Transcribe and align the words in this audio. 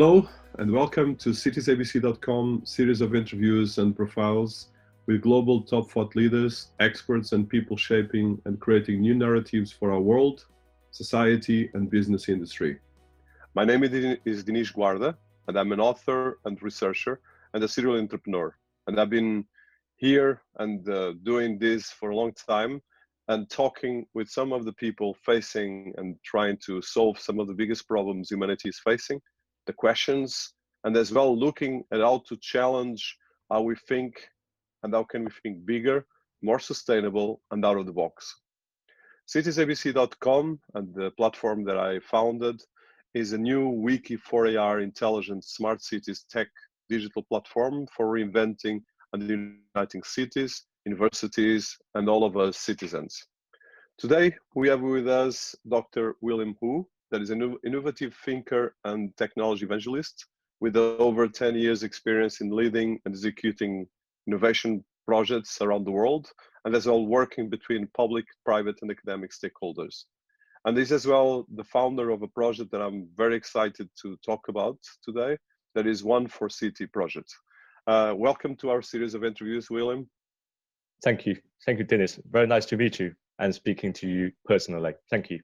Hello, 0.00 0.26
and 0.54 0.72
welcome 0.72 1.14
to 1.16 1.28
citiesabc.com 1.28 2.62
series 2.64 3.02
of 3.02 3.14
interviews 3.14 3.76
and 3.76 3.94
profiles 3.94 4.68
with 5.06 5.20
global 5.20 5.60
top 5.60 5.90
thought 5.90 6.16
leaders, 6.16 6.68
experts, 6.80 7.32
and 7.32 7.46
people 7.46 7.76
shaping 7.76 8.40
and 8.46 8.58
creating 8.58 9.02
new 9.02 9.14
narratives 9.14 9.70
for 9.70 9.92
our 9.92 10.00
world, 10.00 10.46
society, 10.90 11.70
and 11.74 11.90
business 11.90 12.30
industry. 12.30 12.78
My 13.54 13.66
name 13.66 13.84
is 13.84 14.42
Dinis 14.42 14.72
Guarda, 14.72 15.16
and 15.48 15.58
I'm 15.58 15.70
an 15.70 15.80
author 15.80 16.38
and 16.46 16.56
researcher 16.62 17.20
and 17.52 17.62
a 17.62 17.68
serial 17.68 17.98
entrepreneur. 17.98 18.56
And 18.86 18.98
I've 18.98 19.10
been 19.10 19.44
here 19.96 20.40
and 20.60 20.88
uh, 20.88 21.12
doing 21.24 21.58
this 21.58 21.90
for 21.90 22.08
a 22.08 22.16
long 22.16 22.32
time 22.48 22.80
and 23.28 23.50
talking 23.50 24.06
with 24.14 24.30
some 24.30 24.54
of 24.54 24.64
the 24.64 24.72
people 24.72 25.12
facing 25.26 25.92
and 25.98 26.16
trying 26.24 26.56
to 26.64 26.80
solve 26.80 27.18
some 27.18 27.38
of 27.38 27.48
the 27.48 27.54
biggest 27.54 27.86
problems 27.86 28.30
humanity 28.30 28.70
is 28.70 28.80
facing 28.82 29.20
the 29.70 29.82
questions, 29.86 30.30
and 30.84 30.96
as 30.96 31.12
well 31.12 31.32
looking 31.46 31.74
at 31.92 32.00
how 32.00 32.16
to 32.28 32.36
challenge 32.52 33.02
how 33.50 33.60
we 33.62 33.76
think 33.90 34.12
and 34.82 34.92
how 34.94 35.04
can 35.04 35.24
we 35.26 35.32
think 35.42 35.64
bigger, 35.64 35.98
more 36.42 36.58
sustainable, 36.58 37.40
and 37.52 37.64
out 37.64 37.78
of 37.80 37.86
the 37.86 37.98
box. 38.02 38.16
citiesabc.com 39.34 40.44
and 40.76 40.86
the 41.00 41.10
platform 41.20 41.58
that 41.68 41.78
I 41.90 42.00
founded 42.14 42.56
is 43.22 43.32
a 43.32 43.44
new 43.50 43.64
wiki 43.86 44.16
for 44.28 44.40
AR 44.48 44.76
intelligent 44.80 45.42
smart 45.44 45.78
cities 45.90 46.24
tech 46.34 46.48
digital 46.88 47.22
platform 47.30 47.76
for 47.94 48.04
reinventing 48.14 48.78
and 49.12 49.20
uniting 49.38 50.04
cities, 50.18 50.52
universities, 50.84 51.64
and 51.96 52.08
all 52.08 52.24
of 52.24 52.34
us 52.44 52.56
citizens. 52.70 53.12
Today, 54.02 54.26
we 54.58 54.66
have 54.72 54.82
with 54.96 55.08
us 55.24 55.54
Dr. 55.76 56.04
William 56.26 56.54
Hu, 56.60 56.88
that 57.10 57.22
is 57.22 57.30
an 57.30 57.56
innovative 57.64 58.14
thinker 58.24 58.74
and 58.84 59.16
technology 59.16 59.64
evangelist 59.64 60.26
with 60.60 60.76
over 60.76 61.26
10 61.26 61.54
years 61.54 61.82
experience 61.82 62.40
in 62.40 62.50
leading 62.50 63.00
and 63.04 63.14
executing 63.14 63.86
innovation 64.26 64.84
projects 65.06 65.60
around 65.60 65.84
the 65.84 65.90
world 65.90 66.30
and 66.64 66.74
as 66.74 66.86
well 66.86 67.06
working 67.06 67.48
between 67.48 67.88
public, 67.96 68.24
private 68.44 68.76
and 68.82 68.90
academic 68.90 69.30
stakeholders. 69.32 70.04
And 70.64 70.76
this 70.76 70.88
is 70.88 70.92
as 70.92 71.06
well 71.06 71.46
the 71.56 71.64
founder 71.64 72.10
of 72.10 72.22
a 72.22 72.28
project 72.28 72.70
that 72.72 72.82
I'm 72.82 73.08
very 73.16 73.34
excited 73.34 73.88
to 74.02 74.16
talk 74.24 74.48
about 74.48 74.76
today, 75.02 75.38
that 75.74 75.86
is 75.86 76.04
One 76.04 76.28
for 76.28 76.48
City 76.50 76.86
project. 76.86 77.34
Uh, 77.86 78.12
welcome 78.16 78.54
to 78.56 78.70
our 78.70 78.82
series 78.82 79.14
of 79.14 79.24
interviews, 79.24 79.70
William. 79.70 80.08
Thank 81.02 81.24
you. 81.24 81.36
Thank 81.64 81.78
you, 81.78 81.84
Dennis. 81.84 82.20
Very 82.30 82.46
nice 82.46 82.66
to 82.66 82.76
meet 82.76 83.00
you 83.00 83.14
and 83.38 83.54
speaking 83.54 83.94
to 83.94 84.06
you 84.06 84.32
personally. 84.44 84.92
Thank 85.08 85.30
you. 85.30 85.40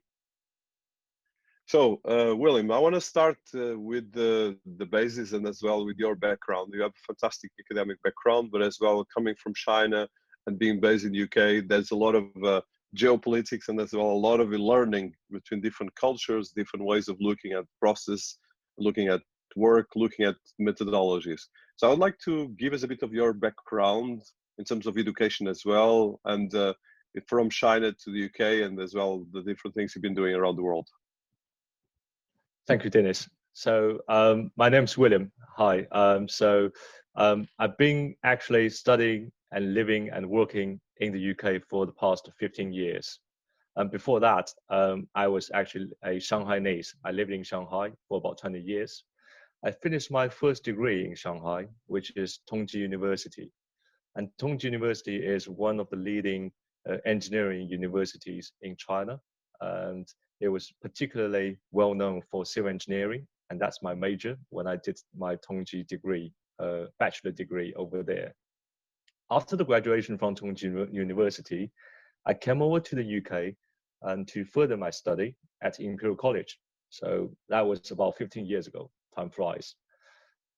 So, 1.68 2.00
uh, 2.08 2.32
William, 2.36 2.70
I 2.70 2.78
want 2.78 2.94
to 2.94 3.00
start 3.00 3.38
uh, 3.52 3.76
with 3.76 4.12
the, 4.12 4.56
the 4.76 4.86
basis 4.86 5.32
and 5.32 5.44
as 5.48 5.64
well 5.64 5.84
with 5.84 5.96
your 5.98 6.14
background. 6.14 6.70
You 6.72 6.82
have 6.82 6.92
a 6.92 7.06
fantastic 7.12 7.50
academic 7.58 8.00
background, 8.04 8.50
but 8.52 8.62
as 8.62 8.78
well 8.80 9.04
coming 9.12 9.34
from 9.34 9.52
China 9.52 10.06
and 10.46 10.60
being 10.60 10.78
based 10.78 11.04
in 11.04 11.10
the 11.10 11.24
UK, 11.24 11.66
there's 11.66 11.90
a 11.90 11.96
lot 11.96 12.14
of 12.14 12.26
uh, 12.44 12.60
geopolitics 12.96 13.66
and 13.66 13.80
as 13.80 13.92
well 13.92 14.06
a 14.06 14.24
lot 14.28 14.38
of 14.38 14.50
learning 14.50 15.12
between 15.32 15.60
different 15.60 15.92
cultures, 15.96 16.52
different 16.54 16.86
ways 16.86 17.08
of 17.08 17.16
looking 17.18 17.54
at 17.54 17.64
process, 17.80 18.38
looking 18.78 19.08
at 19.08 19.22
work, 19.56 19.88
looking 19.96 20.24
at 20.24 20.36
methodologies. 20.60 21.40
So, 21.74 21.88
I 21.88 21.90
would 21.90 21.98
like 21.98 22.18
to 22.26 22.48
give 22.60 22.74
us 22.74 22.84
a 22.84 22.88
bit 22.88 23.02
of 23.02 23.12
your 23.12 23.32
background 23.32 24.22
in 24.58 24.64
terms 24.64 24.86
of 24.86 24.96
education 24.98 25.48
as 25.48 25.64
well, 25.64 26.20
and 26.26 26.54
uh, 26.54 26.74
from 27.26 27.50
China 27.50 27.90
to 27.90 28.12
the 28.12 28.26
UK, 28.26 28.64
and 28.64 28.78
as 28.78 28.94
well 28.94 29.26
the 29.32 29.42
different 29.42 29.74
things 29.74 29.94
you've 29.96 30.02
been 30.02 30.14
doing 30.14 30.36
around 30.36 30.54
the 30.54 30.62
world. 30.62 30.86
Thank 32.66 32.82
you, 32.82 32.90
Dennis. 32.90 33.28
So 33.52 34.00
um, 34.08 34.50
my 34.56 34.68
name's 34.68 34.98
William. 34.98 35.30
Hi. 35.56 35.86
Um, 35.92 36.28
so 36.28 36.70
um, 37.14 37.46
I've 37.60 37.78
been 37.78 38.16
actually 38.24 38.70
studying 38.70 39.30
and 39.52 39.72
living 39.72 40.10
and 40.10 40.28
working 40.28 40.80
in 40.98 41.12
the 41.12 41.30
UK 41.30 41.62
for 41.70 41.86
the 41.86 41.92
past 41.92 42.28
15 42.40 42.72
years. 42.72 43.20
And 43.76 43.88
before 43.88 44.18
that, 44.20 44.50
um, 44.68 45.06
I 45.14 45.28
was 45.28 45.48
actually 45.54 45.92
a 46.04 46.18
Shanghai 46.18 46.58
native. 46.58 46.92
I 47.04 47.12
lived 47.12 47.30
in 47.30 47.44
Shanghai 47.44 47.92
for 48.08 48.18
about 48.18 48.38
20 48.38 48.58
years. 48.58 49.04
I 49.64 49.70
finished 49.70 50.10
my 50.10 50.28
first 50.28 50.64
degree 50.64 51.06
in 51.06 51.14
Shanghai, 51.14 51.66
which 51.86 52.12
is 52.16 52.40
Tongji 52.50 52.74
University. 52.74 53.52
And 54.16 54.28
Tongji 54.40 54.64
University 54.64 55.16
is 55.24 55.48
one 55.48 55.78
of 55.78 55.88
the 55.90 55.96
leading 55.96 56.50
uh, 56.88 56.96
engineering 57.04 57.68
universities 57.68 58.52
in 58.62 58.74
China. 58.76 59.20
And 59.60 60.06
it 60.40 60.48
was 60.48 60.72
particularly 60.82 61.58
well 61.72 61.94
known 61.94 62.22
for 62.30 62.44
civil 62.44 62.70
engineering, 62.70 63.26
and 63.50 63.60
that's 63.60 63.82
my 63.82 63.94
major 63.94 64.36
when 64.50 64.66
I 64.66 64.76
did 64.76 64.98
my 65.16 65.36
Tongji 65.36 65.86
degree, 65.86 66.32
uh, 66.58 66.84
bachelor 66.98 67.32
degree 67.32 67.72
over 67.74 68.02
there. 68.02 68.34
After 69.30 69.56
the 69.56 69.64
graduation 69.64 70.18
from 70.18 70.34
Tongji 70.34 70.92
University, 70.92 71.70
I 72.26 72.34
came 72.34 72.62
over 72.62 72.80
to 72.80 72.96
the 72.96 73.18
UK 73.18 73.54
and 74.02 74.26
to 74.28 74.44
further 74.44 74.76
my 74.76 74.90
study 74.90 75.34
at 75.62 75.80
Imperial 75.80 76.16
College. 76.16 76.58
So 76.90 77.30
that 77.48 77.66
was 77.66 77.90
about 77.90 78.16
15 78.16 78.46
years 78.46 78.66
ago. 78.66 78.90
Time 79.16 79.30
flies. 79.30 79.74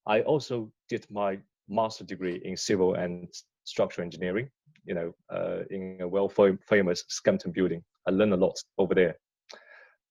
I 0.06 0.22
also 0.22 0.72
did 0.88 1.06
my 1.10 1.38
master 1.68 2.04
degree 2.04 2.40
in 2.44 2.56
civil 2.56 2.94
and 2.94 3.28
structural 3.64 4.04
engineering, 4.04 4.50
you 4.84 4.94
know, 4.94 5.14
uh, 5.30 5.64
in 5.70 5.98
a 6.00 6.08
well 6.08 6.28
famous 6.28 7.04
Skempton 7.10 7.52
building. 7.52 7.84
I 8.08 8.10
learned 8.10 8.32
a 8.32 8.36
lot 8.38 8.56
over 8.78 8.94
there. 8.94 9.16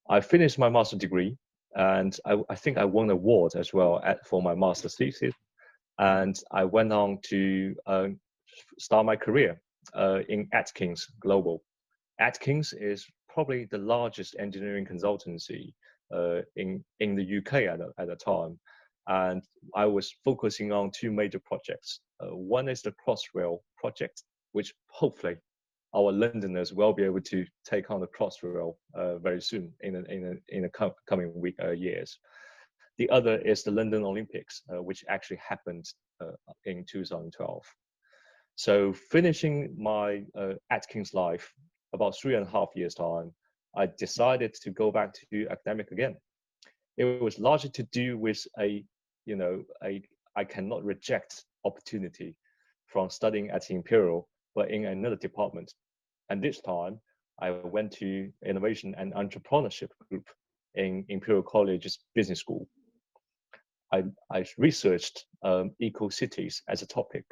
I 0.07 0.21
finished 0.21 0.59
my 0.59 0.69
master's 0.69 0.99
degree, 0.99 1.35
and 1.75 2.15
I, 2.25 2.37
I 2.47 2.55
think 2.55 2.77
I 2.77 2.85
won 2.85 3.05
an 3.05 3.11
award 3.11 3.53
as 3.55 3.73
well 3.73 3.99
at, 4.03 4.25
for 4.27 4.41
my 4.41 4.53
master's 4.53 4.95
thesis. 4.95 5.33
And 5.97 6.39
I 6.51 6.63
went 6.63 6.93
on 6.93 7.17
to 7.29 7.75
uh, 7.87 8.07
start 8.77 9.07
my 9.07 9.15
career 9.15 9.59
uh, 9.95 10.19
in 10.29 10.47
Atkins 10.53 11.07
Global. 11.19 11.63
Atkins 12.19 12.71
is 12.73 13.07
probably 13.27 13.65
the 13.65 13.79
largest 13.79 14.35
engineering 14.37 14.85
consultancy 14.85 15.73
uh, 16.13 16.41
in 16.55 16.83
in 16.99 17.15
the 17.15 17.37
UK 17.37 17.53
at 17.73 17.79
at 17.97 18.07
the 18.07 18.15
time, 18.15 18.59
and 19.07 19.41
I 19.75 19.85
was 19.85 20.13
focusing 20.23 20.71
on 20.71 20.91
two 20.91 21.11
major 21.11 21.39
projects. 21.39 22.01
Uh, 22.19 22.35
one 22.35 22.69
is 22.69 22.81
the 22.83 22.93
Crossrail 22.93 23.59
project, 23.75 24.23
which 24.51 24.73
hopefully 24.89 25.35
our 25.95 26.11
Londoners 26.11 26.73
will 26.73 26.93
be 26.93 27.03
able 27.03 27.21
to 27.21 27.45
take 27.65 27.89
on 27.89 28.01
the 28.01 28.07
Crossrail 28.07 28.75
uh, 28.93 29.17
very 29.17 29.41
soon 29.41 29.71
in 29.81 29.95
a, 29.95 29.99
in 30.03 30.41
in 30.49 30.63
the 30.63 30.69
co- 30.69 30.95
coming 31.07 31.31
week 31.35 31.55
uh, 31.63 31.71
years. 31.71 32.19
The 32.97 33.09
other 33.09 33.37
is 33.39 33.63
the 33.63 33.71
London 33.71 34.03
Olympics, 34.03 34.63
uh, 34.73 34.81
which 34.81 35.05
actually 35.07 35.37
happened 35.37 35.85
uh, 36.21 36.31
in 36.65 36.83
2012. 36.85 37.63
So 38.55 38.91
finishing 38.91 39.75
my 39.77 40.23
uh, 40.35 40.53
Atkins 40.71 41.13
life 41.13 41.53
about 41.93 42.15
three 42.17 42.35
and 42.35 42.45
a 42.45 42.49
half 42.49 42.69
years 42.75 42.95
time, 42.95 43.31
I 43.75 43.87
decided 43.97 44.55
to 44.55 44.71
go 44.71 44.91
back 44.91 45.13
to 45.31 45.47
academic 45.49 45.91
again. 45.91 46.15
It 46.97 47.21
was 47.21 47.37
largely 47.37 47.69
to 47.71 47.83
do 47.83 48.17
with 48.17 48.43
a, 48.59 48.83
you 49.25 49.35
know, 49.35 49.63
a 49.83 50.01
I 50.35 50.43
cannot 50.43 50.83
reject 50.83 51.45
opportunity 51.65 52.35
from 52.87 53.09
studying 53.09 53.51
at 53.51 53.69
Imperial, 53.69 54.27
but 54.57 54.71
in 54.71 54.85
another 54.85 55.15
department 55.15 55.71
and 56.29 56.41
this 56.41 56.59
time, 56.61 56.99
I 57.39 57.51
went 57.51 57.91
to 57.97 58.31
Innovation 58.43 58.95
and 58.97 59.13
Entrepreneurship 59.13 59.91
Group 60.09 60.27
in 60.73 61.05
Imperial 61.09 61.43
College's 61.43 61.99
Business 62.15 62.39
School. 62.39 62.67
I, 63.93 64.03
I 64.31 64.45
researched 64.57 65.25
um, 65.43 65.75
eco 65.79 66.09
cities 66.09 66.63
as 66.67 66.81
a 66.81 66.87
topic, 66.87 67.25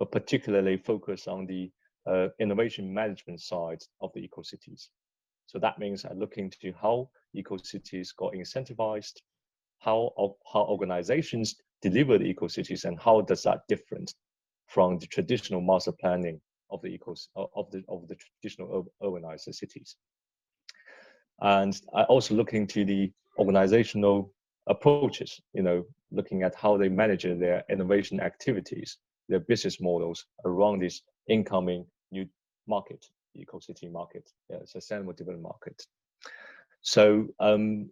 but 0.00 0.10
particularly 0.10 0.76
focused 0.76 1.28
on 1.28 1.46
the 1.46 1.70
uh, 2.08 2.26
innovation 2.40 2.92
management 2.92 3.40
side 3.40 3.82
of 4.00 4.10
the 4.12 4.24
eco 4.24 4.42
cities. 4.42 4.90
So 5.46 5.60
that 5.60 5.78
means 5.78 6.04
I 6.04 6.12
look 6.14 6.38
into 6.38 6.72
how 6.82 7.08
eco 7.34 7.56
cities 7.56 8.10
got 8.10 8.32
incentivized, 8.32 9.14
how, 9.78 10.10
how 10.52 10.64
organizations 10.64 11.54
deliver 11.82 12.18
the 12.18 12.24
eco 12.24 12.48
cities, 12.48 12.84
and 12.84 12.98
how 12.98 13.20
does 13.20 13.44
that 13.44 13.60
different 13.68 14.12
from 14.66 14.98
the 14.98 15.06
traditional 15.06 15.60
master 15.60 15.92
planning 15.92 16.40
of 16.74 16.82
the 16.82 16.98
ecos 16.98 17.28
of 17.36 17.70
the 17.70 17.82
of 17.88 18.08
the 18.08 18.16
traditional 18.16 18.86
urbanized 19.02 19.54
cities. 19.54 19.96
And 21.40 21.80
I 21.94 22.02
also 22.04 22.34
look 22.34 22.52
into 22.54 22.84
the 22.84 23.12
organizational 23.38 24.32
approaches, 24.66 25.40
you 25.52 25.62
know, 25.62 25.84
looking 26.10 26.42
at 26.42 26.54
how 26.54 26.76
they 26.76 26.88
manage 26.88 27.24
their 27.24 27.64
innovation 27.68 28.20
activities, 28.20 28.98
their 29.28 29.40
business 29.40 29.80
models 29.80 30.26
around 30.44 30.80
this 30.80 31.02
incoming 31.28 31.86
new 32.12 32.26
market, 32.66 33.04
eco-city 33.34 33.88
market, 33.88 34.30
yeah, 34.48 34.58
sustainable 34.64 35.12
development 35.12 35.42
market. 35.42 35.82
So 36.82 37.28
um, 37.40 37.90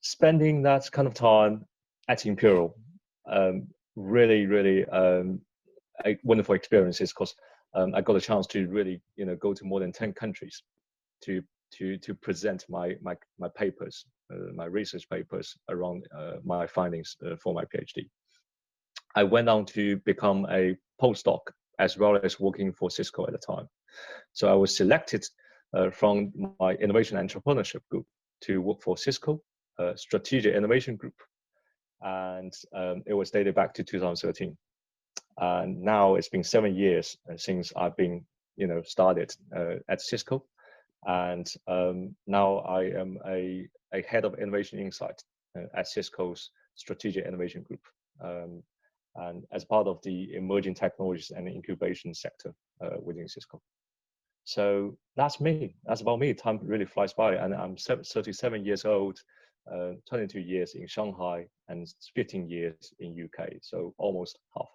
spending 0.00 0.62
that 0.62 0.90
kind 0.92 1.08
of 1.08 1.14
time 1.14 1.66
at 2.08 2.26
Imperial, 2.26 2.74
um, 3.30 3.68
really, 3.96 4.46
really 4.46 4.86
um, 4.86 5.40
a 6.06 6.16
wonderful 6.22 6.54
experiences 6.54 7.12
because 7.12 7.34
um, 7.74 7.94
I 7.94 8.00
got 8.00 8.16
a 8.16 8.20
chance 8.20 8.46
to 8.48 8.66
really, 8.68 9.00
you 9.16 9.24
know, 9.24 9.36
go 9.36 9.52
to 9.54 9.64
more 9.64 9.80
than 9.80 9.92
10 9.92 10.12
countries 10.14 10.62
to 11.22 11.42
to 11.70 11.98
to 11.98 12.14
present 12.14 12.64
my 12.68 12.96
my 13.02 13.14
my 13.38 13.48
papers 13.48 14.06
uh, 14.32 14.52
my 14.54 14.64
research 14.64 15.08
papers 15.08 15.56
around 15.68 16.06
uh, 16.16 16.36
my 16.44 16.66
findings 16.66 17.16
uh, 17.26 17.36
for 17.36 17.54
my 17.54 17.64
PhD. 17.64 18.08
I 19.14 19.24
went 19.24 19.48
on 19.48 19.64
to 19.66 19.96
become 19.98 20.46
a 20.50 20.76
postdoc 21.00 21.40
as 21.78 21.96
well 21.96 22.18
as 22.22 22.40
working 22.40 22.72
for 22.72 22.90
Cisco 22.90 23.26
at 23.26 23.32
the 23.32 23.38
time. 23.38 23.68
So 24.32 24.48
I 24.48 24.54
was 24.54 24.76
selected 24.76 25.24
uh, 25.74 25.90
from 25.90 26.32
my 26.60 26.74
innovation 26.74 27.16
entrepreneurship 27.16 27.80
group 27.90 28.06
to 28.42 28.60
work 28.60 28.82
for 28.82 28.96
Cisco, 28.96 29.40
a 29.78 29.96
strategic 29.96 30.54
innovation 30.54 30.96
group. 30.96 31.14
And 32.00 32.52
um, 32.74 33.02
it 33.06 33.14
was 33.14 33.30
dated 33.30 33.54
back 33.54 33.74
to 33.74 33.84
2013. 33.84 34.56
And 35.38 35.80
now 35.80 36.16
it's 36.16 36.28
been 36.28 36.44
seven 36.44 36.74
years 36.74 37.16
uh, 37.30 37.36
since 37.36 37.72
I've 37.76 37.96
been, 37.96 38.24
you 38.56 38.66
know, 38.66 38.82
started 38.82 39.34
uh, 39.56 39.76
at 39.88 40.00
Cisco. 40.00 40.44
And 41.06 41.50
um, 41.68 42.16
now 42.26 42.58
I 42.58 42.84
am 42.84 43.18
a, 43.26 43.68
a 43.94 44.02
head 44.02 44.24
of 44.24 44.38
innovation 44.38 44.78
insight 44.80 45.22
uh, 45.56 45.66
at 45.74 45.86
Cisco's 45.86 46.50
strategic 46.74 47.24
innovation 47.24 47.62
group. 47.62 47.80
Um, 48.20 48.62
and 49.14 49.44
as 49.52 49.64
part 49.64 49.86
of 49.86 50.00
the 50.02 50.34
emerging 50.34 50.74
technologies 50.74 51.32
and 51.34 51.48
incubation 51.48 52.14
sector 52.14 52.54
uh, 52.80 52.96
within 53.02 53.28
Cisco. 53.28 53.60
So 54.44 54.96
that's 55.16 55.40
me. 55.40 55.76
That's 55.84 56.00
about 56.00 56.20
me. 56.20 56.32
Time 56.34 56.58
really 56.62 56.86
flies 56.86 57.12
by, 57.12 57.34
and 57.34 57.54
I'm 57.54 57.76
37 57.76 58.64
years 58.64 58.84
old, 58.84 59.20
uh, 59.70 59.92
22 60.08 60.40
years 60.40 60.74
in 60.74 60.86
Shanghai, 60.86 61.46
and 61.68 61.86
15 62.14 62.48
years 62.48 62.94
in 62.98 63.28
UK. 63.28 63.54
So 63.60 63.94
almost 63.98 64.38
half. 64.56 64.68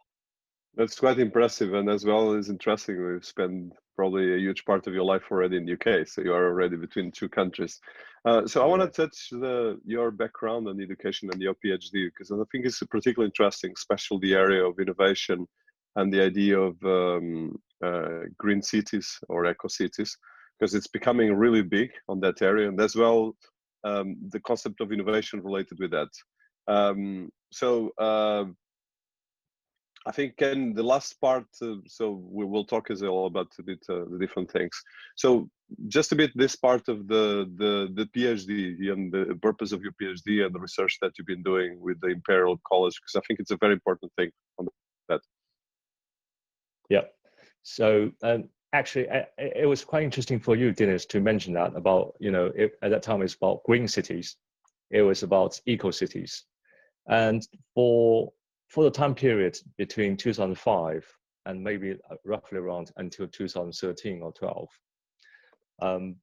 That's 0.75 0.99
quite 0.99 1.19
impressive, 1.19 1.73
and 1.75 1.87
as 1.87 2.03
well 2.03 2.33
as 2.33 2.49
interesting. 2.49 3.05
We've 3.05 3.23
spent 3.23 3.73
probably 3.95 4.33
a 4.33 4.39
huge 4.39 4.65
part 4.65 4.87
of 4.87 4.93
your 4.93 5.03
life 5.03 5.23
already 5.29 5.57
in 5.57 5.65
the 5.65 5.73
UK, 5.73 6.07
so 6.07 6.21
you 6.21 6.33
are 6.33 6.47
already 6.47 6.77
between 6.77 7.11
two 7.11 7.29
countries. 7.29 7.79
Uh, 8.25 8.47
so 8.47 8.63
I 8.63 8.65
want 8.65 8.81
to 8.81 8.87
touch 8.87 9.29
the 9.29 9.79
your 9.85 10.09
background 10.09 10.67
and 10.67 10.81
education 10.81 11.29
and 11.31 11.39
your 11.39 11.53
PhD 11.63 12.05
because 12.05 12.31
I 12.31 12.37
think 12.51 12.65
it's 12.65 12.81
particularly 12.83 13.27
interesting, 13.27 13.73
especially 13.77 14.19
the 14.21 14.33
area 14.33 14.65
of 14.65 14.79
innovation 14.79 15.47
and 15.95 16.11
the 16.11 16.23
idea 16.23 16.59
of 16.59 16.75
um, 16.83 17.55
uh, 17.85 18.21
green 18.39 18.63
cities 18.63 19.19
or 19.29 19.45
eco 19.45 19.67
cities, 19.67 20.17
because 20.57 20.73
it's 20.73 20.87
becoming 20.87 21.35
really 21.35 21.61
big 21.61 21.91
on 22.09 22.19
that 22.21 22.41
area, 22.41 22.67
and 22.67 22.81
as 22.81 22.95
well 22.95 23.35
um, 23.83 24.15
the 24.29 24.39
concept 24.39 24.81
of 24.81 24.91
innovation 24.91 25.39
related 25.43 25.77
with 25.79 25.91
that. 25.91 26.09
Um, 26.67 27.29
so 27.51 27.91
uh, 27.99 28.45
I 30.05 30.11
think 30.11 30.41
in 30.41 30.73
the 30.73 30.83
last 30.83 31.19
part, 31.21 31.45
uh, 31.61 31.75
so 31.87 32.21
we 32.29 32.45
will 32.45 32.65
talk 32.65 32.91
as 32.91 33.01
well 33.01 33.25
about 33.25 33.47
a 33.59 33.63
bit 33.63 33.79
uh, 33.89 34.03
the 34.09 34.17
different 34.19 34.51
things. 34.51 34.71
So 35.15 35.49
just 35.87 36.11
a 36.11 36.15
bit 36.15 36.31
this 36.35 36.55
part 36.55 36.89
of 36.89 37.07
the 37.07 37.49
the 37.57 37.87
the 37.95 38.05
PhD 38.13 38.91
and 38.91 39.11
the 39.11 39.39
purpose 39.41 39.71
of 39.71 39.81
your 39.81 39.93
PhD 40.01 40.45
and 40.45 40.53
the 40.53 40.59
research 40.59 40.97
that 41.01 41.13
you've 41.17 41.27
been 41.27 41.43
doing 41.43 41.79
with 41.79 42.01
the 42.01 42.07
Imperial 42.07 42.59
College, 42.67 42.99
because 42.99 43.15
I 43.15 43.21
think 43.25 43.39
it's 43.39 43.51
a 43.51 43.57
very 43.57 43.73
important 43.73 44.11
thing 44.17 44.29
on 44.59 44.67
that. 45.07 45.21
Yeah. 46.89 47.05
So 47.63 48.11
um, 48.23 48.49
actually, 48.73 49.07
it 49.37 49.67
was 49.67 49.85
quite 49.85 50.03
interesting 50.03 50.39
for 50.39 50.55
you, 50.57 50.73
Dennis, 50.73 51.05
to 51.07 51.21
mention 51.21 51.53
that 51.53 51.75
about 51.77 52.15
you 52.19 52.31
know 52.31 52.51
it, 52.53 52.73
at 52.81 52.91
that 52.91 53.03
time 53.03 53.21
it's 53.21 53.35
about 53.35 53.63
green 53.63 53.87
cities, 53.87 54.35
it 54.91 55.01
was 55.01 55.23
about 55.23 55.61
eco 55.65 55.91
cities, 55.91 56.43
and 57.07 57.47
for 57.73 58.33
for 58.67 58.83
the 58.83 58.91
time 58.91 59.15
period 59.15 59.57
between 59.77 60.17
2005 60.17 61.05
and 61.45 61.63
maybe 61.63 61.91
uh, 61.91 62.15
roughly 62.25 62.57
around 62.57 62.91
until 62.97 63.27
2013 63.27 64.21
or 64.21 64.31
12, 64.33 64.67
um, 65.81 66.15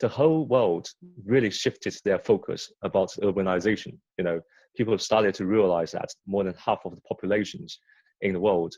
the 0.00 0.08
whole 0.08 0.46
world 0.46 0.88
really 1.24 1.50
shifted 1.50 1.94
their 2.04 2.18
focus 2.18 2.72
about 2.82 3.10
urbanization. 3.22 3.96
You 4.18 4.24
know, 4.24 4.40
people 4.76 4.92
have 4.92 5.02
started 5.02 5.34
to 5.36 5.46
realize 5.46 5.92
that 5.92 6.10
more 6.26 6.44
than 6.44 6.54
half 6.54 6.80
of 6.84 6.94
the 6.94 7.02
populations 7.02 7.78
in 8.20 8.32
the 8.32 8.40
world 8.40 8.74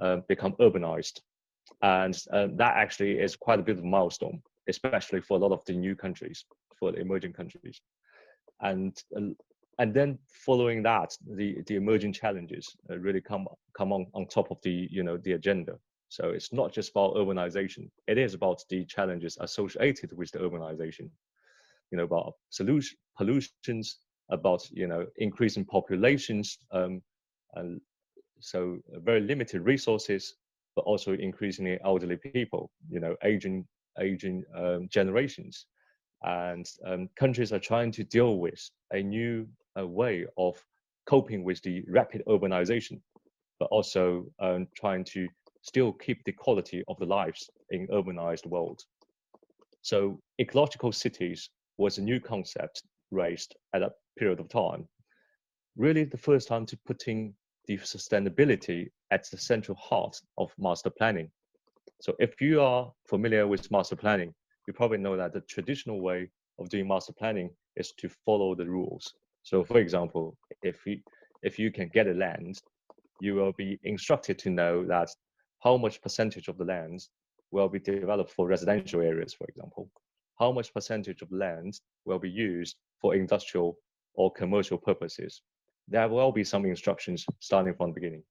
uh, 0.00 0.18
become 0.28 0.54
urbanized, 0.60 1.20
and 1.82 2.16
uh, 2.32 2.48
that 2.54 2.76
actually 2.76 3.18
is 3.18 3.36
quite 3.36 3.60
a 3.60 3.62
bit 3.62 3.78
of 3.78 3.84
a 3.84 3.86
milestone, 3.86 4.42
especially 4.68 5.20
for 5.20 5.36
a 5.36 5.40
lot 5.40 5.52
of 5.52 5.64
the 5.66 5.72
new 5.72 5.94
countries, 5.94 6.44
for 6.78 6.92
the 6.92 6.98
emerging 6.98 7.32
countries. 7.32 7.80
And 8.60 8.96
uh, 9.16 9.34
and 9.78 9.94
then 9.94 10.18
following 10.28 10.82
that, 10.82 11.10
the 11.26 11.62
the 11.66 11.76
emerging 11.76 12.12
challenges 12.12 12.76
uh, 12.90 12.98
really 12.98 13.20
come 13.20 13.46
come 13.76 13.92
on 13.92 14.06
on 14.14 14.26
top 14.26 14.50
of 14.50 14.58
the 14.62 14.88
you 14.90 15.02
know 15.02 15.16
the 15.18 15.32
agenda. 15.32 15.78
So 16.08 16.30
it's 16.30 16.52
not 16.52 16.72
just 16.72 16.90
about 16.90 17.14
urbanization; 17.14 17.90
it 18.06 18.18
is 18.18 18.34
about 18.34 18.62
the 18.70 18.84
challenges 18.86 19.36
associated 19.40 20.12
with 20.16 20.30
the 20.32 20.38
urbanization. 20.38 21.10
You 21.90 21.98
know 21.98 22.04
about 22.04 22.34
solution, 22.50 22.98
pollutions, 23.16 23.98
about 24.30 24.68
you 24.70 24.86
know 24.86 25.06
increasing 25.16 25.64
populations, 25.64 26.58
um, 26.72 27.02
and 27.54 27.80
so 28.40 28.78
very 29.04 29.20
limited 29.20 29.62
resources, 29.62 30.34
but 30.74 30.84
also 30.84 31.14
increasingly 31.14 31.78
elderly 31.84 32.16
people. 32.16 32.70
You 32.88 33.00
know, 33.00 33.16
aging 33.24 33.66
aging 34.00 34.44
um, 34.54 34.88
generations, 34.90 35.66
and 36.22 36.66
um, 36.86 37.08
countries 37.18 37.52
are 37.52 37.58
trying 37.58 37.92
to 37.92 38.04
deal 38.04 38.38
with 38.38 38.60
a 38.92 39.02
new 39.02 39.46
a 39.76 39.86
way 39.86 40.26
of 40.38 40.56
coping 41.06 41.44
with 41.44 41.62
the 41.62 41.84
rapid 41.88 42.22
urbanization, 42.26 43.00
but 43.60 43.68
also 43.70 44.26
um, 44.40 44.66
trying 44.74 45.04
to 45.04 45.28
still 45.62 45.92
keep 45.92 46.24
the 46.24 46.32
quality 46.32 46.82
of 46.88 46.98
the 46.98 47.06
lives 47.06 47.50
in 47.70 47.86
urbanized 47.88 48.46
world. 48.46 48.80
So 49.82 50.18
ecological 50.40 50.92
cities 50.92 51.50
was 51.78 51.98
a 51.98 52.02
new 52.02 52.20
concept 52.20 52.82
raised 53.10 53.54
at 53.74 53.80
that 53.80 53.92
period 54.18 54.40
of 54.40 54.48
time. 54.48 54.88
Really 55.76 56.04
the 56.04 56.18
first 56.18 56.48
time 56.48 56.66
to 56.66 56.78
putting 56.86 57.34
the 57.66 57.76
sustainability 57.78 58.88
at 59.10 59.28
the 59.30 59.38
central 59.38 59.76
heart 59.76 60.16
of 60.38 60.52
master 60.58 60.90
planning. 60.90 61.30
So 62.00 62.14
if 62.18 62.40
you 62.40 62.60
are 62.60 62.92
familiar 63.08 63.46
with 63.46 63.70
master 63.70 63.96
planning, 63.96 64.34
you 64.66 64.72
probably 64.72 64.98
know 64.98 65.16
that 65.16 65.32
the 65.32 65.40
traditional 65.42 66.00
way 66.00 66.28
of 66.58 66.68
doing 66.68 66.88
master 66.88 67.12
planning 67.12 67.50
is 67.76 67.92
to 67.92 68.08
follow 68.08 68.54
the 68.54 68.66
rules. 68.66 69.14
So 69.42 69.64
for 69.64 69.78
example, 69.78 70.36
if 70.62 70.86
you, 70.86 71.00
if 71.42 71.58
you 71.58 71.70
can 71.70 71.88
get 71.88 72.08
a 72.08 72.14
land, 72.14 72.60
you 73.20 73.34
will 73.34 73.52
be 73.52 73.78
instructed 73.84 74.38
to 74.40 74.50
know 74.50 74.84
that 74.86 75.08
how 75.62 75.76
much 75.76 76.02
percentage 76.02 76.48
of 76.48 76.58
the 76.58 76.64
land 76.64 77.06
will 77.50 77.68
be 77.68 77.78
developed 77.78 78.32
for 78.32 78.46
residential 78.46 79.00
areas, 79.00 79.34
for 79.34 79.46
example. 79.46 79.90
How 80.38 80.52
much 80.52 80.74
percentage 80.74 81.22
of 81.22 81.32
land 81.32 81.80
will 82.04 82.18
be 82.18 82.30
used 82.30 82.76
for 83.00 83.14
industrial 83.14 83.78
or 84.14 84.32
commercial 84.32 84.78
purposes. 84.78 85.42
There 85.88 86.08
will 86.08 86.32
be 86.32 86.44
some 86.44 86.64
instructions 86.66 87.24
starting 87.40 87.74
from 87.74 87.90
the 87.90 87.94
beginning. 87.94 88.22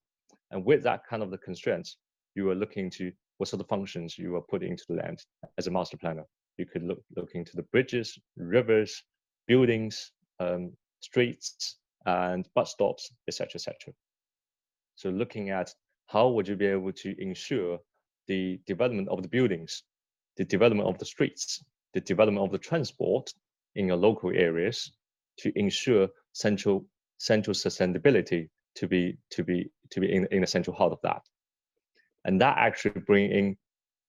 And 0.52 0.66
with 0.66 0.84
that 0.84 1.06
kind 1.08 1.24
of 1.24 1.32
the 1.32 1.38
constraints, 1.38 1.98
you 2.36 2.50
are 2.50 2.56
looking 2.56 2.90
to 2.92 3.12
what 3.38 3.50
sort 3.50 3.62
of 3.62 3.68
functions 3.68 4.18
you 4.18 4.36
are 4.36 4.42
putting 4.42 4.72
into 4.72 4.84
the 4.90 4.96
land 4.96 5.24
as 5.58 5.68
a 5.68 5.72
master 5.72 5.98
planner. 5.98 6.26
You 6.58 6.66
could 6.66 6.84
look, 6.84 7.02
look 7.16 7.32
into 7.34 7.56
the 7.56 7.64
bridges, 7.64 8.18
rivers, 8.38 9.04
buildings, 9.48 10.12
um, 10.40 10.74
streets 11.02 11.78
and 12.06 12.48
bus 12.56 12.72
stops, 12.72 13.12
etc., 13.28 13.52
etc. 13.56 13.94
So 14.96 15.10
looking 15.10 15.50
at 15.50 15.74
how 16.08 16.30
would 16.30 16.48
you 16.48 16.56
be 16.56 16.68
able 16.68 16.94
to 16.94 17.16
ensure 17.22 17.80
the 18.28 18.60
development 18.66 19.10
of 19.10 19.22
the 19.22 19.28
buildings, 19.28 19.84
the 20.38 20.46
development 20.46 20.88
of 20.88 20.98
the 20.98 21.06
streets, 21.06 21.64
the 21.94 22.02
development 22.02 22.46
of 22.46 22.52
the 22.52 22.58
transport 22.58 23.32
in 23.76 23.88
your 23.88 23.98
local 23.98 24.32
areas 24.32 24.92
to 25.40 25.52
ensure 25.58 26.08
central 26.34 26.86
central 27.18 27.54
sustainability 27.54 28.50
to 28.76 28.88
be 28.88 29.18
to 29.32 29.44
be 29.44 29.70
to 29.90 30.00
be 30.00 30.14
in, 30.14 30.28
in 30.32 30.42
the 30.42 30.48
central 30.48 30.76
heart 30.76 30.94
of 30.94 31.00
that. 31.04 31.22
And 32.24 32.42
that 32.42 32.58
actually 32.58 33.02
bring 33.02 33.32
in 33.32 33.58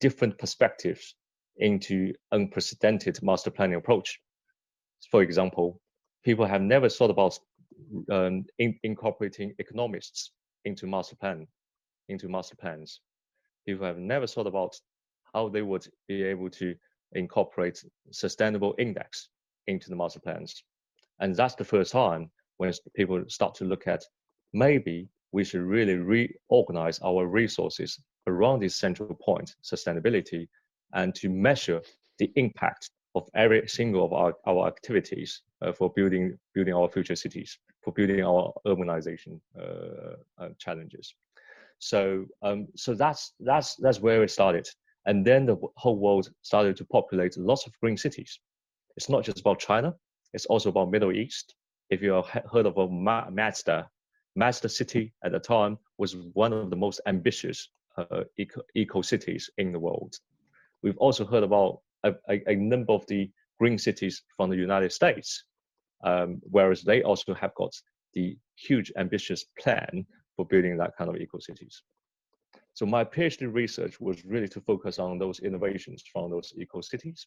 different 0.01 0.39
perspectives 0.39 1.15
into 1.59 2.13
unprecedented 2.33 3.23
master 3.23 3.51
planning 3.51 3.77
approach. 3.77 4.21
For 5.11 5.23
example, 5.23 5.81
people 6.25 6.47
have 6.47 6.63
never 6.63 6.89
thought 6.89 7.11
about 7.11 7.39
um, 8.11 8.45
in, 8.59 8.79
incorporating 8.83 9.55
economists 9.59 10.33
into 10.65 10.87
master 10.87 11.17
plan, 11.17 11.47
into 12.09 12.29
master 12.29 12.57
plans. 12.57 13.01
People 13.67 13.87
have 13.87 13.99
never 13.99 14.27
thought 14.27 14.47
about 14.47 14.75
how 15.35 15.49
they 15.49 15.63
would 15.63 15.87
be 16.09 16.23
able 16.23 16.51
to 16.51 16.75
incorporate 17.13 17.85
sustainable 18.11 18.75
index 18.79 19.29
into 19.67 19.91
the 19.91 19.97
master 19.97 20.21
plans. 20.21 20.65
And 21.21 21.35
that's 21.35 21.55
the 21.55 21.65
first 21.65 21.93
time 21.93 22.31
when 22.59 22.73
people 22.95 23.23
start 23.29 23.55
to 23.57 23.65
look 23.65 23.87
at 23.87 24.05
maybe 24.53 25.09
we 25.33 25.45
should 25.45 25.63
really 25.63 25.97
reorganize 25.97 26.99
our 27.01 27.27
resources 27.27 28.01
around 28.27 28.61
this 28.61 28.77
central 28.77 29.15
point, 29.15 29.55
sustainability, 29.63 30.49
and 30.93 31.15
to 31.15 31.29
measure 31.29 31.83
the 32.19 32.31
impact 32.37 32.91
of 33.15 33.29
every 33.35 33.67
single 33.67 34.05
of 34.05 34.13
our, 34.13 34.35
our 34.47 34.67
activities 34.69 35.43
uh, 35.63 35.73
for 35.73 35.91
building 35.97 36.39
building 36.55 36.75
our 36.75 36.89
future 36.89 37.17
cities, 37.17 37.59
for 37.83 37.93
building 37.93 38.23
our 38.23 38.53
urbanization 38.67 39.41
uh, 39.59 40.17
uh, 40.39 40.49
challenges. 40.59 41.15
So 41.79 42.27
um, 42.43 42.69
so 42.77 42.95
that's 42.95 43.33
that's 43.41 43.77
that's 43.77 44.01
where 44.01 44.23
it 44.23 44.31
started, 44.31 44.69
and 45.07 45.25
then 45.25 45.47
the 45.47 45.57
whole 45.77 45.99
world 45.99 46.31
started 46.43 46.77
to 46.77 46.85
populate 46.85 47.37
lots 47.37 47.67
of 47.67 47.73
green 47.81 47.97
cities. 47.97 48.39
It's 48.97 49.09
not 49.09 49.25
just 49.25 49.41
about 49.41 49.59
China; 49.59 49.95
It's 50.33 50.47
also 50.47 50.69
about 50.69 50.91
Middle 50.91 51.13
East. 51.13 51.55
If 51.91 52.03
you 52.03 52.13
have 52.13 52.27
heard 52.53 52.67
of 52.67 52.77
a 52.77 52.89
Masdar, 52.89 53.87
Masdar 54.39 54.71
City 54.71 55.13
at 55.25 55.33
the 55.33 55.39
time 55.39 55.79
was 55.99 56.17
one 56.35 56.53
of 56.53 56.71
the 56.71 56.77
most 56.77 57.01
ambitious 57.07 57.71
uh, 57.97 58.25
eco, 58.37 58.61
eco 58.75 59.03
cities 59.03 59.49
in 59.57 59.73
the 59.73 59.79
world. 59.79 60.17
We've 60.87 60.99
also 60.99 61.27
heard 61.27 61.43
about 61.43 61.81
a, 62.05 62.15
a, 62.31 62.53
a 62.53 62.55
number 62.55 62.93
of 62.93 63.05
the 63.09 63.29
green 63.59 63.77
cities 63.77 64.23
from 64.37 64.51
the 64.51 64.57
United 64.57 64.93
States, 64.93 65.43
um, 66.05 66.41
whereas 66.43 66.83
they 66.83 67.03
also 67.03 67.35
have 67.35 67.53
got 67.57 67.73
the 68.15 68.39
huge 68.55 68.93
ambitious 68.97 69.45
plan 69.59 70.07
for 70.37 70.47
building 70.47 70.77
that 70.77 70.97
kind 70.97 71.11
of 71.11 71.17
eco 71.17 71.41
cities. 71.41 71.83
So 72.75 72.87
my 72.87 73.03
PhD 73.03 73.53
research 73.53 73.99
was 74.01 74.25
really 74.25 74.47
to 74.47 74.61
focus 74.61 75.01
on 75.01 75.19
those 75.19 75.41
innovations 75.41 76.05
from 76.13 76.31
those 76.31 76.55
eco 76.57 76.81
cities, 76.83 77.27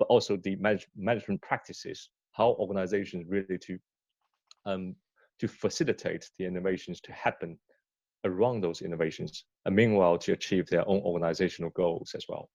but 0.00 0.08
also 0.08 0.36
the 0.36 0.56
manage 0.56 0.88
management 0.96 1.42
practices, 1.42 2.10
how 2.32 2.56
organizations 2.58 3.24
really 3.28 3.58
to 3.66 3.78
um, 4.66 4.96
to 5.38 5.46
facilitate 5.46 6.28
the 6.38 6.44
innovations 6.44 7.00
to 7.02 7.12
happen 7.12 7.56
around 8.24 8.64
those 8.64 8.82
innovations, 8.82 9.44
and 9.64 9.76
meanwhile 9.76 10.18
to 10.18 10.32
achieve 10.32 10.66
their 10.66 10.86
own 10.88 11.00
organizational 11.02 11.70
goals 11.70 12.16
as 12.16 12.26
well. 12.28 12.50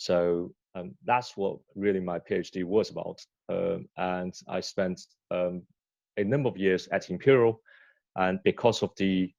So 0.00 0.54
um, 0.74 0.94
that's 1.04 1.36
what 1.36 1.58
really 1.74 2.00
my 2.00 2.18
PhD 2.18 2.64
was 2.64 2.88
about. 2.88 3.20
Um, 3.50 3.86
and 3.98 4.32
I 4.48 4.60
spent 4.60 5.02
um, 5.30 5.62
a 6.16 6.24
number 6.24 6.48
of 6.48 6.56
years 6.56 6.88
at 6.90 7.10
Imperial, 7.10 7.60
and 8.16 8.38
because 8.42 8.82
of 8.82 8.92
the 8.96 9.30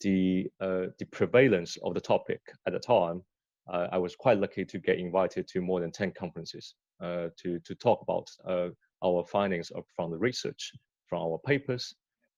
the 0.00 0.50
uh, 0.60 0.86
the 0.98 1.04
prevalence 1.12 1.76
of 1.84 1.92
the 1.92 2.00
topic 2.00 2.40
at 2.66 2.72
the 2.72 2.78
time, 2.78 3.22
uh, 3.70 3.88
I 3.92 3.98
was 3.98 4.16
quite 4.16 4.38
lucky 4.38 4.64
to 4.64 4.78
get 4.78 4.98
invited 4.98 5.46
to 5.48 5.60
more 5.60 5.80
than 5.80 5.92
ten 5.92 6.12
conferences 6.12 6.74
uh, 7.02 7.28
to 7.42 7.58
to 7.58 7.74
talk 7.74 8.00
about 8.00 8.30
uh, 8.48 8.68
our 9.04 9.26
findings 9.26 9.70
from 9.94 10.10
the 10.10 10.16
research, 10.16 10.72
from 11.06 11.20
our 11.20 11.38
papers, 11.44 11.94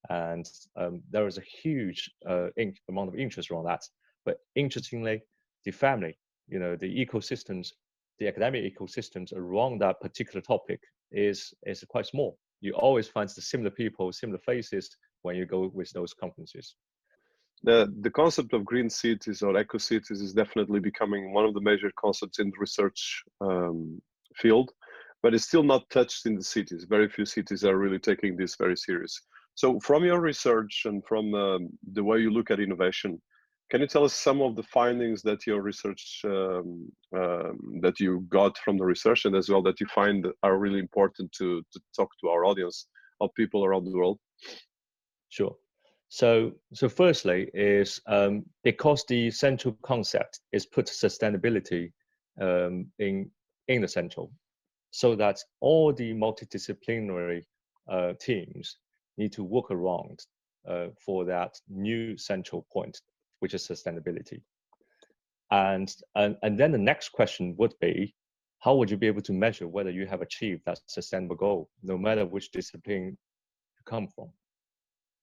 and 0.09 0.45
um, 0.75 1.03
there 1.13 1.25
was 1.25 1.39
a 1.39 1.53
huge 1.63 2.11
uh, 2.29 2.49
amount 2.89 3.11
of 3.11 3.15
interest 3.15 3.53
around 3.53 3.67
that. 3.67 3.85
But 4.25 4.39
interestingly, 4.57 5.23
the 5.65 5.71
family, 5.71 6.19
you 6.51 6.59
know, 6.59 6.77
the 6.77 7.07
ecosystems, 7.07 7.73
the 8.19 8.29
academic 8.29 8.77
ecosystems 8.77 9.33
around 9.35 9.81
that 9.81 10.01
particular 10.01 10.41
topic 10.41 10.81
is 11.13 11.55
is 11.65 11.85
quite 11.89 12.07
small. 12.07 12.39
You 12.61 12.75
always 12.75 13.09
find 13.09 13.29
the 13.29 13.41
similar 13.41 13.71
people, 13.71 14.13
similar 14.13 14.41
faces 14.41 14.91
when 15.23 15.37
you 15.37 15.47
go 15.47 15.71
with 15.73 15.91
those 15.93 16.13
conferences. 16.13 16.77
The, 17.63 17.93
the 18.01 18.11
concept 18.11 18.55
of 18.55 18.65
green 18.65 18.89
cities 18.89 19.43
or 19.43 19.57
eco 19.59 19.79
cities 19.79 20.21
is 20.23 20.33
definitely 20.33 20.81
becoming 20.81 21.33
one 21.35 21.45
of 21.45 21.53
the 21.53 21.61
major 21.61 21.93
concepts 21.99 22.39
in 22.39 22.49
the 22.49 22.59
research 22.59 23.23
um, 23.43 24.01
field, 24.35 24.71
but 25.23 25.35
it's 25.35 25.45
still 25.45 25.63
not 25.63 25.89
touched 25.91 26.25
in 26.25 26.37
the 26.37 26.43
cities. 26.43 26.85
Very 26.89 27.09
few 27.09 27.27
cities 27.27 27.65
are 27.65 27.77
really 27.77 27.99
taking 27.99 28.37
this 28.37 28.57
very 28.57 28.77
serious. 28.77 29.21
So, 29.55 29.79
from 29.81 30.05
your 30.05 30.21
research 30.21 30.83
and 30.87 31.05
from 31.05 31.35
um, 31.35 31.69
the 31.93 32.05
way 32.05 32.21
you 32.21 32.31
look 32.31 32.51
at 32.51 32.61
innovation, 32.61 33.21
can 33.71 33.81
you 33.81 33.87
tell 33.87 34.05
us 34.05 34.13
some 34.13 34.43
of 34.43 34.57
the 34.57 34.63
findings 34.65 35.23
that 35.23 35.47
your 35.47 35.63
research 35.63 36.23
um, 36.25 36.91
um, 37.17 37.81
that 37.81 38.01
you 38.01 38.27
got 38.29 38.59
from 38.59 38.77
the 38.77 38.85
research 38.85 39.25
and 39.25 39.37
as 39.37 39.49
well 39.49 39.63
that 39.63 39.81
you 39.81 39.87
find 39.95 40.27
are 40.43 40.59
really 40.59 40.81
important 40.81 41.31
to, 41.33 41.63
to 41.73 41.81
talk 41.97 42.11
to 42.21 42.29
our 42.29 42.45
audience 42.45 42.89
of 43.21 43.31
people 43.35 43.65
around 43.65 43.85
the 43.85 43.97
world? 43.97 44.19
Sure. 45.29 45.55
So, 46.09 46.53
so 46.75 46.89
firstly 46.89 47.49
is 47.55 48.01
um, 48.09 48.45
because 48.65 49.05
the 49.07 49.31
central 49.31 49.77
concept 49.83 50.41
is 50.51 50.67
put 50.67 50.87
sustainability 50.87 51.93
um, 52.41 52.87
in 52.99 53.31
in 53.69 53.83
the 53.83 53.89
central, 53.89 54.33
so 54.91 55.15
that 55.15 55.39
all 55.61 55.93
the 55.93 56.13
multidisciplinary 56.13 57.43
uh, 57.89 58.15
teams 58.21 58.79
need 59.17 59.33
to 59.33 59.45
work 59.45 59.71
around 59.71 60.19
uh, 60.69 60.89
for 61.05 61.25
that 61.25 61.55
new 61.69 62.17
central 62.17 62.67
point 62.73 63.01
which 63.41 63.55
is 63.55 63.67
sustainability. 63.67 64.41
And, 65.51 65.93
and, 66.15 66.37
and 66.43 66.59
then 66.59 66.73
the 66.73 66.79
next 66.79 67.11
question 67.11 67.55
would 67.59 67.75
be, 67.81 68.15
how 68.61 68.77
would 68.77 68.91
you 68.91 68.97
be 68.97 69.07
able 69.07 69.23
to 69.23 69.33
measure 69.33 69.67
whether 69.67 69.91
you 69.91 70.07
have 70.07 70.23
achieved 70.23 70.63
that 70.67 70.79
sustainable 70.87 71.37
goal, 71.37 71.69
no 71.83 71.99
matter 71.99 72.25
which 72.25 72.53
discipline 72.53 73.17
you 73.77 73.83
come 73.85 74.07
from? 74.07 74.31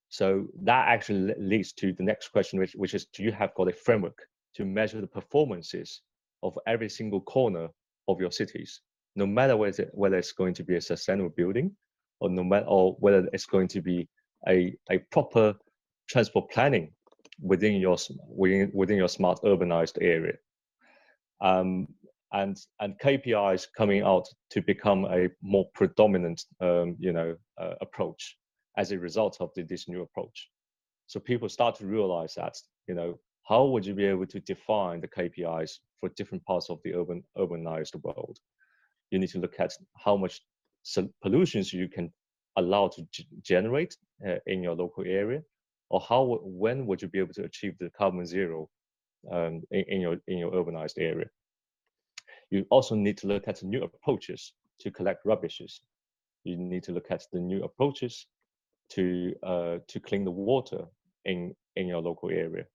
So 0.09 0.47
that 0.63 0.87
actually 0.87 1.33
leads 1.37 1.73
to 1.73 1.93
the 1.93 2.03
next 2.03 2.29
question, 2.29 2.59
which, 2.59 2.73
which 2.73 2.93
is, 2.93 3.05
do 3.05 3.23
you 3.23 3.31
have 3.31 3.53
got 3.55 3.67
a 3.67 3.73
framework 3.73 4.19
to 4.55 4.65
measure 4.65 5.01
the 5.01 5.07
performances 5.07 6.01
of 6.43 6.57
every 6.65 6.89
single 6.89 7.21
corner 7.21 7.67
of 8.07 8.19
your 8.19 8.31
cities, 8.31 8.81
no 9.15 9.25
matter 9.25 9.55
whether, 9.55 9.89
whether 9.93 10.17
it's 10.17 10.31
going 10.31 10.53
to 10.55 10.63
be 10.63 10.75
a 10.75 10.81
sustainable 10.81 11.29
building 11.29 11.75
or 12.19 12.29
no 12.29 12.43
matter 12.43 12.65
or 12.65 12.95
whether 12.99 13.27
it's 13.33 13.45
going 13.45 13.67
to 13.67 13.81
be 13.81 14.07
a, 14.47 14.75
a 14.89 14.97
proper 15.11 15.53
transport 16.07 16.49
planning 16.49 16.91
within 17.41 17.75
your 17.75 17.97
within, 18.27 18.71
within 18.73 18.97
your 18.97 19.09
smart 19.09 19.39
urbanized 19.43 19.97
area. 20.01 20.33
Um, 21.41 21.87
and 22.33 22.57
and 22.79 22.99
KPIs 22.99 23.67
coming 23.77 24.01
out 24.01 24.27
to 24.49 24.61
become 24.61 25.05
a 25.05 25.29
more 25.41 25.65
predominant 25.73 26.43
um, 26.59 26.95
you 26.99 27.13
know 27.13 27.35
uh, 27.59 27.75
approach 27.81 28.37
as 28.77 28.91
a 28.91 28.99
result 28.99 29.37
of 29.39 29.51
the, 29.55 29.63
this 29.63 29.87
new 29.87 30.01
approach. 30.01 30.49
So 31.07 31.19
people 31.19 31.49
start 31.49 31.75
to 31.75 31.85
realize 31.85 32.33
that 32.35 32.55
you 32.87 32.95
know 32.95 33.19
how 33.47 33.65
would 33.65 33.85
you 33.85 33.93
be 33.93 34.05
able 34.05 34.25
to 34.27 34.39
define 34.41 34.99
the 34.99 35.07
KPIs 35.07 35.71
for 35.99 36.09
different 36.09 36.43
parts 36.43 36.69
of 36.69 36.79
the 36.83 36.93
urban 36.93 37.23
urbanized 37.37 37.95
world? 38.03 38.37
You 39.09 39.19
need 39.19 39.29
to 39.29 39.39
look 39.39 39.59
at 39.59 39.71
how 39.95 40.17
much 40.17 40.41
pollutions 41.21 41.71
you 41.71 41.87
can 41.87 42.11
allow 42.57 42.89
to 42.89 43.05
generate 43.41 43.95
uh, 44.27 44.35
in 44.47 44.63
your 44.63 44.75
local 44.75 45.03
area 45.05 45.41
or 45.89 46.01
how 46.01 46.39
when 46.43 46.85
would 46.85 47.01
you 47.01 47.07
be 47.07 47.19
able 47.19 47.33
to 47.33 47.43
achieve 47.43 47.77
the 47.79 47.89
carbon 47.91 48.25
zero 48.25 48.69
um, 49.31 49.61
in, 49.71 49.83
in, 49.87 50.01
your 50.01 50.17
in 50.27 50.37
your 50.37 50.51
urbanized 50.51 50.97
area? 50.97 51.27
You 52.49 52.65
also 52.69 52.95
need 52.95 53.17
to 53.19 53.27
look 53.27 53.47
at 53.47 53.63
new 53.63 53.83
approaches 53.83 54.53
to 54.79 54.91
collect 54.91 55.25
rubbishes. 55.25 55.81
You 56.43 56.57
need 56.57 56.83
to 56.83 56.91
look 56.91 57.11
at 57.11 57.23
the 57.31 57.39
new 57.39 57.63
approaches 57.63 58.27
to 58.91 59.33
uh, 59.43 59.77
to 59.87 59.99
clean 59.99 60.23
the 60.23 60.31
water 60.31 60.85
in 61.25 61.53
in 61.75 61.87
your 61.87 62.01
local 62.01 62.29
area, 62.29 62.65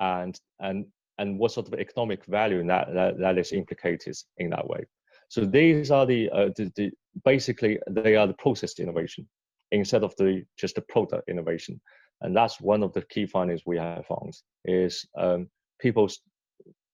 and 0.00 0.38
and 0.60 0.86
and 1.18 1.38
what 1.38 1.52
sort 1.52 1.68
of 1.68 1.74
economic 1.74 2.24
value 2.26 2.64
that 2.66 2.92
that, 2.94 3.18
that 3.18 3.38
is 3.38 3.52
implicated 3.52 4.16
in 4.38 4.50
that 4.50 4.68
way. 4.68 4.84
So 5.28 5.44
these 5.44 5.90
are 5.90 6.06
the, 6.06 6.30
uh, 6.30 6.48
the, 6.56 6.72
the 6.74 6.90
basically 7.24 7.78
they 7.90 8.16
are 8.16 8.26
the 8.26 8.34
process 8.34 8.78
innovation 8.78 9.28
instead 9.72 10.02
of 10.02 10.14
the 10.16 10.44
just 10.56 10.76
the 10.76 10.80
product 10.80 11.28
innovation 11.28 11.80
and 12.20 12.36
that's 12.36 12.60
one 12.60 12.82
of 12.82 12.92
the 12.92 13.02
key 13.02 13.26
findings 13.26 13.62
we 13.64 13.76
have 13.76 14.06
found 14.06 14.34
is 14.64 15.06
um, 15.16 15.48
people 15.78 16.08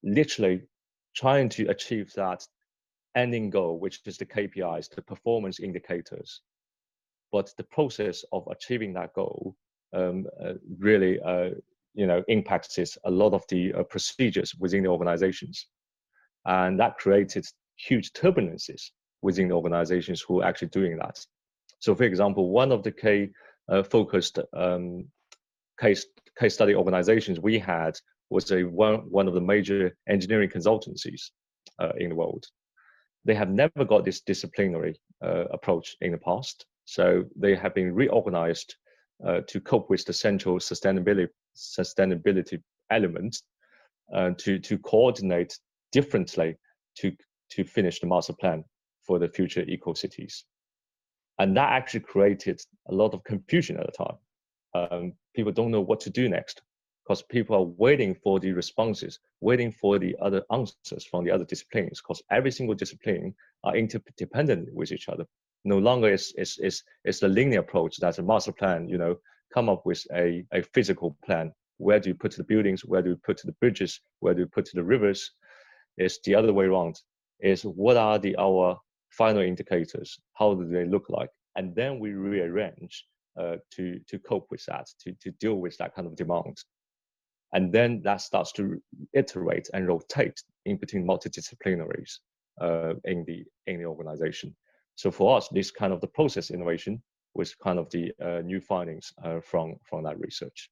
literally 0.02 0.62
trying 1.14 1.48
to 1.48 1.66
achieve 1.68 2.12
that 2.14 2.46
ending 3.16 3.50
goal, 3.50 3.78
which 3.78 4.00
is 4.06 4.18
the 4.18 4.26
KPIs, 4.26 4.90
the 4.90 5.02
performance 5.02 5.60
indicators. 5.60 6.42
But 7.32 7.50
the 7.56 7.64
process 7.64 8.24
of 8.32 8.46
achieving 8.50 8.92
that 8.94 9.14
goal 9.14 9.56
um, 9.94 10.26
uh, 10.44 10.54
really, 10.78 11.20
uh, 11.20 11.50
you 11.94 12.06
know, 12.06 12.22
impacts 12.28 12.78
a 13.04 13.10
lot 13.10 13.32
of 13.32 13.44
the 13.48 13.72
uh, 13.72 13.82
procedures 13.84 14.54
within 14.56 14.82
the 14.82 14.88
organizations, 14.88 15.68
and 16.44 16.78
that 16.80 16.98
created 16.98 17.46
huge 17.76 18.12
turbulences 18.12 18.90
within 19.22 19.48
the 19.48 19.54
organizations 19.54 20.20
who 20.20 20.40
are 20.40 20.44
actually 20.44 20.68
doing 20.68 20.96
that. 20.98 21.18
So, 21.78 21.94
for 21.94 22.04
example, 22.04 22.50
one 22.50 22.72
of 22.72 22.82
the 22.82 22.92
key 22.92 23.30
focused 23.90 24.38
um, 24.52 25.06
case 25.80 26.06
case 26.38 26.54
study 26.54 26.74
organizations 26.74 27.40
we 27.40 27.58
had 27.58 27.98
was 28.30 28.50
a 28.50 28.64
one, 28.64 29.10
one 29.10 29.28
of 29.28 29.34
the 29.34 29.40
major 29.40 29.96
engineering 30.08 30.50
consultancies 30.50 31.30
uh, 31.78 31.92
in 31.98 32.10
the 32.10 32.14
world. 32.14 32.44
They 33.24 33.34
have 33.34 33.50
never 33.50 33.84
got 33.84 34.04
this 34.04 34.20
disciplinary 34.20 34.96
uh, 35.24 35.44
approach 35.50 35.96
in 36.00 36.12
the 36.12 36.18
past, 36.18 36.66
so 36.84 37.24
they 37.36 37.54
have 37.54 37.74
been 37.74 37.94
reorganized 37.94 38.76
uh, 39.26 39.40
to 39.48 39.60
cope 39.60 39.88
with 39.88 40.04
the 40.04 40.12
central 40.12 40.58
sustainability 40.58 41.28
sustainability 41.56 42.60
elements 42.90 43.42
uh, 44.12 44.30
to 44.38 44.58
to 44.58 44.76
coordinate 44.78 45.56
differently 45.92 46.56
to 46.96 47.12
to 47.50 47.64
finish 47.64 48.00
the 48.00 48.06
master 48.06 48.32
plan 48.32 48.64
for 49.06 49.18
the 49.18 49.28
future 49.28 49.64
eco 49.68 49.94
cities, 49.94 50.44
and 51.38 51.56
that 51.56 51.72
actually 51.72 52.00
created 52.00 52.60
a 52.88 52.94
lot 52.94 53.14
of 53.14 53.24
confusion 53.24 53.76
at 53.76 53.86
the 53.86 53.92
time 53.92 54.16
um, 54.74 55.12
people 55.34 55.52
don't 55.52 55.70
know 55.70 55.80
what 55.80 56.00
to 56.00 56.10
do 56.10 56.28
next 56.28 56.62
because 57.04 57.22
people 57.22 57.56
are 57.56 57.72
waiting 57.76 58.14
for 58.14 58.40
the 58.40 58.52
responses, 58.52 59.20
waiting 59.40 59.70
for 59.70 59.98
the 59.98 60.16
other 60.20 60.42
answers 60.50 61.04
from 61.04 61.24
the 61.24 61.30
other 61.30 61.44
disciplines 61.44 62.00
because 62.00 62.22
every 62.30 62.50
single 62.50 62.74
discipline 62.74 63.34
are 63.62 63.76
interdependent 63.76 64.72
with 64.72 64.90
each 64.90 65.08
other. 65.08 65.24
No 65.64 65.78
longer 65.78 66.12
is 66.12 66.32
is 66.36 66.58
is 66.58 66.82
is 67.04 67.20
the 67.20 67.28
linear 67.28 67.60
approach 67.60 67.98
that's 67.98 68.18
a 68.18 68.22
master 68.22 68.52
plan, 68.52 68.88
you 68.88 68.98
know, 68.98 69.16
come 69.52 69.68
up 69.68 69.84
with 69.86 70.04
a, 70.14 70.44
a 70.52 70.62
physical 70.74 71.16
plan. 71.24 71.52
Where 71.78 72.00
do 72.00 72.08
you 72.08 72.14
put 72.14 72.36
the 72.36 72.44
buildings? 72.44 72.84
Where 72.84 73.02
do 73.02 73.10
you 73.10 73.16
put 73.16 73.40
the 73.44 73.52
bridges? 73.52 74.00
Where 74.20 74.34
do 74.34 74.40
you 74.40 74.46
put 74.46 74.70
the 74.72 74.82
rivers? 74.82 75.30
It's 75.96 76.18
the 76.24 76.34
other 76.34 76.52
way 76.52 76.66
around. 76.66 77.00
Is 77.40 77.62
what 77.64 77.96
are 77.96 78.18
the 78.18 78.36
our 78.38 78.78
final 79.16 79.42
indicators. 79.42 80.18
How 80.34 80.54
do 80.54 80.64
they 80.66 80.84
look 80.84 81.06
like? 81.08 81.30
And 81.56 81.74
then 81.74 81.98
we 81.98 82.12
rearrange 82.12 83.06
uh, 83.40 83.56
to 83.74 83.98
to 84.10 84.18
cope 84.18 84.46
with 84.50 84.64
that, 84.66 84.86
to 85.00 85.12
to 85.22 85.30
deal 85.42 85.56
with 85.64 85.76
that 85.78 85.94
kind 85.94 86.06
of 86.06 86.16
demand. 86.16 86.56
And 87.52 87.72
then 87.72 88.02
that 88.02 88.20
starts 88.20 88.52
to 88.52 88.82
iterate 89.12 89.70
and 89.74 89.86
rotate 89.86 90.42
in 90.64 90.76
between 90.76 91.06
multidisciplinaries 91.06 92.18
uh, 92.60 92.94
in 93.04 93.24
the 93.24 93.44
in 93.66 93.78
the 93.78 93.86
organization. 93.86 94.56
So 94.96 95.10
for 95.10 95.36
us, 95.36 95.48
this 95.48 95.70
kind 95.70 95.92
of 95.92 96.00
the 96.00 96.08
process 96.08 96.50
innovation 96.50 97.02
was 97.34 97.54
kind 97.54 97.78
of 97.78 97.90
the 97.90 98.12
uh, 98.20 98.40
new 98.44 98.60
findings 98.60 99.12
uh, 99.24 99.40
from 99.40 99.76
from 99.88 100.04
that 100.04 100.18
research. 100.18 100.70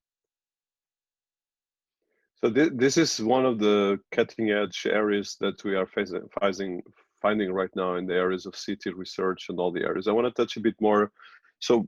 So 2.40 2.50
th 2.50 2.72
this 2.74 2.96
is 2.96 3.20
one 3.20 3.46
of 3.46 3.58
the 3.58 3.98
cutting 4.10 4.50
edge 4.50 4.86
areas 4.86 5.36
that 5.38 5.62
we 5.64 5.76
are 5.76 5.86
facing, 5.86 6.82
finding 7.22 7.52
right 7.52 7.70
now 7.74 7.94
in 7.94 8.06
the 8.06 8.14
areas 8.14 8.44
of 8.44 8.56
city 8.56 8.92
research 8.92 9.46
and 9.48 9.58
all 9.58 9.72
the 9.72 9.84
areas. 9.84 10.08
I 10.08 10.12
want 10.12 10.26
to 10.26 10.42
touch 10.42 10.56
a 10.56 10.60
bit 10.60 10.74
more. 10.80 11.10
So 11.60 11.86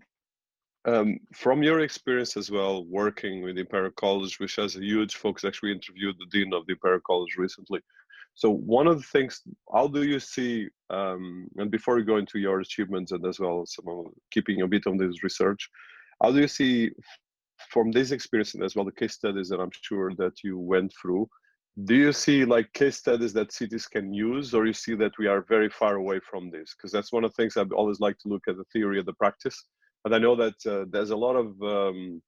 um, 0.86 1.18
from 1.34 1.62
your 1.62 1.80
experience 1.80 2.36
as 2.36 2.50
well, 2.50 2.84
working 2.84 3.42
with 3.42 3.58
Imperial 3.58 3.90
College, 3.92 4.38
which 4.38 4.56
has 4.56 4.76
a 4.76 4.84
huge 4.84 5.16
focus, 5.16 5.44
actually 5.44 5.72
interviewed 5.72 6.16
the 6.18 6.26
Dean 6.30 6.52
of 6.52 6.66
the 6.66 6.72
Imperial 6.72 7.00
College 7.06 7.36
recently. 7.36 7.80
So 8.34 8.50
one 8.50 8.86
of 8.86 8.98
the 8.98 9.08
things, 9.14 9.42
how 9.72 9.86
do 9.86 10.02
you 10.02 10.18
see, 10.18 10.68
um, 10.90 11.46
and 11.56 11.70
before 11.70 11.94
we 11.94 12.02
go 12.02 12.16
into 12.16 12.38
your 12.38 12.60
achievements 12.60 13.12
and 13.12 13.24
as 13.26 13.38
well 13.38 13.64
some 13.64 14.06
keeping 14.32 14.62
a 14.62 14.66
bit 14.66 14.86
on 14.86 14.96
this 14.96 15.22
research, 15.22 15.70
how 16.22 16.32
do 16.32 16.40
you 16.40 16.48
see 16.48 16.90
from 17.70 17.92
this 17.92 18.10
experience 18.10 18.54
and 18.54 18.64
as 18.64 18.74
well 18.74 18.84
the 18.84 18.92
case 18.92 19.14
studies 19.14 19.48
that 19.48 19.60
I'm 19.60 19.70
sure 19.82 20.12
that 20.16 20.42
you 20.42 20.58
went 20.58 20.92
through, 21.00 21.28
do 21.82 21.94
you 21.94 22.12
see 22.12 22.44
like 22.44 22.72
case 22.72 22.96
studies 22.96 23.32
that 23.32 23.52
cities 23.52 23.86
can 23.86 24.14
use 24.14 24.54
or 24.54 24.64
you 24.64 24.72
see 24.72 24.94
that 24.94 25.12
we 25.18 25.26
are 25.26 25.44
very 25.48 25.68
far 25.68 25.96
away 25.96 26.20
from 26.20 26.50
this? 26.50 26.74
Because 26.74 26.92
that's 26.92 27.12
one 27.12 27.24
of 27.24 27.32
the 27.32 27.42
things 27.42 27.56
I've 27.56 27.72
always 27.72 27.98
like 27.98 28.16
to 28.18 28.28
look 28.28 28.42
at 28.46 28.56
the 28.56 28.64
theory 28.72 29.00
of 29.00 29.06
the 29.06 29.12
practice. 29.14 29.64
But 30.04 30.14
I 30.14 30.18
know 30.18 30.36
that 30.36 30.54
uh, 30.66 30.84
there's 30.88 31.10
a 31.10 31.16
lot 31.16 31.34
of 31.34 31.60
um, 31.62 32.22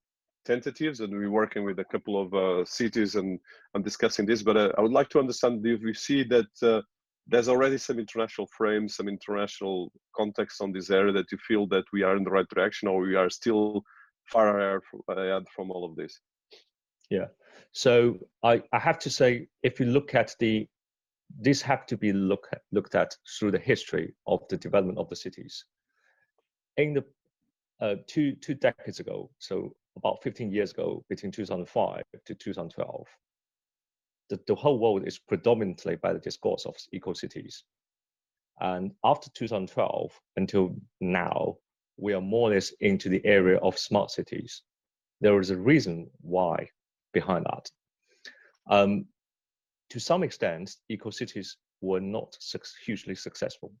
tentatives 0.45 0.99
and 0.99 1.13
we're 1.13 1.31
working 1.31 1.63
with 1.63 1.79
a 1.79 1.85
couple 1.85 2.21
of 2.21 2.33
uh, 2.33 2.65
cities 2.65 3.15
and 3.15 3.39
I'm 3.73 3.83
discussing 3.83 4.25
this, 4.25 4.43
but 4.43 4.57
uh, 4.57 4.71
I 4.77 4.81
would 4.81 4.91
like 4.91 5.09
to 5.09 5.19
understand 5.19 5.65
if 5.65 5.81
we 5.81 5.93
see 5.93 6.23
that 6.25 6.47
uh, 6.61 6.81
there's 7.25 7.47
already 7.47 7.77
some 7.77 7.99
international 7.99 8.49
frames, 8.57 8.95
some 8.95 9.07
international 9.07 9.93
context 10.13 10.61
on 10.61 10.73
this 10.73 10.89
area 10.89 11.13
that 11.13 11.31
you 11.31 11.37
feel 11.47 11.67
that 11.67 11.85
we 11.93 12.03
are 12.03 12.17
in 12.17 12.23
the 12.25 12.31
right 12.31 12.47
direction 12.53 12.89
or 12.89 12.99
we 13.01 13.15
are 13.15 13.29
still 13.29 13.81
far 14.25 14.59
ahead 14.59 15.45
from 15.55 15.71
all 15.71 15.85
of 15.85 15.95
this. 15.95 16.19
Yeah. 17.09 17.27
So 17.71 18.17
I, 18.43 18.61
I 18.71 18.79
have 18.79 18.99
to 18.99 19.09
say, 19.09 19.47
if 19.63 19.79
you 19.79 19.85
look 19.87 20.15
at 20.15 20.35
the, 20.39 20.67
this 21.39 21.61
have 21.61 21.85
to 21.87 21.97
be 21.97 22.13
look, 22.13 22.49
looked 22.71 22.95
at 22.95 23.15
through 23.37 23.51
the 23.51 23.59
history 23.59 24.13
of 24.25 24.47
the 24.49 24.57
development 24.57 24.97
of 24.97 25.09
the 25.09 25.15
cities. 25.15 25.65
In 26.77 26.93
the 26.93 27.03
uh, 27.79 27.95
two, 28.07 28.33
two 28.33 28.55
decades 28.55 28.99
ago, 28.99 29.29
so 29.39 29.75
about 29.95 30.21
15 30.23 30.51
years 30.51 30.71
ago, 30.71 31.03
between 31.09 31.31
2005 31.31 32.01
to 32.25 32.35
2012, 32.35 33.05
the, 34.29 34.39
the 34.47 34.55
whole 34.55 34.79
world 34.79 35.07
is 35.07 35.19
predominantly 35.19 35.95
by 35.95 36.13
the 36.13 36.19
discourse 36.19 36.65
of 36.65 36.75
eco-cities. 36.91 37.63
And 38.59 38.91
after 39.03 39.29
2012 39.31 40.11
until 40.35 40.75
now, 40.99 41.57
we 41.97 42.13
are 42.13 42.21
more 42.21 42.49
or 42.49 42.53
less 42.53 42.71
into 42.79 43.09
the 43.09 43.25
area 43.25 43.57
of 43.57 43.77
smart 43.77 44.11
cities. 44.11 44.63
There 45.21 45.39
is 45.39 45.49
a 45.49 45.57
reason 45.57 46.09
why 46.21 46.69
behind 47.13 47.45
that. 47.45 47.69
Um, 48.69 49.05
to 49.89 49.99
some 49.99 50.23
extent, 50.23 50.75
eco-cities 50.89 51.57
were 51.81 52.01
not 52.01 52.35
su 52.39 52.59
hugely 52.85 53.15
successful. 53.15 53.71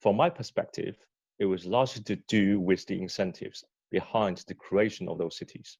From 0.00 0.16
my 0.16 0.30
perspective, 0.30 0.96
it 1.38 1.46
was 1.46 1.66
largely 1.66 2.02
to 2.04 2.16
do 2.28 2.60
with 2.60 2.86
the 2.86 3.00
incentives 3.00 3.64
behind 3.90 4.44
the 4.48 4.54
creation 4.54 5.08
of 5.08 5.18
those 5.18 5.36
cities. 5.36 5.78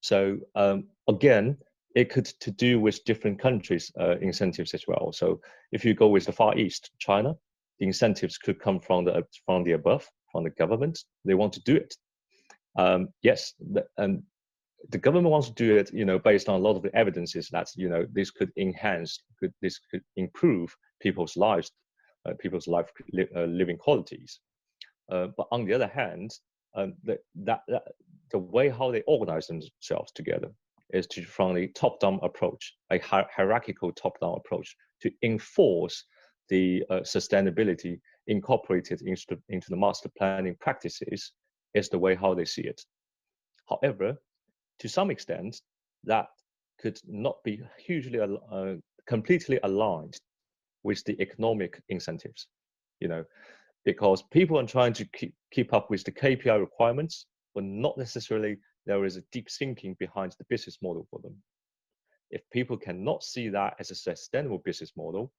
So 0.00 0.38
um, 0.54 0.84
again, 1.08 1.56
it 1.94 2.10
could 2.10 2.26
to 2.26 2.50
do 2.50 2.78
with 2.78 3.04
different 3.04 3.38
countries' 3.40 3.90
uh, 3.98 4.16
incentives 4.20 4.74
as 4.74 4.86
well. 4.86 5.12
So 5.12 5.40
if 5.72 5.84
you 5.84 5.94
go 5.94 6.08
with 6.08 6.26
the 6.26 6.32
Far 6.32 6.56
East, 6.56 6.90
China, 6.98 7.34
the 7.78 7.86
incentives 7.86 8.38
could 8.38 8.60
come 8.60 8.80
from 8.80 9.04
the 9.04 9.24
from 9.44 9.64
the 9.64 9.72
above, 9.72 10.08
from 10.30 10.44
the 10.44 10.50
government. 10.50 11.04
They 11.24 11.34
want 11.34 11.52
to 11.54 11.62
do 11.62 11.76
it. 11.76 11.96
Um, 12.78 13.08
yes, 13.22 13.54
and 13.96 14.22
the 14.90 14.98
government 14.98 15.30
wants 15.30 15.48
to 15.48 15.54
do 15.54 15.76
it, 15.76 15.92
you 15.92 16.04
know, 16.04 16.18
based 16.18 16.48
on 16.48 16.56
a 16.56 16.62
lot 16.62 16.76
of 16.76 16.82
the 16.82 16.94
evidences 16.94 17.48
that 17.50 17.68
you 17.76 17.88
know 17.88 18.06
this 18.12 18.30
could 18.30 18.52
enhance, 18.56 19.22
could 19.38 19.52
this 19.62 19.80
could 19.90 20.02
improve 20.16 20.74
people's 21.00 21.36
lives, 21.36 21.72
uh, 22.26 22.34
people's 22.38 22.68
life 22.68 22.90
li 23.12 23.26
uh, 23.36 23.44
living 23.44 23.78
qualities. 23.78 24.40
Uh, 25.10 25.28
but 25.36 25.46
on 25.50 25.64
the 25.64 25.72
other 25.72 25.86
hand, 25.86 26.30
um, 26.74 26.94
the, 27.04 27.18
that, 27.34 27.60
that, 27.68 27.82
the 28.32 28.38
way 28.38 28.68
how 28.68 28.90
they 28.90 29.02
organize 29.02 29.46
themselves 29.46 30.12
together 30.12 30.50
is 30.90 31.06
to 31.06 31.24
from 31.24 31.54
the 31.54 31.68
top-down 31.68 32.18
approach, 32.22 32.74
a 32.90 32.98
hi 32.98 33.24
hierarchical 33.34 33.92
top-down 33.92 34.34
approach 34.36 34.76
to 35.02 35.10
enforce 35.22 36.04
the 36.48 36.84
uh, 36.90 37.00
sustainability 37.00 37.98
incorporated 38.28 39.02
into, 39.02 39.36
into 39.48 39.68
the 39.70 39.76
master 39.76 40.10
planning 40.16 40.56
practices 40.60 41.32
is 41.74 41.88
the 41.88 41.98
way 41.98 42.14
how 42.14 42.34
they 42.34 42.44
see 42.44 42.62
it. 42.62 42.80
However, 43.68 44.16
to 44.78 44.88
some 44.88 45.10
extent, 45.10 45.60
that 46.04 46.26
could 46.80 46.98
not 47.06 47.36
be 47.44 47.60
hugely 47.78 48.20
uh, 48.20 48.74
completely 49.06 49.58
aligned 49.62 50.18
with 50.82 51.02
the 51.04 51.20
economic 51.20 51.82
incentives, 51.88 52.48
you 53.00 53.08
know, 53.08 53.24
because 53.84 54.22
people 54.30 54.58
are 54.58 54.66
trying 54.66 54.92
to 54.92 55.04
keep, 55.06 55.34
keep 55.52 55.72
up 55.72 55.90
with 55.90 56.04
the 56.04 56.12
KPI 56.12 56.58
requirements, 56.60 57.26
but 57.54 57.64
not 57.64 57.96
necessarily 57.96 58.58
there 58.84 59.04
is 59.04 59.16
a 59.16 59.22
deep 59.32 59.48
thinking 59.50 59.96
behind 59.98 60.32
the 60.38 60.44
business 60.48 60.78
model 60.82 61.06
for 61.10 61.20
them. 61.22 61.34
If 62.30 62.42
people 62.52 62.76
cannot 62.76 63.22
see 63.22 63.48
that 63.48 63.74
as 63.78 63.90
a 63.90 63.94
sustainable 63.94 64.58
business 64.58 64.92
model, 64.96 65.32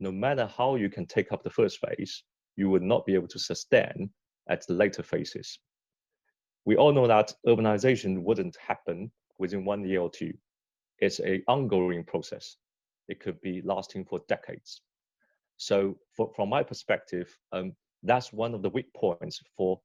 no 0.00 0.12
matter 0.12 0.46
how 0.46 0.76
you 0.76 0.88
can 0.88 1.06
take 1.06 1.32
up 1.32 1.42
the 1.42 1.50
first 1.50 1.78
phase, 1.78 2.22
you 2.56 2.70
would 2.70 2.82
not 2.82 3.06
be 3.06 3.14
able 3.14 3.28
to 3.28 3.38
sustain 3.38 4.10
at 4.48 4.66
the 4.66 4.74
later 4.74 5.02
phases. 5.02 5.58
We 6.64 6.76
all 6.76 6.92
know 6.92 7.06
that 7.06 7.32
urbanization 7.46 8.22
wouldn't 8.22 8.56
happen 8.56 9.10
within 9.38 9.64
one 9.64 9.84
year 9.84 10.00
or 10.00 10.10
two. 10.10 10.32
It's 10.98 11.18
an 11.18 11.42
ongoing 11.48 12.04
process. 12.04 12.56
It 13.08 13.20
could 13.20 13.40
be 13.40 13.60
lasting 13.62 14.06
for 14.06 14.20
decades. 14.28 14.80
So 15.56 15.98
for, 16.16 16.30
from 16.34 16.48
my 16.48 16.62
perspective, 16.62 17.36
um, 17.52 17.72
that's 18.02 18.32
one 18.32 18.54
of 18.54 18.62
the 18.62 18.70
weak 18.70 18.92
points 18.94 19.40
for 19.56 19.80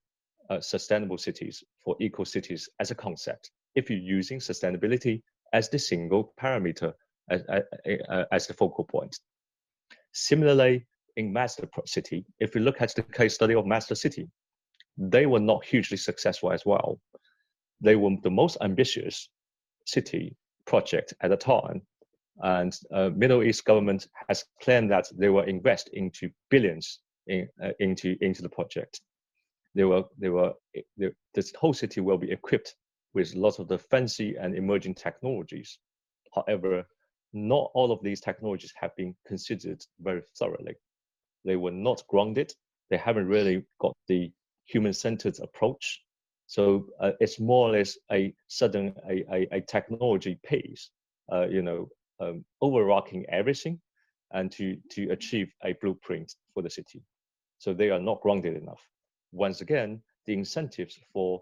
uh, 0.50 0.60
sustainable 0.62 1.18
cities, 1.18 1.64
for 1.84 1.96
eco 2.00 2.24
cities 2.24 2.70
as 2.80 2.92
a 2.92 2.96
concept. 2.96 3.52
If 3.76 3.90
you're 3.90 4.00
using 4.00 4.40
sustainability 4.40 5.22
as 5.54 5.70
the 5.70 5.80
single 5.80 6.34
parameter 6.40 6.94
as, 7.30 7.44
as, 7.50 7.64
as 8.32 8.48
the 8.48 8.54
focal 8.54 8.84
point. 8.84 9.18
Similarly, 10.14 10.86
in 11.18 11.34
Masdar 11.34 11.70
City, 11.86 12.26
if 12.40 12.56
we 12.56 12.62
look 12.62 12.82
at 12.82 12.96
the 12.96 13.04
case 13.04 13.36
study 13.36 13.54
of 13.54 13.66
Masdar 13.66 13.98
City, 13.98 14.30
they 15.00 15.26
were 15.26 15.40
not 15.40 15.66
hugely 15.66 15.98
successful 15.98 16.52
as 16.52 16.66
well. 16.66 17.00
They 17.82 17.96
were 17.96 18.16
the 18.22 18.30
most 18.30 18.58
ambitious 18.62 19.30
city 19.86 20.36
project 20.66 21.14
at 21.22 21.30
the 21.30 21.38
time. 21.38 21.82
And 22.42 22.78
uh, 22.94 23.10
Middle 23.16 23.44
East 23.44 23.66
government 23.66 24.08
has 24.28 24.44
claimed 24.62 24.92
that 24.92 25.08
they 25.18 25.30
will 25.30 25.44
invest 25.44 25.90
into 25.94 26.30
billions 26.50 27.00
in, 27.28 27.48
uh, 27.64 27.72
into, 27.80 28.18
into 28.22 28.42
the 28.42 28.50
project. 28.50 29.02
They 29.76 29.86
were, 29.86 30.04
they 30.18 30.30
were, 30.30 30.54
they, 30.98 31.10
this 31.34 31.54
whole 31.58 31.74
city 31.74 32.02
will 32.02 32.18
be 32.18 32.32
equipped 32.32 32.76
with 33.14 33.36
lots 33.36 33.60
of 33.60 33.68
the 33.68 33.78
fancy 33.78 34.36
and 34.36 34.54
emerging 34.56 34.96
technologies. 34.96 35.80
However, 36.36 36.86
not 37.34 37.72
all 37.74 37.92
of 37.92 38.04
these 38.04 38.22
technologies 38.22 38.74
have 38.76 38.96
been 38.96 39.16
considered 39.26 39.84
very 40.02 40.22
thoroughly. 40.38 40.76
They 41.46 41.56
were 41.56 41.72
not 41.72 42.04
grounded. 42.08 42.54
They 42.90 42.98
haven't 42.98 43.28
really 43.28 43.64
got 43.80 43.96
the 44.08 44.32
human-centered 44.72 45.38
approach. 45.40 46.02
So 46.48 46.88
uh, 47.00 47.12
it's 47.20 47.40
more 47.40 47.70
or 47.70 47.72
less 47.78 47.98
a 48.12 48.34
sudden 48.48 48.94
a, 49.08 49.16
a, 49.32 49.58
a 49.58 49.62
technology 49.62 50.40
piece, 50.44 50.90
uh, 51.32 51.48
you 51.48 51.62
know, 51.62 51.90
um, 52.20 52.46
overarching 52.60 53.26
everything, 53.30 53.80
and 54.32 54.52
to 54.52 54.78
to 54.92 55.12
achieve 55.12 55.50
a 55.64 55.74
blueprint 55.82 56.36
for 56.54 56.64
the 56.64 56.70
city. 56.70 57.02
So 57.58 57.74
they 57.74 57.90
are 57.90 58.04
not 58.10 58.22
grounded 58.22 58.56
enough. 58.56 58.82
Once 59.32 59.62
again, 59.62 60.02
the 60.26 60.34
incentives 60.34 61.00
for 61.14 61.42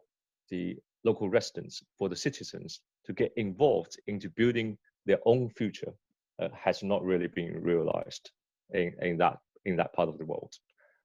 the 0.49 0.77
local 1.03 1.29
residents, 1.29 1.83
for 1.97 2.09
the 2.09 2.15
citizens 2.15 2.81
to 3.05 3.13
get 3.13 3.31
involved 3.35 3.99
into 4.07 4.29
building 4.29 4.77
their 5.05 5.19
own 5.25 5.49
future 5.49 5.93
uh, 6.41 6.49
has 6.53 6.83
not 6.83 7.03
really 7.03 7.27
been 7.27 7.61
realized 7.61 8.31
in, 8.71 8.93
in 9.01 9.17
that 9.17 9.37
in 9.65 9.75
that 9.77 9.93
part 9.93 10.09
of 10.09 10.17
the 10.17 10.25
world. 10.25 10.53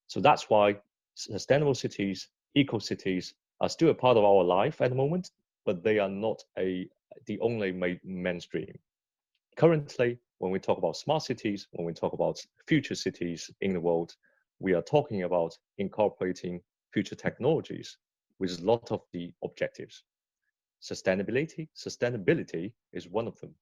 So 0.07 0.21
that's 0.21 0.51
why 0.51 0.77
sustainable 1.15 1.75
cities, 1.75 2.29
eco 2.55 2.79
cities 2.79 3.35
are 3.61 3.69
still 3.69 3.91
a 3.91 3.95
part 3.95 4.17
of 4.17 4.25
our 4.25 4.43
life 4.43 4.81
at 4.81 4.91
the 4.91 4.97
moment, 4.97 5.31
but 5.65 5.83
they 5.83 5.99
are 5.99 6.09
not 6.09 6.43
a 6.59 6.89
the 7.27 7.39
only 7.41 7.73
mainstream. 8.03 8.79
Currently, 9.57 10.19
when 10.39 10.51
we 10.51 10.59
talk 10.59 10.79
about 10.79 10.97
smart 10.97 11.23
cities, 11.23 11.69
when 11.73 11.87
we 11.87 11.93
talk 11.93 12.15
about 12.15 12.45
future 12.67 12.95
cities 12.95 13.51
in 13.61 13.73
the 13.73 13.81
world, 13.81 14.17
we 14.59 14.75
are 14.75 14.83
talking 14.83 15.23
about 15.23 15.57
incorporating 15.79 16.61
future 16.93 17.15
technologies 17.15 17.99
with 18.39 18.59
a 18.59 18.65
lot 18.65 18.91
of 18.91 19.03
the 19.13 19.33
objectives. 19.45 20.05
Sustainability, 20.81 21.69
sustainability 21.77 22.73
is 22.93 23.09
one 23.09 23.29
of 23.29 23.39
them. 23.41 23.55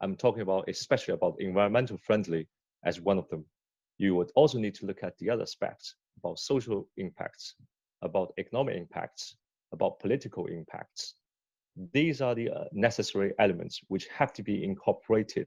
I'm 0.00 0.16
talking 0.16 0.42
about 0.42 0.68
especially 0.68 1.14
about 1.14 1.40
environmental 1.40 1.98
friendly 1.98 2.48
as 2.84 3.00
one 3.00 3.18
of 3.18 3.28
them. 3.28 3.44
You 3.98 4.14
would 4.14 4.30
also 4.34 4.58
need 4.58 4.74
to 4.76 4.86
look 4.86 5.02
at 5.02 5.18
the 5.18 5.28
other 5.28 5.42
aspects 5.42 5.96
about 6.18 6.38
social 6.38 6.88
impacts, 6.96 7.54
about 8.02 8.32
economic 8.38 8.76
impacts, 8.76 9.36
about 9.72 9.98
political 10.00 10.46
impacts. 10.46 11.14
These 11.92 12.20
are 12.20 12.34
the 12.34 12.50
uh, 12.50 12.64
necessary 12.72 13.32
elements 13.38 13.80
which 13.88 14.06
have 14.08 14.32
to 14.34 14.42
be 14.42 14.62
incorporated 14.62 15.46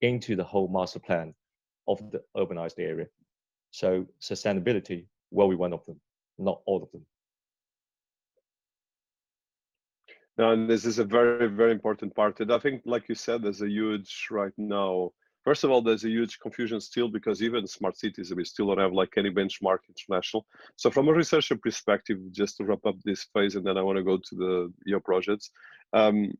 into 0.00 0.34
the 0.34 0.44
whole 0.44 0.68
master 0.68 0.98
plan 0.98 1.34
of 1.86 1.98
the 2.10 2.22
urbanized 2.36 2.78
area. 2.78 3.06
So 3.70 4.06
sustainability 4.20 5.06
will 5.30 5.48
be 5.48 5.56
one 5.56 5.72
of 5.72 5.84
them, 5.86 6.00
not 6.38 6.60
all 6.66 6.82
of 6.82 6.90
them. 6.92 7.06
No, 10.38 10.52
and 10.52 10.68
this 10.68 10.84
is 10.84 10.98
a 10.98 11.04
very, 11.04 11.46
very 11.48 11.72
important 11.72 12.14
part. 12.14 12.40
And 12.40 12.52
I 12.52 12.58
think, 12.58 12.82
like 12.84 13.08
you 13.08 13.14
said, 13.14 13.42
there's 13.42 13.62
a 13.62 13.68
huge 13.68 14.28
right 14.30 14.52
now. 14.56 15.12
First 15.44 15.64
of 15.64 15.70
all, 15.70 15.82
there's 15.82 16.04
a 16.04 16.08
huge 16.08 16.38
confusion 16.38 16.80
still 16.80 17.08
because 17.08 17.42
even 17.42 17.66
smart 17.66 17.96
cities, 17.96 18.32
we 18.34 18.44
still 18.44 18.68
don't 18.68 18.78
have 18.78 18.92
like 18.92 19.14
any 19.16 19.30
benchmark 19.30 19.78
international. 19.88 20.46
So 20.76 20.90
from 20.90 21.08
a 21.08 21.12
researcher 21.12 21.56
perspective, 21.56 22.18
just 22.30 22.56
to 22.58 22.64
wrap 22.64 22.86
up 22.86 22.96
this 23.04 23.26
phase, 23.34 23.56
and 23.56 23.66
then 23.66 23.76
I 23.76 23.82
want 23.82 23.96
to 23.96 24.04
go 24.04 24.16
to 24.16 24.34
the 24.36 24.72
your 24.84 25.00
projects. 25.00 25.50
Um, 25.92 26.32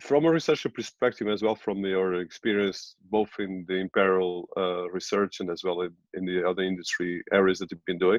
from 0.00 0.24
a 0.24 0.30
researcher 0.30 0.70
perspective 0.70 1.28
as 1.28 1.42
well 1.42 1.54
from 1.54 1.84
your 1.84 2.14
experience 2.14 2.96
both 3.10 3.30
in 3.38 3.64
the 3.68 3.74
imperial 3.74 4.48
uh, 4.56 4.88
research 4.90 5.40
and 5.40 5.50
as 5.50 5.62
well 5.62 5.82
in, 5.82 5.92
in, 6.14 6.24
the 6.24 6.42
other 6.48 6.62
industry 6.62 7.22
areas 7.30 7.58
that 7.58 7.70
you've 7.70 7.84
been 7.84 7.98
doing 7.98 8.18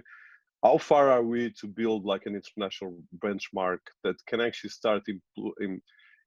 how 0.63 0.78
far 0.78 1.12
are 1.12 1.23
we 1.23 1.52
to 1.52 1.67
build 1.67 2.06
like 2.06 2.26
an 2.26 2.36
international 2.36 2.95
benchmark 3.19 3.80
that 4.04 4.15
can 4.28 4.39
actually 4.39 4.69
start 4.69 5.04
in, 5.08 5.21
in 5.60 5.82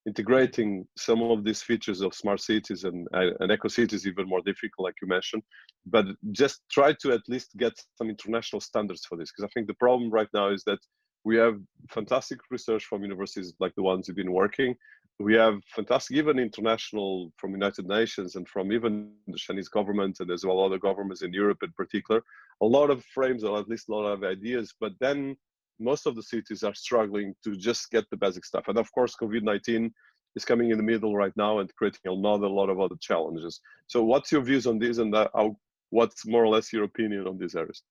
integrating 0.06 0.86
some 0.96 1.22
of 1.22 1.44
these 1.44 1.62
features 1.62 2.00
of 2.00 2.14
smart 2.14 2.40
cities 2.40 2.84
and, 2.84 3.08
uh, 3.14 3.30
and 3.40 3.50
eco 3.50 3.68
cities 3.68 4.06
even 4.06 4.28
more 4.28 4.40
difficult 4.42 4.84
like 4.84 4.94
you 5.02 5.08
mentioned 5.08 5.42
but 5.86 6.06
just 6.32 6.62
try 6.70 6.92
to 6.92 7.12
at 7.12 7.22
least 7.28 7.56
get 7.56 7.72
some 7.96 8.08
international 8.08 8.60
standards 8.60 9.04
for 9.04 9.16
this 9.16 9.30
because 9.30 9.48
i 9.48 9.52
think 9.52 9.66
the 9.66 9.74
problem 9.74 10.10
right 10.10 10.28
now 10.32 10.48
is 10.48 10.62
that 10.64 10.78
we 11.24 11.36
have 11.36 11.58
fantastic 11.90 12.38
research 12.50 12.84
from 12.84 13.02
universities 13.02 13.52
like 13.58 13.74
the 13.74 13.82
ones 13.82 14.06
you've 14.06 14.16
been 14.16 14.32
working 14.32 14.76
we 15.18 15.34
have 15.34 15.54
fantastic, 15.74 16.16
even 16.16 16.38
international 16.38 17.32
from 17.36 17.52
United 17.52 17.86
Nations 17.86 18.36
and 18.36 18.46
from 18.48 18.70
even 18.70 19.12
the 19.26 19.38
Chinese 19.38 19.68
government 19.68 20.18
and 20.20 20.30
as 20.30 20.44
well 20.44 20.60
other 20.60 20.78
governments 20.78 21.22
in 21.22 21.32
Europe 21.32 21.58
in 21.62 21.72
particular, 21.72 22.22
a 22.62 22.66
lot 22.66 22.90
of 22.90 23.04
frames 23.04 23.42
or 23.42 23.58
at 23.58 23.68
least 23.68 23.88
a 23.88 23.94
lot 23.94 24.06
of 24.06 24.24
ideas. 24.24 24.74
But 24.78 24.92
then 25.00 25.36
most 25.78 26.06
of 26.06 26.16
the 26.16 26.22
cities 26.22 26.62
are 26.62 26.74
struggling 26.74 27.34
to 27.44 27.56
just 27.56 27.90
get 27.90 28.04
the 28.10 28.16
basic 28.16 28.44
stuff. 28.44 28.68
And 28.68 28.78
of 28.78 28.90
course, 28.92 29.14
COVID-19 29.20 29.90
is 30.34 30.44
coming 30.44 30.70
in 30.70 30.76
the 30.76 30.82
middle 30.82 31.16
right 31.16 31.32
now 31.36 31.58
and 31.58 31.74
creating 31.74 32.00
another 32.04 32.48
lot 32.48 32.68
of 32.68 32.80
other 32.80 32.96
challenges. 33.00 33.60
So 33.86 34.02
what's 34.02 34.30
your 34.30 34.42
views 34.42 34.66
on 34.66 34.78
this 34.78 34.98
and 34.98 35.14
how, 35.14 35.56
what's 35.90 36.26
more 36.26 36.44
or 36.44 36.48
less 36.48 36.72
your 36.72 36.84
opinion 36.84 37.26
on 37.26 37.38
these 37.38 37.54
areas? 37.54 37.82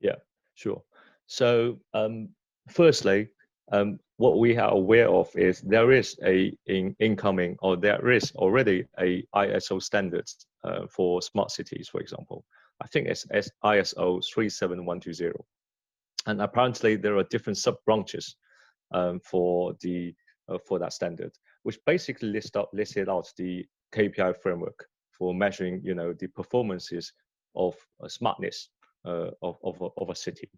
Yeah, 0.00 0.16
sure. 0.54 0.82
So 1.26 1.78
um, 1.94 2.28
firstly, 2.68 3.28
um, 3.72 3.98
what 4.16 4.38
we 4.38 4.56
are 4.56 4.70
aware 4.70 5.08
of 5.08 5.28
is 5.34 5.60
there 5.60 5.92
is 5.92 6.18
a 6.24 6.56
in, 6.66 6.96
incoming 7.00 7.56
or 7.60 7.76
there 7.76 8.10
is 8.10 8.32
already 8.36 8.84
a 8.98 9.24
ISO 9.34 9.82
standards 9.82 10.46
uh, 10.64 10.86
for 10.90 11.22
smart 11.22 11.50
cities, 11.50 11.88
for 11.88 12.00
example. 12.00 12.44
I 12.80 12.86
think 12.86 13.08
it's 13.08 13.26
ISO 13.64 14.22
37120. 14.24 15.32
And 16.28 16.42
apparently 16.42 16.96
there 16.96 17.16
are 17.16 17.24
different 17.24 17.56
sub 17.56 17.76
branches 17.86 18.36
um, 18.92 19.18
for 19.20 19.74
the 19.80 20.14
uh, 20.48 20.58
for 20.66 20.78
that 20.78 20.92
standard, 20.92 21.32
which 21.62 21.78
basically 21.86 22.28
list 22.28 22.56
out 22.56 22.68
listed 22.72 23.08
out 23.08 23.32
the 23.36 23.66
KPI 23.94 24.36
framework 24.42 24.86
for 25.10 25.34
measuring, 25.34 25.80
you 25.82 25.94
know, 25.94 26.12
the 26.12 26.28
performances 26.28 27.12
of 27.56 27.74
uh, 28.02 28.08
smartness 28.08 28.68
uh, 29.04 29.30
of, 29.42 29.56
of, 29.64 29.82
of 29.96 30.10
a 30.10 30.14
city. 30.14 30.48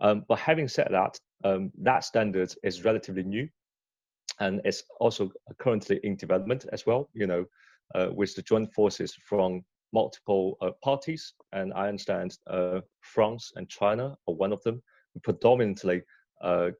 Um, 0.00 0.24
but 0.28 0.38
having 0.38 0.68
said 0.68 0.88
that, 0.90 1.18
um, 1.44 1.72
that 1.78 2.04
standard 2.04 2.54
is 2.62 2.84
relatively 2.84 3.22
new 3.22 3.48
and 4.40 4.60
it's 4.64 4.82
also 5.00 5.30
currently 5.58 6.00
in 6.02 6.16
development 6.16 6.66
as 6.72 6.86
well, 6.86 7.08
you 7.14 7.26
know, 7.26 7.44
uh, 7.94 8.08
with 8.12 8.34
the 8.34 8.42
joint 8.42 8.72
forces 8.72 9.16
from 9.26 9.64
multiple 9.94 10.58
uh, 10.60 10.72
parties. 10.82 11.32
And 11.52 11.72
I 11.72 11.88
understand 11.88 12.36
uh, 12.50 12.80
France 13.00 13.52
and 13.56 13.68
China 13.68 14.16
are 14.28 14.34
one 14.34 14.52
of 14.52 14.62
them, 14.64 14.82
predominantly, 15.22 16.02
uh, 16.42 16.70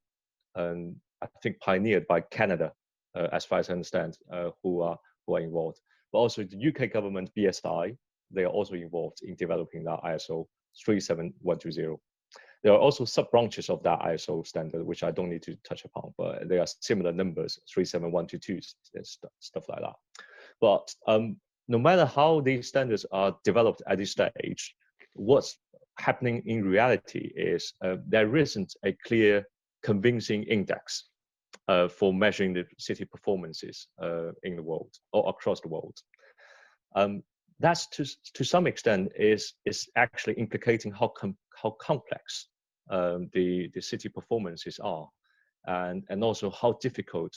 um, 0.56 0.96
I 1.22 1.28
think, 1.42 1.60
pioneered 1.60 2.06
by 2.08 2.20
Canada, 2.20 2.72
uh, 3.14 3.28
as 3.32 3.44
far 3.44 3.60
as 3.60 3.70
I 3.70 3.74
understand, 3.74 4.18
uh, 4.30 4.50
who, 4.62 4.82
are, 4.82 4.98
who 5.26 5.36
are 5.36 5.40
involved. 5.40 5.80
But 6.12 6.18
also 6.18 6.42
the 6.42 6.68
UK 6.68 6.92
government, 6.92 7.30
BSI, 7.38 7.96
they 8.30 8.44
are 8.44 8.48
also 8.58 8.74
involved 8.74 9.20
in 9.22 9.36
developing 9.36 9.84
that 9.84 10.02
ISO 10.02 10.46
37120. 10.84 11.96
There 12.64 12.72
are 12.72 12.78
also 12.78 13.04
sub-branches 13.04 13.68
of 13.68 13.82
that 13.82 14.00
ISO 14.00 14.44
standard, 14.44 14.84
which 14.84 15.02
I 15.04 15.10
don't 15.10 15.28
need 15.28 15.42
to 15.42 15.54
touch 15.68 15.84
upon, 15.84 16.14
but 16.16 16.48
they 16.48 16.58
are 16.58 16.66
similar 16.80 17.12
numbers, 17.12 17.60
37122, 17.72 18.60
stuff 19.38 19.68
like 19.68 19.80
that. 19.80 19.94
But 20.60 20.94
um, 21.06 21.36
no 21.68 21.78
matter 21.78 22.04
how 22.04 22.40
these 22.40 22.68
standards 22.68 23.06
are 23.12 23.36
developed 23.44 23.82
at 23.86 23.98
this 23.98 24.12
stage, 24.12 24.74
what's 25.14 25.58
happening 25.98 26.42
in 26.46 26.64
reality 26.64 27.32
is 27.36 27.72
uh, 27.84 27.96
there 28.06 28.36
isn't 28.36 28.74
a 28.84 28.92
clear, 29.06 29.46
convincing 29.82 30.42
index 30.44 31.04
uh, 31.68 31.88
for 31.88 32.12
measuring 32.12 32.52
the 32.52 32.64
city 32.78 33.04
performances 33.04 33.88
uh, 34.02 34.32
in 34.42 34.56
the 34.56 34.62
world 34.62 34.92
or 35.12 35.28
across 35.28 35.60
the 35.60 35.68
world. 35.68 35.96
Um, 36.96 37.22
that's 37.60 37.86
to 37.90 38.04
to 38.34 38.44
some 38.44 38.66
extent 38.66 39.12
is 39.16 39.54
is 39.64 39.88
actually 39.96 40.34
implicating 40.34 40.92
how 40.92 41.08
com- 41.08 41.36
how 41.62 41.70
complex 41.80 42.48
um, 42.90 43.30
the, 43.32 43.70
the 43.74 43.80
city 43.80 44.08
performances 44.08 44.78
are, 44.82 45.08
and, 45.66 46.04
and 46.10 46.22
also 46.22 46.50
how 46.50 46.72
difficult 46.82 47.34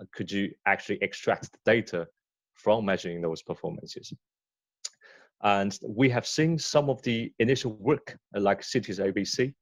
uh, 0.00 0.04
could 0.14 0.30
you 0.30 0.50
actually 0.66 0.98
extract 1.02 1.50
the 1.52 1.58
data 1.66 2.06
from 2.58 2.84
measuring 2.84 3.20
those 3.20 3.42
performances. 3.42 4.12
And 5.42 5.78
we 5.86 6.10
have 6.10 6.26
seen 6.26 6.58
some 6.58 6.90
of 6.90 7.00
the 7.02 7.32
initial 7.38 7.72
work, 7.74 8.18
uh, 8.36 8.40
like 8.40 8.62
Cities 8.62 8.98
ABC, 8.98 9.54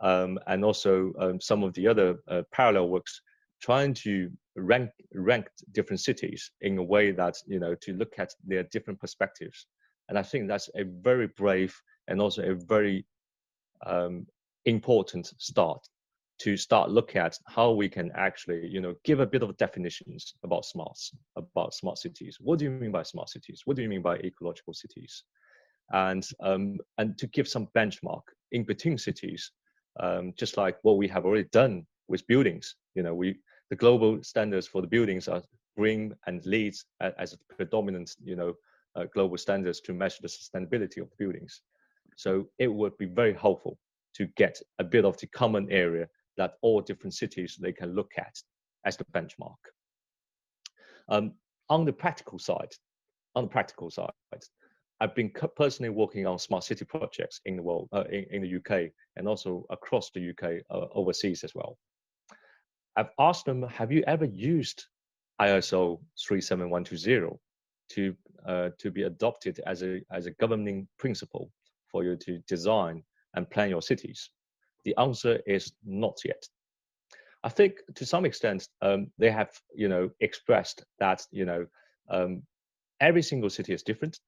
um, 0.00 0.38
and 0.46 0.64
also 0.64 1.12
um, 1.18 1.40
some 1.40 1.64
of 1.64 1.74
the 1.74 1.88
other 1.88 2.16
uh, 2.28 2.42
parallel 2.52 2.88
works, 2.88 3.20
trying 3.60 3.94
to 3.94 4.30
rank 4.56 4.90
rank 5.12 5.48
different 5.72 6.00
cities 6.00 6.52
in 6.60 6.78
a 6.78 6.82
way 6.82 7.10
that 7.10 7.34
you 7.46 7.58
know 7.58 7.74
to 7.74 7.92
look 7.94 8.12
at 8.18 8.32
their 8.46 8.62
different 8.64 9.00
perspectives. 9.00 9.66
And 10.08 10.18
I 10.18 10.22
think 10.22 10.46
that's 10.46 10.70
a 10.76 10.84
very 10.84 11.28
brave 11.28 11.74
and 12.08 12.20
also 12.20 12.42
a 12.42 12.54
very 12.54 13.04
um, 13.86 14.26
important 14.66 15.32
start 15.38 15.84
to 16.40 16.56
start 16.56 16.90
look 16.90 17.14
at 17.16 17.38
how 17.46 17.70
we 17.70 17.88
can 17.88 18.10
actually 18.14 18.66
you 18.66 18.80
know 18.80 18.94
give 19.04 19.20
a 19.20 19.26
bit 19.26 19.42
of 19.42 19.56
definitions 19.56 20.34
about 20.42 20.64
smarts 20.64 21.12
about 21.36 21.74
smart 21.74 21.98
cities. 21.98 22.38
What 22.40 22.58
do 22.58 22.64
you 22.64 22.70
mean 22.70 22.92
by 22.92 23.02
smart 23.02 23.28
cities? 23.28 23.62
What 23.64 23.76
do 23.76 23.82
you 23.82 23.88
mean 23.88 24.02
by 24.02 24.16
ecological 24.18 24.74
cities? 24.74 25.24
And 25.92 26.26
um, 26.40 26.78
and 26.98 27.16
to 27.18 27.26
give 27.28 27.48
some 27.48 27.68
benchmark 27.76 28.22
in 28.52 28.64
between 28.64 28.98
cities 28.98 29.52
um, 30.00 30.32
just 30.36 30.56
like 30.56 30.76
what 30.82 30.96
we 30.96 31.06
have 31.08 31.24
already 31.24 31.48
done 31.52 31.86
with 32.08 32.26
buildings. 32.26 32.76
You 32.94 33.02
know 33.02 33.14
we 33.14 33.38
the 33.70 33.76
global 33.76 34.22
standards 34.22 34.66
for 34.66 34.80
the 34.80 34.88
buildings 34.88 35.28
are 35.28 35.42
BREEAM 35.76 36.14
and 36.26 36.44
LEED 36.46 36.74
as 37.00 37.32
a 37.32 37.54
predominant 37.54 38.14
you 38.22 38.36
know 38.36 38.54
uh, 38.96 39.04
global 39.12 39.38
standards 39.38 39.80
to 39.82 39.92
measure 39.92 40.22
the 40.22 40.28
sustainability 40.28 41.00
of 41.00 41.16
buildings. 41.16 41.62
So 42.16 42.48
it 42.58 42.68
would 42.68 42.96
be 42.98 43.06
very 43.06 43.34
helpful 43.34 43.78
to 44.14 44.26
get 44.36 44.60
a 44.78 44.84
bit 44.84 45.04
of 45.04 45.16
the 45.18 45.26
common 45.26 45.70
area 45.70 46.08
that 46.36 46.54
all 46.62 46.80
different 46.80 47.14
cities 47.14 47.56
they 47.60 47.72
can 47.72 47.94
look 47.94 48.12
at 48.16 48.36
as 48.84 48.96
the 48.96 49.04
benchmark. 49.06 49.56
Um, 51.08 51.32
on 51.68 51.84
the 51.84 51.92
practical 51.92 52.38
side, 52.38 52.72
on 53.34 53.44
the 53.44 53.50
practical 53.50 53.90
side, 53.90 54.10
I've 55.00 55.14
been 55.14 55.30
personally 55.56 55.90
working 55.90 56.26
on 56.26 56.38
smart 56.38 56.64
city 56.64 56.84
projects 56.84 57.40
in 57.44 57.56
the 57.56 57.62
world, 57.62 57.88
uh, 57.92 58.04
in, 58.10 58.24
in, 58.30 58.42
the 58.42 58.56
UK, 58.56 58.90
and 59.16 59.26
also 59.26 59.66
across 59.70 60.10
the 60.10 60.30
UK, 60.30 60.62
uh, 60.70 60.86
overseas 60.94 61.44
as 61.44 61.54
well. 61.54 61.78
I've 62.96 63.10
asked 63.18 63.44
them, 63.44 63.62
have 63.62 63.90
you 63.90 64.04
ever 64.06 64.24
used 64.24 64.86
ISO 65.40 66.00
37120 66.16 67.36
to 67.90 68.16
uh, 68.46 68.70
to 68.78 68.90
be 68.90 69.02
adopted 69.02 69.60
as 69.66 69.82
a 69.82 70.00
as 70.10 70.26
a 70.26 70.30
governing 70.32 70.86
principle 70.98 71.50
for 71.90 72.04
you 72.04 72.16
to 72.16 72.38
design 72.46 73.02
and 73.34 73.50
plan 73.50 73.70
your 73.70 73.82
cities? 73.82 74.30
The 74.84 74.94
answer 74.98 75.40
is 75.46 75.72
not 75.84 76.18
yet. 76.24 76.46
I 77.42 77.48
think 77.50 77.80
to 77.94 78.06
some 78.06 78.24
extent 78.24 78.68
um, 78.82 79.10
they 79.18 79.30
have, 79.30 79.50
you 79.74 79.88
know, 79.88 80.10
expressed 80.20 80.84
that 80.98 81.26
you 81.30 81.44
know 81.44 81.66
um, 82.08 82.42
every 83.00 83.22
single 83.22 83.50
city 83.50 83.72
is 83.72 83.82
different, 83.82 84.18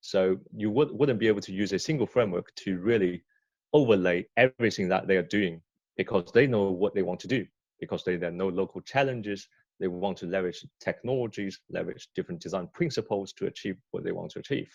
So 0.00 0.38
you 0.56 0.70
would, 0.70 0.90
wouldn't 0.90 1.20
be 1.20 1.28
able 1.28 1.40
to 1.42 1.52
use 1.52 1.72
a 1.72 1.78
single 1.78 2.06
framework 2.06 2.52
to 2.56 2.78
really 2.78 3.24
overlay 3.72 4.26
everything 4.36 4.88
that 4.88 5.06
they 5.06 5.16
are 5.16 5.22
doing 5.22 5.62
because 5.96 6.32
they 6.32 6.46
know 6.46 6.70
what 6.70 6.94
they 6.94 7.02
want 7.02 7.20
to 7.20 7.28
do, 7.28 7.46
because 7.78 8.04
they, 8.04 8.14
are 8.14 8.30
no 8.30 8.48
local 8.48 8.80
challenges. 8.80 9.48
They 9.80 9.88
want 9.88 10.18
to 10.18 10.26
leverage 10.26 10.64
technologies, 10.80 11.60
leverage 11.70 12.08
different 12.14 12.40
design 12.40 12.68
principles 12.72 13.32
to 13.34 13.46
achieve 13.46 13.76
what 13.90 14.04
they 14.04 14.12
want 14.12 14.32
to 14.32 14.40
achieve. 14.40 14.70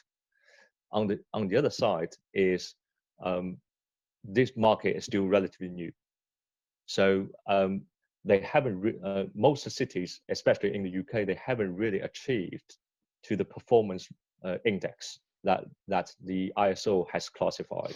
On 0.91 1.07
the, 1.07 1.19
on 1.33 1.47
the 1.47 1.57
other 1.57 1.69
side 1.69 2.13
is 2.33 2.75
um, 3.23 3.57
this 4.27 4.51
market 4.55 4.95
is 4.97 5.05
still 5.05 5.25
relatively 5.25 5.69
new. 5.69 5.91
So 6.85 7.27
um, 7.47 7.81
they 8.25 8.39
haven't, 8.39 8.79
re- 8.79 8.99
uh, 9.03 9.23
most 9.33 9.69
cities, 9.69 10.21
especially 10.29 10.75
in 10.75 10.83
the 10.83 10.99
UK, 10.99 11.25
they 11.25 11.39
haven't 11.43 11.75
really 11.75 12.01
achieved 12.01 12.77
to 13.23 13.35
the 13.35 13.45
performance 13.45 14.07
uh, 14.43 14.57
index 14.65 15.19
that, 15.43 15.65
that 15.87 16.13
the 16.23 16.53
ISO 16.57 17.05
has 17.11 17.29
classified. 17.29 17.95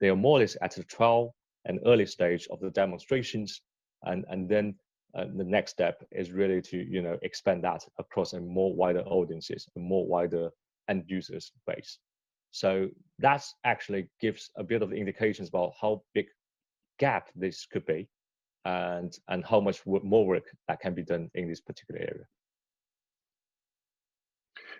They 0.00 0.08
are 0.08 0.16
more 0.16 0.38
or 0.38 0.40
less 0.40 0.56
at 0.62 0.74
the 0.74 0.84
trial 0.84 1.34
and 1.66 1.80
early 1.84 2.06
stage 2.06 2.48
of 2.50 2.60
the 2.60 2.70
demonstrations, 2.70 3.60
and, 4.04 4.24
and 4.30 4.48
then 4.48 4.74
uh, 5.14 5.24
the 5.36 5.44
next 5.44 5.72
step 5.72 6.02
is 6.12 6.30
really 6.30 6.62
to 6.62 6.76
you 6.76 7.02
know 7.02 7.18
expand 7.22 7.64
that 7.64 7.84
across 7.98 8.32
a 8.32 8.40
more 8.40 8.74
wider 8.74 9.00
audiences, 9.00 9.68
a 9.76 9.78
more 9.78 10.06
wider 10.06 10.50
end 10.88 11.04
users 11.08 11.52
base. 11.66 11.98
So 12.50 12.88
that 13.18 13.44
actually 13.64 14.08
gives 14.20 14.50
a 14.56 14.64
bit 14.64 14.82
of 14.82 14.92
indications 14.92 15.48
about 15.48 15.72
how 15.80 16.02
big 16.14 16.26
gap 16.98 17.28
this 17.34 17.66
could 17.66 17.86
be, 17.86 18.08
and 18.64 19.16
and 19.28 19.44
how 19.44 19.60
much 19.60 19.86
more 19.86 20.26
work 20.26 20.44
that 20.68 20.80
can 20.80 20.94
be 20.94 21.02
done 21.02 21.30
in 21.34 21.48
this 21.48 21.60
particular 21.60 22.00
area. 22.00 22.26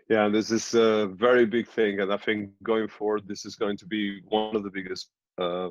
Yeah, 0.08 0.28
this 0.28 0.50
is 0.50 0.74
a 0.74 1.06
very 1.06 1.46
big 1.46 1.68
thing, 1.68 2.00
and 2.00 2.12
I 2.12 2.16
think 2.16 2.50
going 2.64 2.88
forward, 2.88 3.28
this 3.28 3.44
is 3.44 3.54
going 3.54 3.76
to 3.76 3.86
be 3.86 4.20
one 4.28 4.56
of 4.56 4.64
the 4.64 4.70
biggest, 4.70 5.10
uh, 5.38 5.68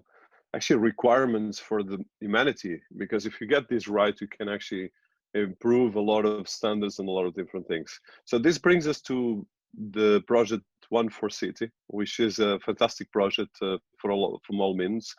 actually, 0.56 0.80
requirements 0.80 1.60
for 1.60 1.84
the 1.84 1.98
humanity. 2.22 2.82
Because 2.98 3.26
if 3.26 3.42
you 3.42 3.48
get 3.48 3.68
this 3.68 3.90
right, 3.90 4.16
you 4.22 4.28
can 4.28 4.48
actually 4.48 4.92
improve 5.34 5.96
a 5.96 6.02
lot 6.02 6.26
of 6.26 6.48
standards 6.48 7.00
and 7.00 7.10
a 7.10 7.12
lot 7.12 7.26
of 7.26 7.36
different 7.36 7.68
things. 7.68 8.00
So 8.24 8.40
this 8.40 8.58
brings 8.58 8.88
us 8.88 9.02
to 9.02 9.46
the 9.92 10.24
project 10.26 10.64
One 10.90 11.10
for 11.10 11.30
City, 11.30 11.70
which 11.88 12.20
is 12.20 12.40
a 12.40 12.60
fantastic 12.60 13.12
project 13.12 13.56
uh, 13.62 13.78
for 13.98 14.12
all 14.12 14.42
from 14.46 14.60
all 14.62 14.76
means. 14.76 15.14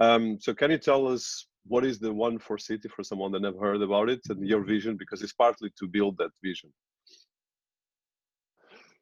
Um, 0.00 0.38
so 0.40 0.54
can 0.54 0.70
you 0.70 0.78
tell 0.78 1.06
us 1.06 1.46
what 1.66 1.84
is 1.84 1.98
the 1.98 2.12
One 2.12 2.38
for 2.38 2.56
City 2.58 2.88
for 2.88 3.02
someone 3.02 3.32
that 3.32 3.42
never 3.42 3.58
heard 3.58 3.82
about 3.82 4.08
it 4.08 4.20
and 4.28 4.46
your 4.46 4.64
vision? 4.64 4.96
Because 4.96 5.22
it's 5.22 5.32
partly 5.32 5.70
to 5.78 5.86
build 5.86 6.16
that 6.18 6.30
vision 6.42 6.72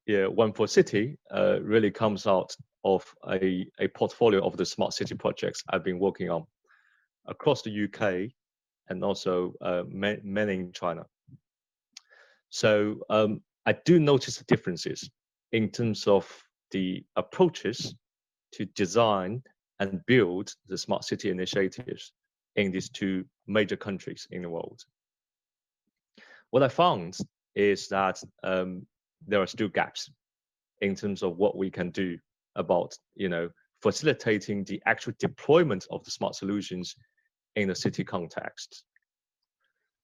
yeah, 0.06 0.26
One 0.26 0.52
for 0.52 0.68
City 0.68 1.18
uh, 1.34 1.60
really 1.62 1.90
comes 1.90 2.26
out 2.26 2.54
of 2.84 3.04
a, 3.28 3.66
a 3.80 3.88
portfolio 3.88 4.44
of 4.46 4.56
the 4.56 4.64
smart 4.64 4.94
city 4.94 5.16
projects 5.16 5.62
I've 5.70 5.84
been 5.84 5.98
working 5.98 6.30
on 6.30 6.46
across 7.26 7.62
the 7.62 7.84
UK 7.84 8.30
and 8.88 9.02
also 9.02 9.54
uh, 9.60 9.82
many 9.88 10.54
in 10.54 10.72
China. 10.72 11.04
So 12.50 13.00
um, 13.10 13.40
I 13.66 13.74
do 13.84 13.98
notice 13.98 14.38
the 14.38 14.44
differences 14.44 15.10
in 15.56 15.70
terms 15.70 16.06
of 16.06 16.30
the 16.70 17.02
approaches 17.16 17.94
to 18.52 18.66
design 18.82 19.42
and 19.80 20.04
build 20.04 20.54
the 20.68 20.76
smart 20.76 21.02
city 21.02 21.30
initiatives 21.30 22.12
in 22.56 22.70
these 22.70 22.90
two 22.90 23.24
major 23.46 23.76
countries 23.76 24.28
in 24.32 24.42
the 24.42 24.50
world. 24.50 24.84
What 26.50 26.62
I 26.62 26.68
found 26.68 27.16
is 27.54 27.88
that 27.88 28.22
um, 28.44 28.86
there 29.26 29.40
are 29.40 29.46
still 29.46 29.68
gaps 29.68 30.10
in 30.82 30.94
terms 30.94 31.22
of 31.22 31.38
what 31.38 31.56
we 31.56 31.70
can 31.70 31.90
do 31.90 32.18
about 32.56 32.94
you 33.14 33.30
know 33.30 33.48
facilitating 33.80 34.62
the 34.64 34.82
actual 34.84 35.14
deployment 35.18 35.86
of 35.90 36.04
the 36.04 36.10
smart 36.10 36.34
solutions 36.34 36.94
in 37.54 37.68
the 37.68 37.74
city 37.74 38.04
context. 38.04 38.84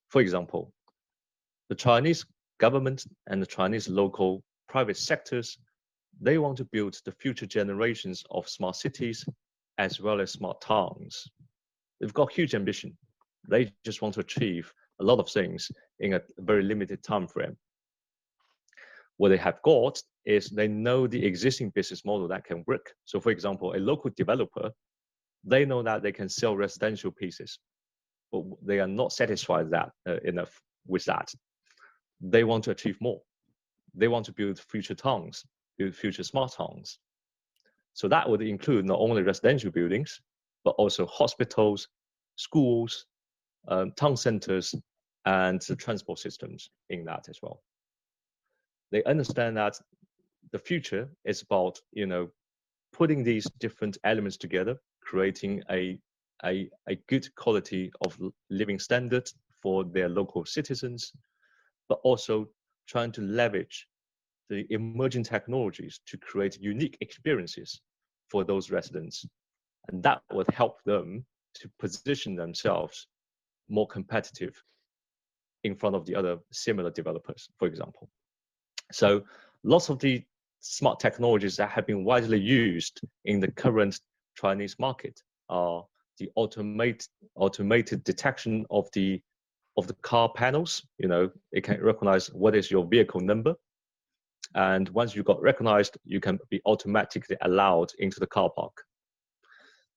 For 0.08 0.22
example, 0.22 0.72
the 1.68 1.74
Chinese 1.74 2.24
government 2.58 3.04
and 3.26 3.42
the 3.42 3.52
Chinese 3.58 3.86
local 3.86 4.42
private 4.72 4.96
sectors, 4.96 5.58
they 6.20 6.38
want 6.38 6.56
to 6.58 6.64
build 6.64 6.94
the 7.04 7.12
future 7.12 7.46
generations 7.46 8.24
of 8.30 8.48
smart 8.48 8.76
cities 8.76 9.24
as 9.78 10.00
well 10.00 10.20
as 10.20 10.32
smart 10.32 10.60
towns. 10.60 11.28
They've 12.00 12.20
got 12.20 12.32
huge 12.32 12.54
ambition. 12.54 12.96
They 13.48 13.72
just 13.84 14.02
want 14.02 14.14
to 14.14 14.20
achieve 14.20 14.72
a 15.00 15.04
lot 15.04 15.18
of 15.18 15.28
things 15.28 15.70
in 16.00 16.14
a 16.14 16.20
very 16.38 16.62
limited 16.62 17.02
time 17.02 17.26
frame 17.26 17.56
what 19.22 19.28
they 19.28 19.36
have 19.36 19.62
got 19.62 20.02
is 20.24 20.50
they 20.50 20.66
know 20.66 21.06
the 21.06 21.24
existing 21.24 21.70
business 21.70 22.04
model 22.04 22.26
that 22.26 22.44
can 22.44 22.64
work. 22.66 22.92
So, 23.04 23.20
for 23.20 23.30
example, 23.30 23.74
a 23.74 23.78
local 23.78 24.10
developer, 24.16 24.70
they 25.44 25.64
know 25.64 25.80
that 25.84 26.02
they 26.02 26.10
can 26.10 26.28
sell 26.28 26.56
residential 26.56 27.12
pieces, 27.12 27.60
but 28.30 28.42
they 28.64 28.80
are 28.80 28.88
not 28.88 29.12
satisfied 29.12 29.70
that 29.70 29.90
uh, 30.08 30.16
enough 30.24 30.60
with 30.88 31.04
that. 31.04 31.32
They 32.20 32.42
want 32.42 32.64
to 32.64 32.72
achieve 32.72 32.98
more. 33.00 33.20
They 33.94 34.08
want 34.08 34.26
to 34.26 34.32
build 34.32 34.58
future 34.58 34.94
towns, 34.94 35.44
build 35.78 35.94
future 35.94 36.22
smart 36.22 36.52
towns. 36.52 36.98
So 37.94 38.08
that 38.08 38.28
would 38.28 38.42
include 38.42 38.86
not 38.86 39.00
only 39.00 39.22
residential 39.22 39.70
buildings, 39.70 40.20
but 40.64 40.74
also 40.78 41.06
hospitals, 41.06 41.88
schools, 42.36 43.06
um, 43.68 43.92
town 43.92 44.16
centers, 44.16 44.74
and 45.24 45.60
transport 45.78 46.18
systems 46.18 46.70
in 46.90 47.04
that 47.04 47.28
as 47.28 47.38
well 47.42 47.62
they 48.92 49.02
understand 49.04 49.56
that 49.56 49.78
the 50.52 50.58
future 50.58 51.08
is 51.24 51.42
about 51.42 51.80
you 51.92 52.06
know 52.06 52.28
putting 52.92 53.24
these 53.24 53.44
different 53.58 53.98
elements 54.04 54.36
together 54.36 54.76
creating 55.00 55.62
a 55.70 55.98
a, 56.44 56.68
a 56.88 56.96
good 57.08 57.32
quality 57.36 57.92
of 58.04 58.18
living 58.50 58.78
standard 58.78 59.28
for 59.62 59.84
their 59.84 60.08
local 60.08 60.44
citizens 60.44 61.12
but 61.88 61.98
also 62.02 62.48
trying 62.86 63.12
to 63.12 63.20
leverage 63.22 63.86
the 64.48 64.66
emerging 64.70 65.24
technologies 65.24 66.00
to 66.06 66.18
create 66.18 66.60
unique 66.60 66.98
experiences 67.00 67.80
for 68.30 68.44
those 68.44 68.70
residents. 68.70 69.24
And 69.88 70.02
that 70.02 70.22
would 70.32 70.50
help 70.50 70.82
them 70.84 71.24
to 71.54 71.70
position 71.78 72.34
themselves 72.34 73.06
more 73.68 73.86
competitive 73.86 74.60
in 75.64 75.76
front 75.76 75.94
of 75.94 76.04
the 76.06 76.14
other 76.14 76.38
similar 76.50 76.90
developers 76.90 77.48
for 77.58 77.66
example. 77.68 78.08
So 78.90 79.22
lots 79.64 79.88
of 79.88 79.98
the 79.98 80.24
smart 80.60 81.00
technologies 81.00 81.56
that 81.56 81.70
have 81.70 81.86
been 81.86 82.04
widely 82.04 82.38
used 82.38 83.00
in 83.24 83.40
the 83.40 83.50
current 83.50 83.98
Chinese 84.36 84.76
market 84.78 85.20
are 85.48 85.84
the 86.18 86.30
automate, 86.36 87.08
automated 87.36 88.04
detection 88.04 88.64
of 88.70 88.88
the 88.92 89.20
of 89.76 89.86
the 89.86 89.96
car 90.02 90.30
panels. 90.34 90.86
You 90.98 91.08
know, 91.08 91.30
it 91.52 91.62
can 91.64 91.80
recognize 91.82 92.28
what 92.28 92.54
is 92.54 92.70
your 92.70 92.86
vehicle 92.86 93.20
number, 93.20 93.54
and 94.54 94.88
once 94.90 95.14
you 95.14 95.22
got 95.22 95.40
recognized, 95.40 95.96
you 96.04 96.20
can 96.20 96.38
be 96.50 96.60
automatically 96.66 97.36
allowed 97.42 97.90
into 97.98 98.20
the 98.20 98.26
car 98.26 98.50
park. 98.54 98.76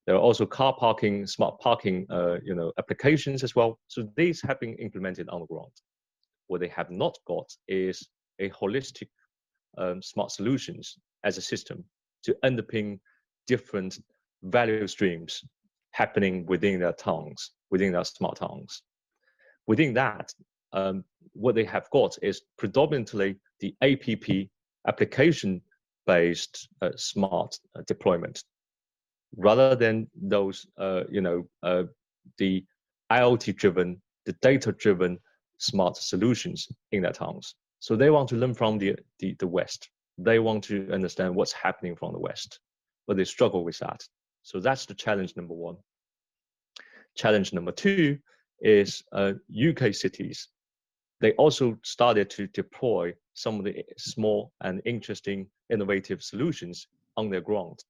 There 0.05 0.15
are 0.15 0.19
also 0.19 0.45
car 0.45 0.75
parking, 0.77 1.25
smart 1.25 1.59
parking, 1.59 2.05
uh, 2.09 2.37
you 2.43 2.53
know, 2.53 2.71
applications 2.77 3.43
as 3.43 3.55
well. 3.55 3.79
So 3.87 4.07
these 4.15 4.41
have 4.41 4.59
been 4.59 4.75
implemented 4.75 5.27
on 5.29 5.41
the 5.41 5.47
ground. 5.47 5.71
What 6.47 6.61
they 6.61 6.67
have 6.67 6.91
not 6.91 7.17
got 7.27 7.51
is 7.67 8.07
a 8.39 8.49
holistic 8.51 9.09
um, 9.77 10.01
smart 10.01 10.31
solutions 10.31 10.97
as 11.23 11.37
a 11.37 11.41
system 11.41 11.83
to 12.23 12.35
underpin 12.43 12.99
different 13.47 13.99
value 14.43 14.87
streams 14.87 15.43
happening 15.91 16.45
within 16.45 16.79
their 16.79 16.93
towns, 16.93 17.51
within 17.71 17.93
their 17.93 18.03
smart 18.03 18.37
towns. 18.37 18.83
Within 19.67 19.93
that, 19.93 20.33
um, 20.73 21.03
what 21.33 21.55
they 21.55 21.65
have 21.65 21.89
got 21.91 22.17
is 22.21 22.41
predominantly 22.57 23.37
the 23.59 23.75
APP 23.81 24.49
application 24.87 25.61
based 26.05 26.69
uh, 26.81 26.91
smart 26.95 27.57
uh, 27.75 27.81
deployment 27.87 28.43
rather 29.37 29.75
than 29.75 30.07
those, 30.15 30.65
uh, 30.77 31.03
you 31.09 31.21
know, 31.21 31.47
uh, 31.63 31.83
the 32.37 32.63
IoT 33.11 33.55
driven, 33.55 34.01
the 34.25 34.33
data 34.41 34.71
driven 34.71 35.19
smart 35.57 35.97
solutions 35.97 36.67
in 36.91 37.01
their 37.03 37.11
towns. 37.11 37.55
So 37.79 37.95
they 37.95 38.09
want 38.09 38.29
to 38.29 38.35
learn 38.35 38.53
from 38.53 38.77
the, 38.77 38.95
the, 39.19 39.35
the 39.39 39.47
West. 39.47 39.89
They 40.17 40.39
want 40.39 40.63
to 40.65 40.89
understand 40.91 41.35
what's 41.35 41.51
happening 41.51 41.95
from 41.95 42.13
the 42.13 42.19
West, 42.19 42.59
but 43.07 43.17
they 43.17 43.25
struggle 43.25 43.63
with 43.63 43.77
that. 43.79 44.03
So 44.43 44.59
that's 44.59 44.85
the 44.85 44.93
challenge 44.93 45.35
number 45.35 45.53
one. 45.53 45.77
Challenge 47.15 47.53
number 47.53 47.71
two 47.71 48.17
is 48.61 49.03
uh, 49.11 49.33
UK 49.53 49.93
cities. 49.93 50.49
They 51.21 51.33
also 51.33 51.77
started 51.83 52.29
to 52.31 52.47
deploy 52.47 53.13
some 53.33 53.59
of 53.59 53.65
the 53.65 53.83
small 53.97 54.51
and 54.61 54.81
interesting 54.85 55.47
innovative 55.69 56.21
solutions 56.21 56.87
on 57.17 57.29
their 57.29 57.41
ground. 57.41 57.83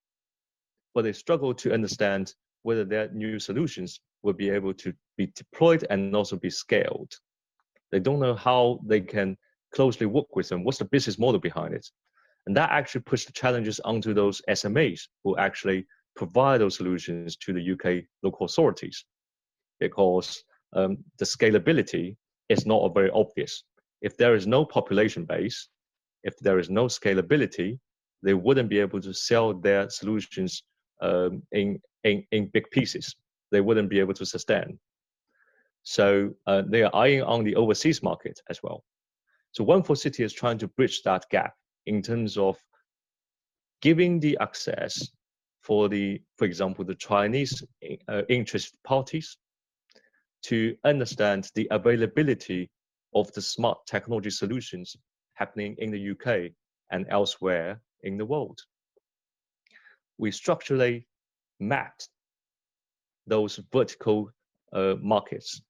But 0.94 1.04
they 1.04 1.14
struggle 1.14 1.54
to 1.56 1.74
understand 1.74 2.34
whether 2.64 2.86
their 2.86 3.10
new 3.12 3.40
solutions 3.40 4.00
will 4.24 4.34
be 4.34 4.50
able 4.50 4.74
to 4.74 4.94
be 5.18 5.28
deployed 5.36 5.86
and 5.90 6.16
also 6.16 6.36
be 6.36 6.50
scaled. 6.50 7.14
They 7.92 8.00
don't 8.00 8.20
know 8.20 8.36
how 8.36 8.80
they 8.86 9.02
can 9.02 9.38
closely 9.74 10.08
work 10.08 10.36
with 10.36 10.50
them. 10.50 10.64
What's 10.64 10.80
the 10.80 10.86
business 10.86 11.20
model 11.20 11.40
behind 11.40 11.74
it? 11.74 11.88
And 12.48 12.56
that 12.58 12.72
actually 12.72 13.02
puts 13.02 13.26
the 13.26 13.32
challenges 13.34 13.80
onto 13.82 14.14
those 14.14 14.42
SMEs 14.50 15.02
who 15.24 15.38
actually 15.38 15.86
provide 16.16 16.62
those 16.62 16.78
solutions 16.78 17.36
to 17.38 17.54
the 17.54 17.72
UK 17.74 18.06
local 18.24 18.46
authorities 18.46 19.06
because 19.80 20.44
um, 20.76 20.98
the 21.18 21.26
scalability 21.26 22.16
is 22.50 22.66
not 22.66 22.94
very 22.94 23.10
obvious. 23.12 23.64
If 24.02 24.18
there 24.18 24.36
is 24.36 24.46
no 24.46 24.66
population 24.66 25.26
base, 25.26 25.68
if 26.24 26.38
there 26.40 26.60
is 26.60 26.70
no 26.70 26.86
scalability, 26.86 27.80
they 28.22 28.34
wouldn't 28.34 28.70
be 28.70 28.80
able 28.80 29.02
to 29.02 29.14
sell 29.14 29.54
their 29.54 29.90
solutions 29.90 30.64
um, 31.02 31.42
in, 31.52 31.80
in, 32.04 32.24
in 32.32 32.50
big 32.54 32.70
pieces. 32.72 33.16
They 33.52 33.62
wouldn't 33.62 33.90
be 33.90 34.00
able 34.00 34.14
to 34.16 34.26
sustain. 34.26 34.80
So 35.84 36.32
uh, 36.48 36.64
they 36.68 36.84
are 36.84 36.96
eyeing 36.96 37.22
on 37.24 37.44
the 37.44 37.56
overseas 37.56 38.02
market 38.02 38.40
as 38.50 38.62
well. 38.64 38.84
So 39.52 39.64
One 39.64 39.84
for 39.84 39.96
City 39.96 40.24
is 40.24 40.34
trying 40.34 40.58
to 40.60 40.68
bridge 40.68 41.04
that 41.04 41.26
gap 41.30 41.54
in 41.86 42.02
terms 42.02 42.38
of 42.38 42.58
giving 43.82 44.20
the 44.20 44.38
access 44.42 45.08
for 45.62 45.88
the, 45.88 46.22
for 46.38 46.46
example, 46.46 46.84
the 46.84 46.96
Chinese 46.96 47.64
uh, 48.08 48.24
interest 48.30 48.76
parties 48.84 49.38
to 50.46 50.76
understand 50.84 51.50
the 51.56 51.68
availability 51.72 52.70
of 53.14 53.32
the 53.34 53.42
smart 53.42 53.80
technology 53.88 54.30
solutions 54.30 54.96
happening 55.34 55.76
in 55.80 55.92
the 55.92 56.12
UK 56.12 56.52
and 56.92 57.06
elsewhere 57.10 57.82
in 58.04 58.18
the 58.18 58.26
world. 58.26 58.60
We 60.18 60.32
structurally 60.32 61.08
mapped 61.60 62.10
those 63.28 63.60
vertical 63.72 64.30
uh, 64.72 64.96
markets 65.02 65.62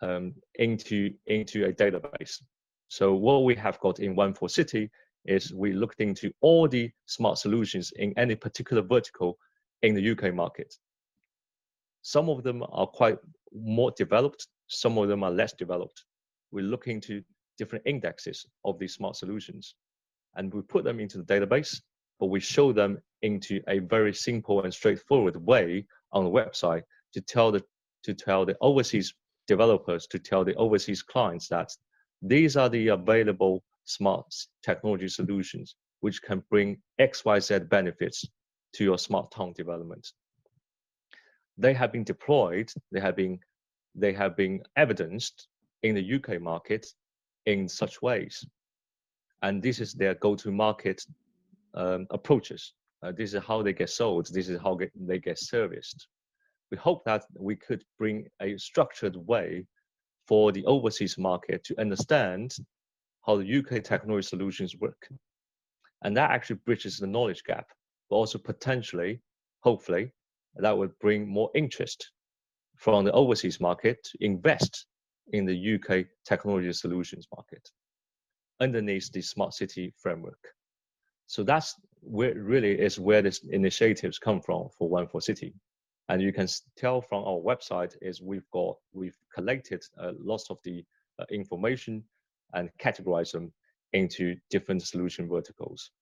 um, 0.00 0.34
into, 0.54 1.12
into 1.26 1.66
a 1.66 1.72
database. 1.72 2.42
So 2.88 3.14
what 3.14 3.44
we 3.44 3.54
have 3.56 3.78
got 3.80 4.00
in 4.00 4.16
One 4.16 4.34
for 4.34 4.48
City 4.48 4.90
is 5.26 5.52
we 5.52 5.72
looked 5.72 6.00
into 6.00 6.32
all 6.40 6.66
the 6.66 6.90
smart 7.06 7.38
solutions 7.38 7.92
in 7.96 8.14
any 8.16 8.34
particular 8.34 8.82
vertical 8.82 9.38
in 9.82 9.94
the 9.94 10.10
UK 10.10 10.34
market. 10.34 10.74
Some 12.02 12.30
of 12.30 12.42
them 12.42 12.64
are 12.72 12.86
quite 12.86 13.18
more 13.52 13.92
developed, 13.96 14.46
some 14.68 14.98
of 14.98 15.08
them 15.08 15.22
are 15.22 15.30
less 15.30 15.52
developed. 15.52 16.04
We 16.50 16.62
look 16.62 16.86
into 16.86 17.22
different 17.58 17.84
indexes 17.86 18.46
of 18.64 18.78
these 18.78 18.94
smart 18.94 19.16
solutions 19.16 19.74
and 20.36 20.52
we 20.52 20.62
put 20.62 20.84
them 20.84 21.00
into 21.00 21.18
the 21.18 21.24
database, 21.24 21.80
but 22.18 22.26
we 22.26 22.40
show 22.40 22.72
them 22.72 22.98
into 23.22 23.60
a 23.68 23.80
very 23.80 24.14
simple 24.14 24.62
and 24.62 24.72
straightforward 24.72 25.36
way 25.44 25.86
on 26.12 26.24
the 26.24 26.30
website 26.30 26.82
to 27.14 27.20
tell 27.20 27.52
the 27.52 27.62
to 28.02 28.14
tell 28.14 28.46
the 28.46 28.56
overseas 28.60 29.12
developers 29.46 30.06
to 30.06 30.18
tell 30.18 30.44
the 30.44 30.54
overseas 30.54 31.02
clients 31.02 31.48
that 31.48 31.70
these 32.22 32.56
are 32.56 32.68
the 32.68 32.88
available 32.88 33.62
smart 33.84 34.26
technology 34.62 35.08
solutions 35.08 35.74
which 36.00 36.22
can 36.22 36.42
bring 36.50 36.78
XYZ 37.00 37.68
benefits 37.68 38.24
to 38.74 38.84
your 38.84 38.98
smart 38.98 39.30
town 39.32 39.52
development. 39.54 40.06
They 41.60 41.74
have 41.74 41.92
been 41.92 42.04
deployed, 42.04 42.72
they 42.90 43.00
have 43.00 43.16
been, 43.16 43.38
they 43.94 44.14
have 44.14 44.34
been 44.34 44.62
evidenced 44.76 45.48
in 45.82 45.94
the 45.94 46.14
UK 46.14 46.40
market 46.40 46.86
in 47.44 47.68
such 47.68 48.00
ways. 48.00 48.42
And 49.42 49.62
this 49.62 49.78
is 49.78 49.92
their 49.92 50.14
go-to-market 50.14 51.04
um, 51.74 52.06
approaches. 52.10 52.72
Uh, 53.02 53.12
this 53.12 53.34
is 53.34 53.42
how 53.46 53.62
they 53.62 53.74
get 53.74 53.90
sold. 53.90 54.32
This 54.32 54.48
is 54.48 54.58
how 54.62 54.74
get, 54.74 54.90
they 54.94 55.18
get 55.18 55.38
serviced. 55.38 56.08
We 56.70 56.78
hope 56.78 57.04
that 57.04 57.24
we 57.38 57.56
could 57.56 57.84
bring 57.98 58.26
a 58.40 58.56
structured 58.56 59.16
way 59.16 59.66
for 60.26 60.52
the 60.52 60.64
overseas 60.64 61.18
market 61.18 61.62
to 61.64 61.78
understand 61.78 62.54
how 63.26 63.36
the 63.36 63.58
UK 63.58 63.84
technology 63.84 64.26
solutions 64.26 64.76
work. 64.78 65.08
And 66.02 66.16
that 66.16 66.30
actually 66.30 66.60
bridges 66.64 66.98
the 66.98 67.06
knowledge 67.06 67.42
gap, 67.44 67.66
but 68.08 68.16
also 68.16 68.38
potentially, 68.38 69.20
hopefully, 69.62 70.12
that 70.56 70.76
would 70.76 70.98
bring 70.98 71.28
more 71.28 71.50
interest 71.54 72.10
from 72.76 73.04
the 73.04 73.12
overseas 73.12 73.60
market 73.60 74.02
to 74.04 74.18
invest 74.20 74.86
in 75.32 75.44
the 75.44 75.74
UK 75.74 76.06
technology 76.24 76.72
solutions 76.72 77.28
market 77.34 77.68
underneath 78.60 79.10
the 79.12 79.22
smart 79.22 79.54
city 79.54 79.94
framework. 79.96 80.38
So 81.26 81.42
that's 81.42 81.76
where 82.00 82.34
really 82.34 82.78
is 82.78 82.98
where 82.98 83.22
these 83.22 83.40
initiatives 83.50 84.18
come 84.18 84.40
from 84.40 84.68
for 84.76 84.88
One 84.88 85.06
for 85.06 85.20
City. 85.20 85.54
And 86.08 86.20
you 86.20 86.32
can 86.32 86.48
tell 86.76 87.00
from 87.00 87.24
our 87.24 87.38
website 87.38 87.94
is 88.02 88.20
we've 88.20 88.50
got 88.52 88.76
we've 88.92 89.16
collected 89.32 89.82
uh, 89.98 90.12
lots 90.18 90.50
of 90.50 90.58
the 90.64 90.84
uh, 91.20 91.24
information 91.30 92.02
and 92.54 92.68
categorize 92.80 93.32
them 93.32 93.52
into 93.92 94.36
different 94.50 94.82
solution 94.82 95.28
verticals. 95.28 95.92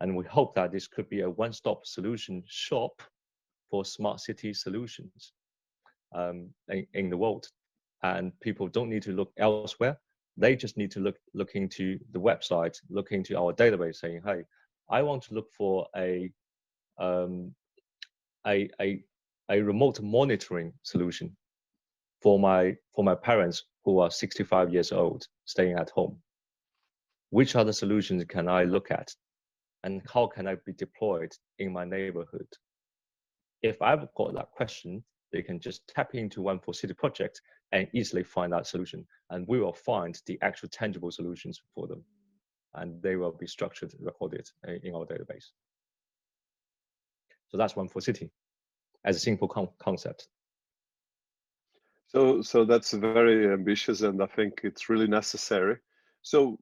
And 0.00 0.16
we 0.16 0.24
hope 0.24 0.54
that 0.56 0.72
this 0.72 0.88
could 0.88 1.08
be 1.08 1.20
a 1.20 1.30
one-stop 1.30 1.86
solution 1.86 2.42
shop 2.46 3.00
for 3.70 3.84
smart 3.84 4.20
city 4.20 4.52
solutions 4.54 5.32
um, 6.14 6.50
in, 6.68 6.86
in, 6.94 7.10
the 7.10 7.16
world. 7.16 7.46
And 8.02 8.38
people 8.40 8.68
don't 8.68 8.90
need 8.90 9.02
to 9.04 9.12
look 9.12 9.32
elsewhere. 9.38 9.98
They 10.36 10.56
just 10.56 10.76
need 10.76 10.90
to 10.92 11.00
look 11.00 11.16
look 11.32 11.54
into 11.54 11.98
the 12.12 12.20
website, 12.20 12.76
look 12.90 13.12
into 13.12 13.38
our 13.38 13.52
database, 13.52 13.96
saying, 13.96 14.22
"Hey, 14.24 14.42
I 14.90 15.02
want 15.02 15.22
to 15.24 15.34
look 15.34 15.50
for 15.56 15.86
a 15.96 16.30
um, 16.98 17.54
a, 18.46 18.68
a 18.80 19.02
a 19.50 19.60
remote 19.60 20.00
monitoring 20.00 20.72
solution 20.82 21.36
for 22.22 22.38
my 22.38 22.76
for 22.94 23.04
my 23.04 23.14
parents 23.14 23.64
who 23.84 23.98
are 23.98 24.10
65 24.10 24.72
years 24.72 24.92
old 24.92 25.26
staying 25.44 25.76
at 25.78 25.90
home 25.90 26.18
which 27.30 27.56
other 27.56 27.72
solutions 27.72 28.24
can 28.28 28.48
i 28.48 28.64
look 28.64 28.90
at 28.90 29.14
and 29.82 30.00
how 30.12 30.26
can 30.26 30.46
i 30.46 30.54
be 30.66 30.72
deployed 30.72 31.32
in 31.58 31.72
my 31.72 31.84
neighborhood 31.84 32.48
if 33.64 33.82
i've 33.82 34.06
got 34.14 34.34
that 34.34 34.50
question 34.52 35.02
they 35.34 35.42
can 35.42 35.58
just 35.58 35.86
tap 35.88 36.14
into 36.14 36.40
one 36.40 36.60
for 36.60 36.72
city 36.72 36.94
project 36.94 37.40
and 37.72 37.88
easily 37.92 38.22
find 38.22 38.52
that 38.52 38.68
solution. 38.68 39.04
And 39.30 39.46
we 39.48 39.60
will 39.60 39.72
find 39.72 40.16
the 40.26 40.38
actual 40.42 40.68
tangible 40.68 41.10
solutions 41.10 41.60
for 41.74 41.88
them. 41.88 42.04
And 42.74 43.02
they 43.02 43.16
will 43.16 43.32
be 43.32 43.48
structured 43.48 43.92
recorded 44.00 44.48
in 44.64 44.94
our 44.94 45.04
database. 45.04 45.46
So 47.48 47.58
that's 47.58 47.74
one 47.74 47.88
for 47.88 48.00
city 48.00 48.30
as 49.04 49.16
a 49.16 49.20
simple 49.20 49.48
con- 49.48 49.68
concept. 49.80 50.28
So, 52.06 52.42
so 52.42 52.64
that's 52.64 52.92
very 52.92 53.52
ambitious, 53.52 54.02
and 54.02 54.22
I 54.22 54.26
think 54.26 54.60
it's 54.62 54.88
really 54.88 55.08
necessary. 55.08 55.78
So, 56.22 56.58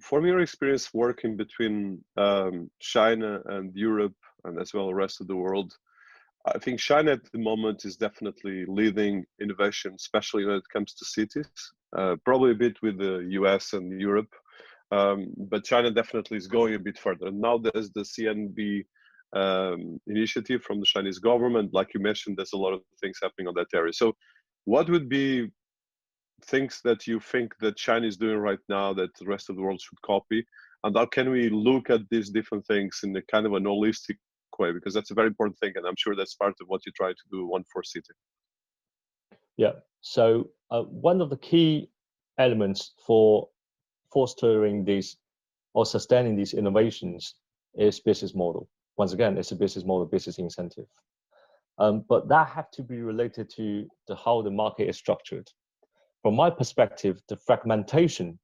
from 0.00 0.24
your 0.24 0.40
experience 0.40 0.94
working 0.94 1.36
between 1.36 2.02
um, 2.16 2.70
China 2.80 3.40
and 3.46 3.74
Europe, 3.74 4.16
and 4.44 4.58
as 4.58 4.72
well 4.72 4.86
the 4.86 4.94
rest 4.94 5.20
of 5.20 5.26
the 5.26 5.36
world, 5.36 5.76
I 6.46 6.58
think 6.58 6.78
China 6.78 7.12
at 7.12 7.32
the 7.32 7.38
moment 7.38 7.84
is 7.84 7.96
definitely 7.96 8.66
leading 8.66 9.24
innovation, 9.40 9.94
especially 9.96 10.44
when 10.44 10.56
it 10.56 10.68
comes 10.70 10.92
to 10.94 11.04
cities. 11.04 11.48
Uh, 11.96 12.16
probably 12.24 12.50
a 12.50 12.56
bit 12.56 12.76
with 12.82 12.98
the 12.98 13.26
US 13.30 13.72
and 13.72 14.00
Europe, 14.00 14.32
um, 14.90 15.32
but 15.36 15.64
China 15.64 15.90
definitely 15.90 16.36
is 16.36 16.46
going 16.46 16.74
a 16.74 16.78
bit 16.78 16.98
further. 16.98 17.30
Now 17.30 17.58
there's 17.58 17.90
the 17.92 18.02
CNB 18.02 18.84
um, 19.34 19.98
initiative 20.06 20.62
from 20.62 20.80
the 20.80 20.86
Chinese 20.86 21.18
government. 21.18 21.72
Like 21.72 21.94
you 21.94 22.00
mentioned, 22.00 22.36
there's 22.36 22.52
a 22.52 22.58
lot 22.58 22.74
of 22.74 22.82
things 23.00 23.18
happening 23.22 23.48
on 23.48 23.54
that 23.54 23.74
area. 23.74 23.92
So 23.92 24.14
what 24.64 24.88
would 24.90 25.08
be 25.08 25.48
things 26.44 26.80
that 26.84 27.06
you 27.06 27.20
think 27.20 27.54
that 27.60 27.76
China 27.76 28.06
is 28.06 28.18
doing 28.18 28.38
right 28.38 28.58
now 28.68 28.92
that 28.94 29.14
the 29.18 29.26
rest 29.26 29.48
of 29.48 29.56
the 29.56 29.62
world 29.62 29.80
should 29.80 30.00
copy? 30.02 30.44
And 30.82 30.94
how 30.94 31.06
can 31.06 31.30
we 31.30 31.48
look 31.48 31.88
at 31.88 32.02
these 32.10 32.28
different 32.28 32.66
things 32.66 33.00
in 33.02 33.16
a 33.16 33.22
kind 33.22 33.46
of 33.46 33.54
an 33.54 33.64
holistic 33.64 34.18
way? 34.58 34.72
Because 34.72 34.94
that's 34.94 35.10
a 35.10 35.14
very 35.14 35.28
important 35.28 35.58
thing, 35.58 35.72
and 35.76 35.86
I'm 35.86 35.96
sure 35.96 36.14
that's 36.14 36.34
part 36.34 36.54
of 36.60 36.68
what 36.68 36.84
you 36.86 36.92
try 36.92 37.10
to 37.10 37.24
do 37.30 37.46
one 37.46 37.64
for 37.72 37.82
city. 37.82 38.12
Yeah. 39.56 39.72
So 40.00 40.50
uh, 40.70 40.82
one 40.82 41.20
of 41.20 41.30
the 41.30 41.36
key 41.36 41.90
elements 42.38 42.92
for 43.06 43.48
fostering 44.12 44.84
these 44.84 45.16
or 45.74 45.84
sustaining 45.86 46.36
these 46.36 46.54
innovations 46.54 47.34
is 47.74 48.00
business 48.00 48.34
model. 48.34 48.68
Once 48.96 49.12
again, 49.12 49.36
it's 49.36 49.52
a 49.52 49.56
business 49.56 49.84
model, 49.84 50.06
business 50.06 50.38
incentive. 50.38 50.86
Um, 51.78 52.04
but 52.08 52.28
that 52.28 52.48
have 52.48 52.70
to 52.72 52.82
be 52.82 53.02
related 53.02 53.50
to 53.56 53.88
the, 54.06 54.14
how 54.14 54.42
the 54.42 54.50
market 54.50 54.88
is 54.88 54.96
structured. 54.96 55.50
From 56.22 56.36
my 56.36 56.48
perspective, 56.48 57.20
the 57.28 57.36
fragmentation 57.36 58.38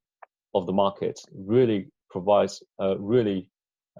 of 0.54 0.66
the 0.66 0.72
market 0.72 1.20
really 1.32 1.90
provides 2.11 2.62
uh, 2.82 2.98
really 2.98 3.48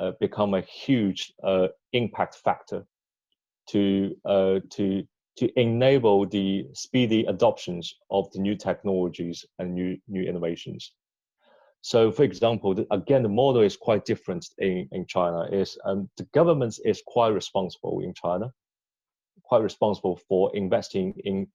uh, 0.01 0.13
become 0.21 0.55
a 0.55 0.61
huge 0.63 1.33
uh, 1.45 1.69
impact 1.93 2.37
factor 2.37 2.85
to 3.69 4.17
uh, 4.25 4.61
to 4.71 5.05
to 5.39 5.61
enable 5.61 6.27
the 6.27 6.67
speedy 6.73 7.25
adoptions 7.27 7.95
of 8.11 8.31
the 8.33 8.39
new 8.39 8.57
technologies 8.57 9.45
and 9.59 9.75
new 9.75 9.97
new 10.09 10.23
innovations. 10.23 10.93
So, 11.83 12.13
for 12.13 12.25
example, 12.25 12.75
the, 12.75 12.87
again, 12.91 13.23
the 13.23 13.29
model 13.31 13.63
is 13.63 13.75
quite 13.77 14.05
different 14.05 14.47
in, 14.59 14.87
in 14.93 15.07
China. 15.07 15.49
Is 15.51 15.79
um, 15.85 16.11
the 16.17 16.25
government 16.35 16.79
is 16.85 17.03
quite 17.07 17.29
responsible 17.29 18.01
in 18.01 18.13
China 18.15 18.53
quite 19.51 19.63
responsible 19.63 20.17
for 20.29 20.55
investing 20.55 21.13
in 21.25 21.47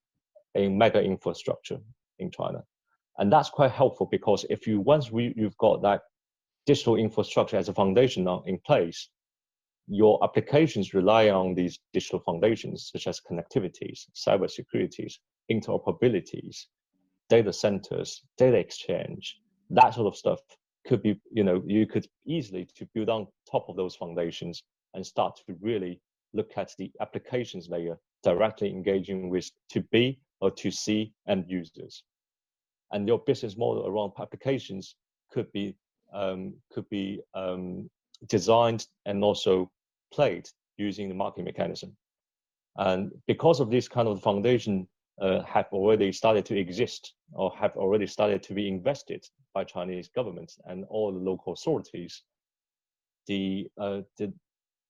in 0.53 0.77
mega 0.77 1.01
infrastructure 1.01 1.79
in 2.19 2.29
China, 2.29 2.63
and 3.17 3.31
that's 3.31 3.49
quite 3.49 3.71
helpful 3.71 4.07
because 4.11 4.45
if 4.49 4.67
you 4.67 4.81
once 4.81 5.11
we, 5.11 5.33
you've 5.37 5.57
got 5.57 5.81
that 5.81 6.01
digital 6.66 6.95
infrastructure 6.95 7.57
as 7.57 7.70
a 7.70 7.74
foundation 7.74 8.28
in 8.45 8.59
place, 8.66 9.09
your 9.88 10.24
applications 10.24 10.93
rely 10.93 11.30
on 11.30 11.53
these 11.53 11.80
digital 11.93 12.20
foundations, 12.20 12.89
such 12.91 13.07
as 13.07 13.22
connectivities, 13.22 14.07
cyber 14.16 14.49
securities, 14.49 15.20
interoperabilities, 15.51 16.66
data 17.30 17.53
centers, 17.53 18.24
data 18.38 18.57
exchange, 18.57 19.39
that 19.70 19.93
sort 19.93 20.07
of 20.07 20.16
stuff 20.16 20.39
could 20.88 21.01
be, 21.01 21.20
you 21.32 21.43
know, 21.43 21.63
you 21.66 21.86
could 21.86 22.07
easily 22.26 22.68
to 22.76 22.88
build 22.93 23.09
on 23.09 23.28
top 23.49 23.68
of 23.70 23.76
those 23.76 23.95
foundations 23.95 24.63
and 24.93 25.05
start 25.05 25.36
to 25.36 25.55
really 25.61 25.99
look 26.34 26.51
at 26.57 26.72
the 26.78 26.91
applications 27.01 27.70
layer 27.70 27.97
directly 28.24 28.70
engaging 28.70 29.30
with 29.30 29.49
to 29.70 29.82
B 29.91 30.20
or 30.41 30.51
to 30.51 30.72
C 30.72 31.13
end 31.28 31.45
users. 31.47 32.03
And 32.91 33.07
your 33.07 33.20
business 33.20 33.57
model 33.57 33.88
around 33.88 34.13
applications 34.20 34.95
could 35.32 35.51
be 35.51 35.76
um, 36.13 36.53
could 36.71 36.87
be 36.89 37.21
um, 37.33 37.89
designed 38.27 38.87
and 39.05 39.23
also 39.23 39.71
played 40.13 40.47
using 40.77 41.09
the 41.09 41.15
market 41.15 41.43
mechanism. 41.43 41.95
And 42.77 43.11
because 43.27 43.59
of 43.59 43.69
this 43.69 43.87
kind 43.87 44.07
of 44.07 44.21
foundation 44.21 44.87
uh, 45.21 45.41
have 45.43 45.67
already 45.71 46.11
started 46.11 46.45
to 46.45 46.57
exist 46.57 47.13
or 47.33 47.51
have 47.55 47.75
already 47.77 48.07
started 48.07 48.43
to 48.43 48.53
be 48.53 48.67
invested 48.67 49.25
by 49.53 49.63
Chinese 49.63 50.09
government 50.09 50.53
and 50.65 50.85
all 50.89 51.13
the 51.13 51.19
local 51.19 51.53
authorities, 51.53 52.23
the 53.27 53.67
uh, 53.79 54.01
the, 54.17 54.33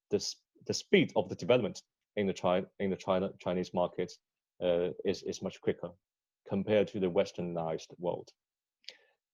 the 0.09 0.35
the 0.65 0.73
speed 0.73 1.13
of 1.15 1.29
the 1.29 1.35
development 1.35 1.83
in 2.15 2.25
the 2.25 2.33
China 2.33 2.65
in 2.79 2.89
the 2.89 2.95
China 2.95 3.29
Chinese 3.39 3.71
market 3.73 4.11
uh, 4.63 4.89
is 5.05 5.21
is 5.23 5.43
much 5.43 5.61
quicker 5.61 5.89
compared 6.49 6.87
to 6.87 6.99
the 6.99 7.09
westernized 7.09 7.93
world. 7.99 8.31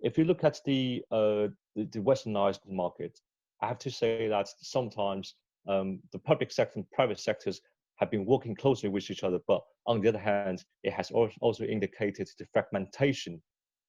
If 0.02 0.18
you 0.18 0.26
look 0.26 0.44
at 0.44 0.60
the, 0.66 1.04
uh, 1.12 1.48
the, 1.76 1.86
the 1.86 2.00
westernized 2.00 2.60
market, 2.68 3.20
I 3.62 3.68
have 3.68 3.80
to 3.80 3.92
say 3.92 4.28
that 4.28 4.50
sometimes 4.62 5.36
um, 5.68 6.00
the 6.12 6.20
public 6.20 6.52
sector 6.52 6.80
and 6.80 6.92
private 6.92 7.20
sectors 7.20 7.62
have 7.98 8.10
been 8.10 8.26
working 8.26 8.56
closely 8.56 8.90
with 8.90 9.10
each 9.12 9.24
other. 9.24 9.40
But 9.48 9.62
on 9.86 10.02
the 10.02 10.10
other 10.10 10.20
hand, 10.20 10.64
it 10.84 10.94
has 10.94 11.12
also 11.12 11.64
indicated 11.64 12.30
the 12.38 12.48
fragmentation 12.52 13.42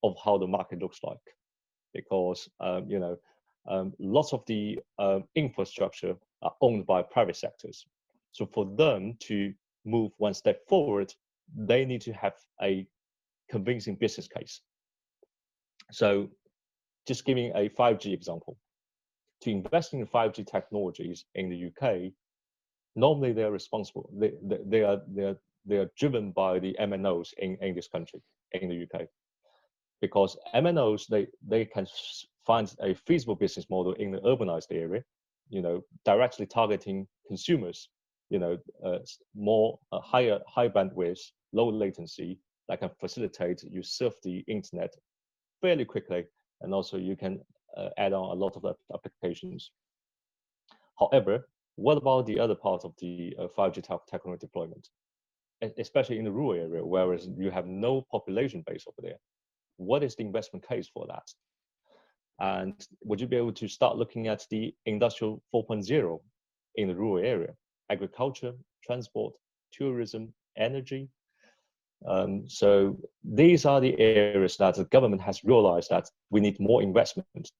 of 0.02 0.16
how 0.22 0.36
the 0.36 0.46
market 0.46 0.80
looks 0.80 1.00
like, 1.02 1.16
because 1.94 2.48
um, 2.60 2.88
you 2.88 2.98
know 2.98 3.16
um, 3.68 3.92
lots 3.98 4.32
of 4.32 4.44
the 4.46 4.78
uh, 4.98 5.20
infrastructure 5.34 6.14
are 6.42 6.52
owned 6.60 6.86
by 6.86 7.02
private 7.02 7.36
sectors. 7.36 7.86
So 8.32 8.46
for 8.46 8.66
them 8.76 9.16
to 9.20 9.54
move 9.84 10.12
one 10.18 10.34
step 10.34 10.66
forward, 10.68 11.14
they 11.56 11.84
need 11.84 12.00
to 12.02 12.12
have 12.12 12.34
a 12.62 12.86
convincing 13.50 13.94
business 13.94 14.28
case. 14.28 14.60
So 15.90 16.30
just 17.06 17.24
giving 17.24 17.52
a 17.54 17.68
5G 17.68 18.12
example, 18.12 18.56
to 19.42 19.50
invest 19.50 19.92
in 19.92 20.06
5G 20.06 20.46
technologies 20.46 21.24
in 21.34 21.48
the 21.50 21.66
UK, 21.66 22.12
normally 22.94 23.32
they're 23.32 23.50
responsible. 23.50 24.08
They, 24.12 24.32
they, 24.42 24.58
they 24.66 24.82
are 24.82 25.00
they 25.08 25.24
are 25.24 25.36
they 25.64 25.76
are 25.76 25.90
driven 25.96 26.32
by 26.32 26.58
the 26.58 26.76
MNOs 26.80 27.34
in, 27.38 27.56
in 27.60 27.74
this 27.74 27.88
country, 27.88 28.20
in 28.52 28.68
the 28.68 28.82
UK, 28.82 29.06
because 30.00 30.36
MNOs 30.54 31.06
they 31.08 31.26
they 31.46 31.64
can 31.64 31.86
find 32.46 32.72
a 32.80 32.94
feasible 32.94 33.36
business 33.36 33.66
model 33.70 33.92
in 33.94 34.12
the 34.12 34.20
urbanized 34.20 34.70
area, 34.70 35.02
you 35.48 35.62
know, 35.62 35.82
directly 36.04 36.46
targeting 36.46 37.06
consumers, 37.26 37.88
you 38.30 38.38
know, 38.38 38.58
uh, 38.84 38.98
more 39.34 39.78
uh, 39.92 40.00
higher 40.00 40.38
high 40.46 40.68
bandwidth, 40.68 41.20
low 41.52 41.68
latency 41.68 42.38
that 42.68 42.80
can 42.80 42.90
facilitate 43.00 43.62
you 43.64 43.82
surf 43.82 44.14
the 44.22 44.44
internet 44.46 44.94
fairly 45.60 45.84
quickly, 45.84 46.24
and 46.62 46.72
also 46.72 46.96
you 46.96 47.16
can 47.16 47.40
uh, 47.76 47.88
add 47.98 48.12
on 48.12 48.30
a 48.30 48.40
lot 48.40 48.56
of 48.56 48.64
applications. 48.94 49.70
However, 50.98 51.48
what 51.76 51.96
about 51.96 52.26
the 52.26 52.38
other 52.38 52.54
part 52.54 52.84
of 52.84 52.94
the 53.00 53.34
uh, 53.38 53.46
5G 53.56 53.82
technology 54.08 54.40
deployment, 54.40 54.88
especially 55.78 56.18
in 56.18 56.24
the 56.24 56.32
rural 56.32 56.60
area, 56.60 56.84
whereas 56.84 57.28
you 57.36 57.50
have 57.50 57.66
no 57.66 58.06
population 58.10 58.62
base 58.66 58.84
over 58.86 59.00
there? 59.00 59.18
What 59.76 60.02
is 60.02 60.14
the 60.14 60.22
investment 60.22 60.66
case 60.66 60.88
for 60.92 61.06
that? 61.08 61.28
And 62.38 62.86
would 63.02 63.20
you 63.20 63.26
be 63.26 63.36
able 63.36 63.52
to 63.52 63.68
start 63.68 63.96
looking 63.96 64.28
at 64.28 64.46
the 64.50 64.74
industrial 64.86 65.42
4.0 65.54 66.20
in 66.76 66.88
the 66.88 66.94
rural 66.94 67.24
area, 67.24 67.54
agriculture, 67.90 68.52
transport, 68.84 69.34
tourism, 69.72 70.32
energy? 70.56 71.08
Um, 72.06 72.48
so 72.48 72.98
these 73.24 73.64
are 73.64 73.80
the 73.80 73.98
areas 73.98 74.56
that 74.56 74.74
the 74.74 74.84
government 74.84 75.22
has 75.22 75.44
realized 75.44 75.90
that 75.90 76.10
we 76.30 76.40
need 76.40 76.58
more 76.58 76.82
investment 76.82 77.50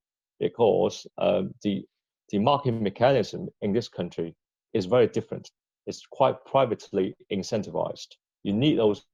because 0.41 1.07
um, 1.19 1.55
the 1.63 1.85
the 2.31 2.39
market 2.39 2.73
mechanism 2.73 3.49
in 3.61 3.73
this 3.73 3.89
country 3.89 4.35
is 4.73 4.87
very 4.87 5.07
different. 5.07 5.51
It's 5.87 6.07
quite 6.07 6.45
privately 6.47 7.15
incentivized. 7.31 8.09
You 8.43 8.55
need 8.55 8.79
those 8.79 9.05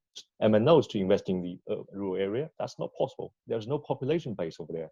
MNOs 0.40 0.88
to 0.90 0.98
invest 0.98 1.28
in 1.28 1.42
the 1.42 1.58
uh, 1.70 1.82
rural 1.92 2.16
area. 2.16 2.48
That's 2.58 2.78
not 2.78 2.90
possible. 2.96 3.32
There's 3.46 3.66
no 3.66 3.78
population 3.78 4.34
base 4.34 4.58
over 4.60 4.72
there. 4.72 4.90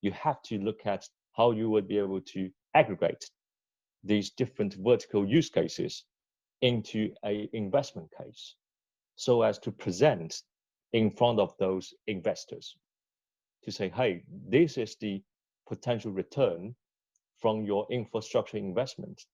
You 0.00 0.12
have 0.12 0.40
to 0.42 0.58
look 0.58 0.86
at 0.86 1.06
how 1.32 1.50
you 1.50 1.68
would 1.70 1.86
be 1.88 1.98
able 1.98 2.20
to 2.20 2.50
aggregate 2.74 3.30
these 4.02 4.30
different 4.30 4.74
vertical 4.74 5.26
use 5.26 5.50
cases 5.50 6.04
into 6.62 7.10
a 7.24 7.48
investment 7.52 8.08
case 8.16 8.54
so 9.16 9.42
as 9.42 9.58
to 9.60 9.70
present 9.70 10.42
in 10.92 11.10
front 11.10 11.40
of 11.40 11.56
those 11.58 11.94
investors 12.06 12.76
to 13.64 13.72
say, 13.72 13.88
hey, 13.88 14.22
this 14.48 14.76
is 14.76 14.96
the 15.00 15.22
potential 15.66 16.12
return 16.12 16.74
from 17.40 17.64
your 17.64 17.86
infrastructure 17.90 18.56
investment. 18.56 19.24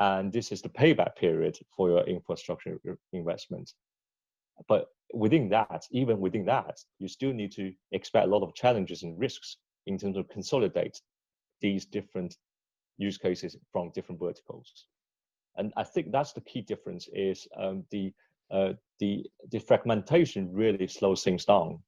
And 0.00 0.32
this 0.32 0.52
is 0.52 0.62
the 0.62 0.68
payback 0.68 1.16
period 1.16 1.58
for 1.76 1.88
your 1.88 2.04
infrastructure 2.04 2.78
investment. 3.12 3.72
But 4.68 4.88
within 5.12 5.48
that, 5.50 5.84
even 5.90 6.20
within 6.20 6.44
that, 6.46 6.78
you 6.98 7.08
still 7.08 7.32
need 7.32 7.52
to 7.52 7.72
expect 7.92 8.26
a 8.26 8.30
lot 8.30 8.42
of 8.42 8.54
challenges 8.54 9.02
and 9.02 9.18
risks 9.18 9.56
in 9.86 9.98
terms 9.98 10.16
of 10.16 10.28
consolidate 10.28 11.00
these 11.60 11.84
different 11.84 12.36
use 12.96 13.18
cases 13.18 13.56
from 13.72 13.90
different 13.94 14.20
verticals. 14.20 14.86
And 15.56 15.72
I 15.76 15.84
think 15.84 16.10
that's 16.10 16.32
the 16.32 16.40
key 16.40 16.62
difference 16.62 17.08
is 17.12 17.46
um, 17.56 17.84
the, 17.90 18.12
the, 18.50 19.24
the 19.50 19.58
fragmentation 19.58 20.52
really 20.52 20.86
slows 20.88 21.22
things 21.22 21.44
down. 21.44 21.80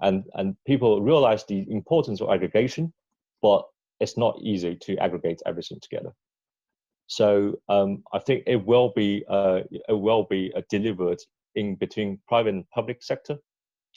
And, 0.00 0.24
and 0.34 0.56
people 0.66 1.00
realize 1.00 1.44
the 1.44 1.64
importance 1.70 2.20
of 2.20 2.30
aggregation, 2.30 2.92
but 3.40 3.64
it's 4.00 4.16
not 4.16 4.38
easy 4.42 4.76
to 4.76 4.96
aggregate 4.98 5.40
everything 5.46 5.78
together. 5.80 6.12
So 7.06 7.60
um, 7.68 8.02
I 8.12 8.18
think 8.18 8.44
it 8.46 8.64
will 8.64 8.92
be 8.96 9.24
uh, 9.28 9.60
it 9.70 9.98
will 10.06 10.24
be 10.24 10.52
uh, 10.56 10.62
delivered 10.70 11.20
in 11.54 11.74
between 11.76 12.18
private 12.26 12.54
and 12.54 12.70
public 12.70 13.02
sector, 13.02 13.36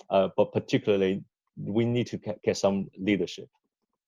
uh, 0.09 0.29
but 0.35 0.51
particularly 0.51 1.23
we 1.57 1.85
need 1.85 2.07
to 2.07 2.17
get, 2.17 2.41
get 2.43 2.57
some 2.57 2.89
leadership 2.97 3.47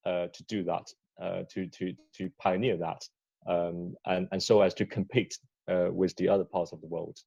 uh, 0.05 0.27
to 0.33 0.43
do 0.49 0.63
that, 0.63 0.91
uh, 1.21 1.43
to 1.51 1.67
to 1.67 1.93
to 2.15 2.29
pioneer 2.37 2.77
that, 2.77 3.01
um, 3.47 3.95
and 4.05 4.27
and 4.31 4.43
so 4.43 4.61
as 4.61 4.73
to 4.73 4.85
compete 4.85 5.37
uh, 5.71 5.87
with 5.89 6.15
the 6.17 6.27
other 6.27 6.45
parts 6.45 6.73
of 6.73 6.81
the 6.81 6.87
world. 6.87 7.17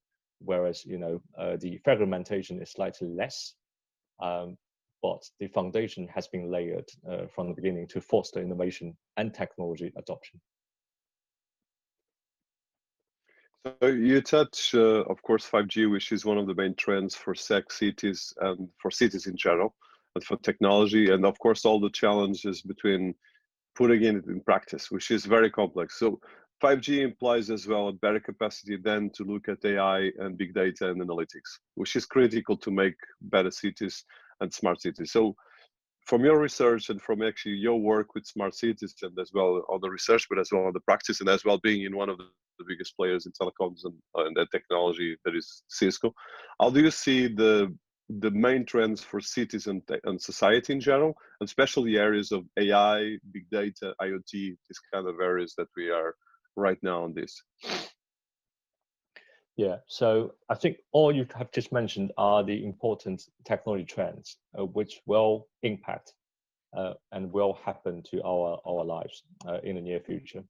Whereas 0.43 0.85
you 0.85 0.97
know 0.97 1.21
the 1.57 1.79
fragmentation 1.83 2.61
is 2.61 2.71
slightly 2.71 3.07
less, 3.07 3.53
um, 4.21 4.57
but 5.01 5.23
the 5.39 5.47
foundation 5.47 6.07
has 6.07 6.27
been 6.27 6.51
layered 6.51 6.87
uh, 7.09 7.25
from 7.33 7.49
the 7.49 7.55
beginning 7.55 7.87
to 7.87 8.01
foster 8.01 8.39
innovation 8.39 8.95
and 9.17 9.33
technology 9.33 9.91
adoption. 9.97 10.39
So 13.81 13.87
you 13.87 14.21
touch, 14.21 14.73
uh, 14.73 15.03
of 15.03 15.21
course, 15.21 15.47
5G, 15.47 15.91
which 15.91 16.11
is 16.11 16.25
one 16.25 16.39
of 16.39 16.47
the 16.47 16.55
main 16.55 16.73
trends 16.75 17.15
for 17.15 17.35
SEC 17.35 17.71
cities 17.71 18.33
and 18.41 18.67
for 18.79 18.89
cities 18.89 19.27
in 19.27 19.37
general, 19.37 19.75
and 20.15 20.23
for 20.23 20.37
technology, 20.37 21.11
and 21.11 21.25
of 21.25 21.37
course 21.37 21.63
all 21.63 21.79
the 21.79 21.91
challenges 21.91 22.61
between 22.61 23.13
putting 23.75 24.03
it 24.03 24.25
in 24.25 24.41
practice, 24.41 24.89
which 24.89 25.11
is 25.11 25.25
very 25.25 25.49
complex. 25.49 25.99
So 25.99 26.19
5G 26.61 27.01
implies 27.01 27.49
as 27.49 27.67
well 27.67 27.87
a 27.87 27.93
better 27.93 28.19
capacity 28.19 28.77
then 28.77 29.09
to 29.15 29.23
look 29.23 29.49
at 29.49 29.65
AI 29.65 30.11
and 30.19 30.37
big 30.37 30.53
data 30.53 30.89
and 30.89 31.01
analytics, 31.01 31.57
which 31.75 31.95
is 31.95 32.05
critical 32.05 32.55
to 32.57 32.71
make 32.71 32.95
better 33.21 33.51
cities 33.51 34.05
and 34.41 34.53
smart 34.53 34.81
cities. 34.81 35.11
So 35.11 35.35
from 36.05 36.23
your 36.23 36.39
research 36.39 36.89
and 36.89 37.01
from 37.01 37.21
actually 37.23 37.55
your 37.55 37.79
work 37.79 38.13
with 38.13 38.25
smart 38.25 38.53
cities 38.55 38.95
and 39.01 39.17
as 39.19 39.31
well 39.33 39.63
on 39.69 39.79
the 39.81 39.89
research, 39.89 40.27
but 40.29 40.39
as 40.39 40.49
well 40.51 40.65
on 40.65 40.73
the 40.73 40.79
practice 40.81 41.19
and 41.19 41.29
as 41.29 41.43
well 41.45 41.59
being 41.63 41.83
in 41.83 41.95
one 41.95 42.09
of 42.09 42.17
the, 42.17 42.25
biggest 42.67 42.95
players 42.95 43.25
in 43.25 43.31
telecoms 43.31 43.79
and, 43.85 43.95
uh, 44.15 44.23
and 44.23 44.37
that 44.37 44.51
technology 44.51 45.17
that 45.25 45.35
is 45.35 45.63
Cisco, 45.67 46.13
how 46.61 46.69
do 46.69 46.79
you 46.79 46.91
see 46.91 47.27
the 47.27 47.75
the 48.19 48.29
main 48.29 48.63
trends 48.65 49.01
for 49.01 49.19
cities 49.19 49.65
and, 49.65 49.81
and 50.03 50.21
society 50.21 50.73
in 50.73 50.79
general, 50.79 51.15
and 51.39 51.47
especially 51.47 51.97
areas 51.97 52.31
of 52.31 52.43
AI, 52.59 53.17
big 53.31 53.49
data, 53.49 53.95
IoT, 53.99 54.31
these 54.31 54.81
kind 54.93 55.07
of 55.07 55.15
areas 55.19 55.55
that 55.57 55.69
we 55.75 55.89
are 55.89 56.13
right 56.55 56.77
now 56.81 57.03
on 57.03 57.13
this? 57.13 57.41
Yeah, 59.57 59.77
so 59.87 60.33
I 60.49 60.55
think 60.55 60.77
all 60.91 61.13
you 61.13 61.27
have 61.35 61.51
just 61.51 61.71
mentioned 61.71 62.11
are 62.17 62.43
the 62.43 62.65
important 62.65 63.23
technology 63.45 63.85
trends 63.85 64.37
uh, 64.57 64.65
which 64.65 65.01
will 65.05 65.47
impact 65.61 66.13
uh, 66.75 66.93
and 67.11 67.31
will 67.31 67.59
happen 67.65 68.01
to 68.03 68.23
our 68.23 68.59
our 68.65 68.83
lives 68.83 69.23
uh, 69.45 69.59
in 69.63 69.75
the 69.75 69.81
near 69.81 69.99
future. 69.99 70.43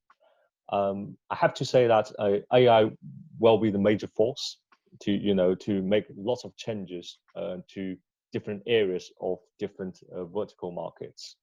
Um, 0.72 1.18
I 1.30 1.36
have 1.36 1.54
to 1.56 1.66
say 1.66 1.88
that 1.88 2.12
uh, 2.20 2.38
AI 2.54 2.92
will 3.40 3.58
be 3.58 3.72
the 3.72 3.80
major 3.80 4.08
force 4.08 4.60
to 5.02 5.12
you 5.12 5.34
know 5.34 5.56
to 5.56 5.82
make 5.82 6.06
lots 6.16 6.46
of 6.46 6.56
changes 6.56 7.18
uh, 7.36 7.58
to 7.74 7.98
different 8.32 8.62
areas 8.68 9.12
of 9.20 9.40
different 9.58 10.00
uh, 10.16 10.26
vertical 10.26 10.72
markets. 10.72 11.36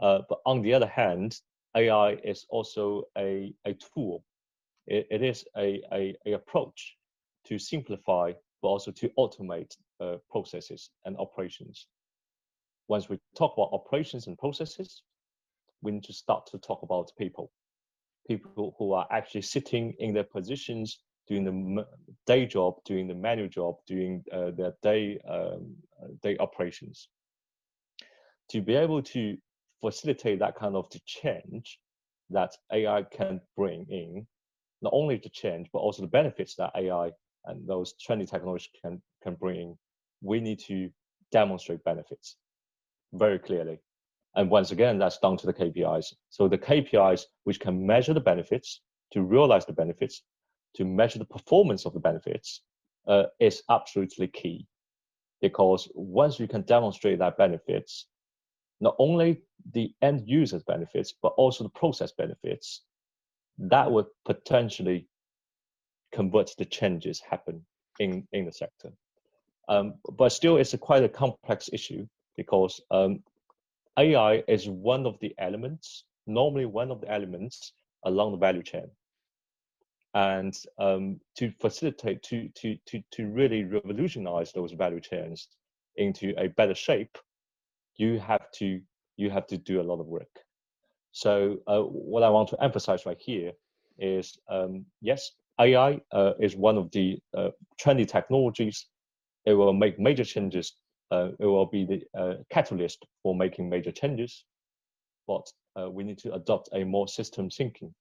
But 0.00 0.38
on 0.46 0.62
the 0.62 0.72
other 0.72 0.86
hand, 0.86 1.40
AI 1.76 2.12
is 2.24 2.46
also 2.48 3.04
a, 3.18 3.52
a 3.64 3.74
tool. 3.74 4.24
it, 4.86 5.06
it 5.10 5.22
is 5.22 5.44
a, 5.56 5.82
a, 5.92 6.16
a, 6.26 6.32
approach 6.32 6.96
to 7.46 7.58
simplify, 7.58 8.32
but 8.62 8.68
also 8.68 8.90
to 8.92 9.08
automate 9.18 9.76
uh, 10.00 10.16
processes 10.30 10.90
and 11.04 11.16
operations. 11.18 11.86
Once 12.88 13.08
we 13.08 13.18
talk 13.36 13.54
about 13.56 13.70
operations 13.72 14.26
and 14.26 14.38
processes, 14.38 15.02
we 15.82 15.92
need 15.92 16.04
to 16.04 16.12
start 16.12 16.46
to 16.46 16.58
talk 16.58 16.82
about 16.82 17.10
people. 17.18 17.50
People 18.28 18.74
who 18.78 18.92
are 18.92 19.06
actually 19.10 19.42
sitting 19.42 19.94
in 19.98 20.14
their 20.14 20.24
positions 20.24 21.00
doing 21.26 21.44
the 21.44 21.86
day 22.26 22.46
job, 22.46 22.74
doing 22.84 23.06
the 23.06 23.14
manual 23.14 23.48
job, 23.48 23.76
doing 23.86 24.22
uh, 24.32 24.50
their 24.50 24.74
day 24.82 25.18
um, 25.28 25.74
uh, 26.02 26.08
day 26.22 26.36
operations. 26.38 27.08
To 28.50 28.60
be 28.60 28.74
able 28.74 29.02
to 29.02 29.36
facilitate 29.84 30.38
that 30.38 30.56
kind 30.56 30.76
of 30.76 30.88
the 30.90 31.00
change 31.04 31.78
that 32.30 32.52
AI 32.72 33.02
can 33.02 33.40
bring 33.56 33.86
in, 33.90 34.26
not 34.80 34.92
only 34.94 35.16
the 35.16 35.28
change 35.28 35.68
but 35.72 35.80
also 35.80 36.02
the 36.02 36.08
benefits 36.08 36.54
that 36.56 36.72
AI 36.74 37.10
and 37.46 37.68
those 37.68 37.94
trendy 37.94 38.28
technologies 38.28 38.70
can 38.80 39.02
can 39.22 39.34
bring 39.34 39.60
in, 39.60 39.78
we 40.22 40.40
need 40.40 40.58
to 40.60 40.90
demonstrate 41.30 41.84
benefits 41.84 42.36
very 43.12 43.38
clearly. 43.38 43.78
And 44.36 44.50
once 44.50 44.72
again, 44.72 44.98
that's 44.98 45.18
down 45.18 45.36
to 45.38 45.46
the 45.46 45.52
KPIs. 45.52 46.14
So 46.30 46.48
the 46.48 46.58
KPIs 46.58 47.22
which 47.44 47.60
can 47.60 47.86
measure 47.86 48.14
the 48.14 48.20
benefits 48.20 48.80
to 49.12 49.22
realize 49.22 49.66
the 49.66 49.72
benefits 49.72 50.22
to 50.76 50.84
measure 50.84 51.18
the 51.18 51.24
performance 51.36 51.86
of 51.86 51.92
the 51.92 52.00
benefits 52.00 52.62
uh, 53.06 53.24
is 53.38 53.62
absolutely 53.70 54.28
key. 54.28 54.66
Because 55.40 55.88
once 55.94 56.40
you 56.40 56.48
can 56.48 56.62
demonstrate 56.62 57.18
that 57.18 57.36
benefits, 57.36 58.06
not 58.80 58.94
only 58.98 59.42
the 59.72 59.94
end 60.02 60.22
user's 60.26 60.62
benefits, 60.62 61.12
but 61.22 61.32
also 61.36 61.64
the 61.64 61.70
process 61.70 62.12
benefits, 62.12 62.82
that 63.58 63.90
would 63.90 64.06
potentially 64.24 65.06
convert 66.12 66.50
the 66.58 66.64
changes 66.64 67.20
happen 67.20 67.64
in, 67.98 68.26
in 68.32 68.44
the 68.44 68.52
sector. 68.52 68.92
Um, 69.68 69.94
but 70.12 70.30
still, 70.30 70.56
it's 70.56 70.74
a 70.74 70.78
quite 70.78 71.04
a 71.04 71.08
complex 71.08 71.70
issue 71.72 72.06
because 72.36 72.80
um, 72.90 73.22
AI 73.98 74.42
is 74.48 74.68
one 74.68 75.06
of 75.06 75.18
the 75.20 75.34
elements, 75.38 76.04
normally 76.26 76.66
one 76.66 76.90
of 76.90 77.00
the 77.00 77.10
elements 77.10 77.72
along 78.04 78.32
the 78.32 78.38
value 78.38 78.62
chain 78.62 78.90
and 80.14 80.56
um, 80.78 81.20
to 81.36 81.52
facilitate 81.60 82.22
to 82.22 82.48
to 82.54 82.76
to 82.86 83.02
to 83.10 83.26
really 83.26 83.64
revolutionize 83.64 84.52
those 84.52 84.72
value 84.72 85.00
chains 85.00 85.48
into 85.96 86.32
a 86.38 86.48
better 86.48 86.74
shape 86.74 87.18
you 87.96 88.18
have 88.18 88.50
to 88.52 88.80
you 89.16 89.30
have 89.30 89.46
to 89.46 89.56
do 89.56 89.80
a 89.80 89.88
lot 89.90 90.00
of 90.00 90.06
work. 90.06 90.34
So 91.12 91.58
uh, 91.66 91.82
what 91.82 92.22
i 92.22 92.28
want 92.28 92.48
to 92.48 92.62
emphasize 92.62 93.06
right 93.06 93.20
here 93.20 93.52
is 93.98 94.36
um, 94.48 94.84
yes 95.00 95.30
ai 95.60 96.00
uh, 96.12 96.32
is 96.40 96.56
one 96.56 96.76
of 96.76 96.90
the 96.90 97.18
uh, 97.36 97.50
trendy 97.80 98.06
technologies. 98.06 98.86
It 99.46 99.52
will 99.52 99.72
make 99.72 99.98
major 99.98 100.24
changes 100.24 100.72
uh, 101.10 101.28
it 101.38 101.46
will 101.46 101.66
be 101.66 101.84
the 101.84 102.02
uh, 102.18 102.34
catalyst 102.50 103.06
for 103.22 103.34
making 103.34 103.68
major 103.68 103.92
changes. 103.92 104.44
But 105.26 105.46
uh, 105.78 105.90
we 105.90 106.04
need 106.04 106.18
to 106.18 106.34
adopt 106.34 106.68
a 106.72 106.84
more 106.84 107.08
system 107.08 107.50
thinking 107.50 107.94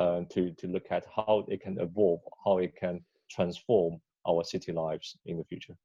to, 0.00 0.50
to 0.50 0.66
look 0.66 0.86
at 0.90 1.06
how 1.14 1.44
it 1.48 1.60
can 1.60 1.78
evolve, 1.78 2.20
how 2.44 2.58
it 2.58 2.74
can 2.74 3.00
transform 3.30 4.00
our 4.26 4.42
city 4.42 4.72
lives 4.72 5.16
in 5.26 5.38
the 5.38 5.44
future. 5.44 5.76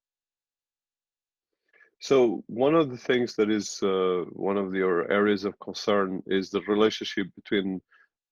So 2.00 2.44
one 2.48 2.76
of 2.76 2.92
the 2.92 2.98
things 2.98 3.36
that 3.36 3.50
is 3.50 3.82
uh, 3.82 4.26
one 4.34 4.58
of 4.58 4.74
your 4.76 5.12
areas 5.12 5.46
of 5.46 5.60
concern 5.60 6.22
is 6.28 6.50
the 6.50 6.62
relationship 6.68 7.28
between 7.36 7.82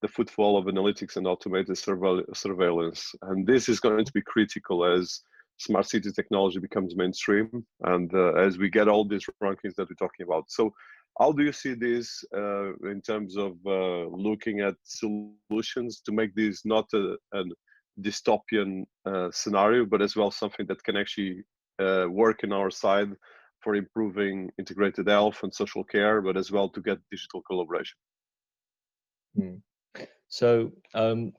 the 0.01 0.07
footfall 0.07 0.57
of 0.57 0.65
analytics 0.65 1.15
and 1.15 1.25
automated 1.25 1.77
surveillance. 1.77 3.15
And 3.23 3.47
this 3.47 3.67
is 3.67 3.79
going 3.79 4.05
to 4.05 4.13
be 4.13 4.21
critical 4.21 4.85
as 4.85 5.21
smart 5.57 5.87
city 5.87 6.11
technology 6.11 6.59
becomes 6.59 6.95
mainstream 6.95 7.65
and 7.85 8.13
uh, 8.13 8.33
as 8.33 8.57
we 8.57 8.69
get 8.69 8.87
all 8.87 9.05
these 9.07 9.25
rankings 9.41 9.73
that 9.75 9.89
we're 9.89 9.95
talking 10.07 10.25
about. 10.25 10.45
So 10.49 10.73
how 11.19 11.31
do 11.31 11.43
you 11.43 11.53
see 11.53 11.73
this 11.73 12.23
uh, 12.35 12.75
in 12.83 13.01
terms 13.01 13.37
of 13.37 13.53
uh, 13.65 14.05
looking 14.07 14.59
at 14.59 14.75
solutions 14.83 16.01
to 16.05 16.11
make 16.11 16.35
this 16.35 16.65
not 16.65 16.87
a, 16.93 17.15
a 17.33 17.43
dystopian 18.01 18.83
uh, 19.05 19.29
scenario, 19.31 19.85
but 19.85 20.01
as 20.01 20.15
well 20.15 20.29
something 20.29 20.65
that 20.67 20.83
can 20.83 20.97
actually 20.97 21.43
uh, 21.79 22.05
work 22.09 22.43
in 22.43 22.51
our 22.51 22.69
side 22.69 23.11
for 23.65 23.75
improving 23.75 24.51
integrated 24.59 25.07
health 25.07 25.39
and 25.41 25.53
social 25.53 25.83
care, 25.83 26.21
but 26.21 26.37
as 26.37 26.51
well 26.51 26.69
to 26.69 26.81
get 26.81 26.99
digital 27.09 27.41
collaboration? 27.41 27.97
Hmm. 29.35 29.55
So, 30.27 30.71
um, 30.93 31.33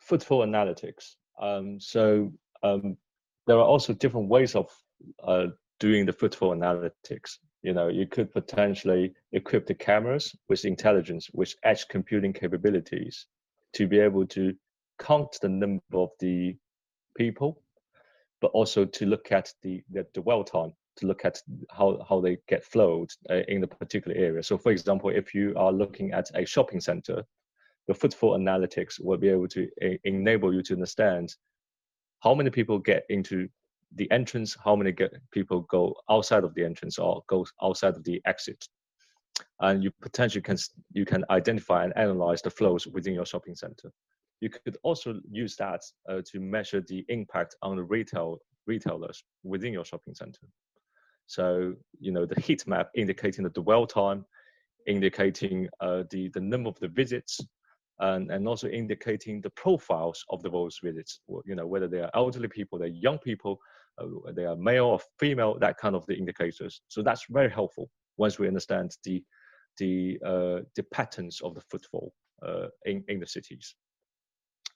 footfall 0.00 0.40
analytics. 0.44 1.14
Um, 1.40 1.78
so, 1.78 2.32
um, 2.64 2.96
there 3.46 3.56
are 3.56 3.70
also 3.72 3.94
different 3.94 4.28
ways 4.28 4.56
of 4.56 4.68
uh, 5.22 5.46
doing 5.78 6.06
the 6.06 6.12
footfall 6.12 6.54
analytics 6.56 7.38
you 7.62 7.72
know 7.72 7.88
you 7.88 8.06
could 8.06 8.30
potentially 8.32 9.12
equip 9.32 9.66
the 9.66 9.74
cameras 9.74 10.36
with 10.48 10.64
intelligence 10.64 11.28
with 11.32 11.54
edge 11.64 11.86
computing 11.88 12.32
capabilities 12.32 13.26
to 13.72 13.88
be 13.88 13.98
able 13.98 14.26
to 14.26 14.54
count 14.98 15.36
the 15.42 15.48
number 15.48 15.82
of 15.94 16.10
the 16.20 16.56
people 17.16 17.60
but 18.40 18.50
also 18.52 18.84
to 18.84 19.06
look 19.06 19.32
at 19.32 19.52
the 19.62 19.82
the, 19.90 20.06
the 20.14 20.20
dwell 20.20 20.44
time 20.44 20.72
to 20.96 21.06
look 21.06 21.24
at 21.24 21.40
how, 21.70 22.04
how 22.08 22.20
they 22.20 22.38
get 22.48 22.64
flowed 22.64 23.10
uh, 23.30 23.42
in 23.48 23.60
the 23.60 23.66
particular 23.66 24.16
area 24.16 24.42
so 24.42 24.56
for 24.56 24.72
example 24.72 25.10
if 25.10 25.34
you 25.34 25.52
are 25.56 25.72
looking 25.72 26.12
at 26.12 26.30
a 26.34 26.44
shopping 26.44 26.80
center 26.80 27.22
the 27.86 27.94
footfall 27.94 28.38
analytics 28.38 29.00
will 29.00 29.18
be 29.18 29.28
able 29.28 29.48
to 29.48 29.68
uh, 29.84 29.88
enable 30.04 30.54
you 30.54 30.62
to 30.62 30.74
understand 30.74 31.34
how 32.20 32.34
many 32.34 32.50
people 32.50 32.78
get 32.78 33.04
into 33.10 33.48
the 33.96 34.10
entrance, 34.10 34.56
how 34.64 34.74
many 34.74 34.92
get, 34.92 35.12
people 35.30 35.62
go 35.62 35.94
outside 36.10 36.44
of 36.44 36.54
the 36.54 36.64
entrance 36.64 36.98
or 36.98 37.22
go 37.28 37.46
outside 37.62 37.96
of 37.96 38.04
the 38.04 38.20
exit. 38.24 38.66
And 39.60 39.82
you 39.82 39.90
potentially 40.00 40.42
can 40.42 40.56
you 40.92 41.04
can 41.04 41.24
identify 41.30 41.84
and 41.84 41.96
analyze 41.96 42.42
the 42.42 42.50
flows 42.50 42.86
within 42.86 43.14
your 43.14 43.26
shopping 43.26 43.54
center. 43.54 43.90
You 44.40 44.50
could 44.50 44.76
also 44.82 45.20
use 45.30 45.56
that 45.56 45.82
uh, 46.08 46.22
to 46.30 46.40
measure 46.40 46.80
the 46.80 47.04
impact 47.08 47.56
on 47.62 47.76
the 47.76 47.82
retail 47.82 48.38
retailers 48.66 49.22
within 49.42 49.72
your 49.72 49.84
shopping 49.84 50.14
center. 50.14 50.46
So 51.26 51.74
you 51.98 52.12
know 52.12 52.26
the 52.26 52.40
heat 52.40 52.66
map 52.66 52.90
indicating 52.94 53.44
the 53.44 53.50
dwell 53.50 53.86
time, 53.86 54.24
indicating 54.86 55.68
uh, 55.80 56.04
the 56.10 56.28
the 56.34 56.40
number 56.40 56.68
of 56.68 56.78
the 56.80 56.88
visits, 56.88 57.40
and, 58.00 58.30
and 58.30 58.46
also 58.46 58.68
indicating 58.68 59.40
the 59.40 59.50
profiles 59.50 60.24
of 60.30 60.42
the 60.42 60.50
those 60.50 60.78
visits. 60.82 61.20
You 61.46 61.54
know 61.54 61.66
whether 61.66 61.88
they 61.88 62.00
are 62.00 62.10
elderly 62.14 62.48
people, 62.48 62.78
they're 62.78 62.88
young 62.88 63.18
people, 63.18 63.58
uh, 63.98 64.32
they 64.32 64.44
are 64.44 64.56
male 64.56 64.86
or 64.86 65.00
female, 65.18 65.58
that 65.60 65.78
kind 65.78 65.94
of 65.94 66.06
the 66.06 66.16
indicators. 66.16 66.82
So 66.88 67.02
that's 67.02 67.26
very 67.30 67.50
helpful 67.50 67.90
once 68.16 68.38
we 68.38 68.48
understand 68.48 68.96
the 69.04 69.22
the 69.78 70.18
uh, 70.24 70.60
the 70.76 70.84
patterns 70.92 71.40
of 71.40 71.54
the 71.54 71.62
footfall 71.62 72.12
uh, 72.46 72.68
in 72.84 73.04
in 73.08 73.20
the 73.20 73.26
cities. 73.26 73.74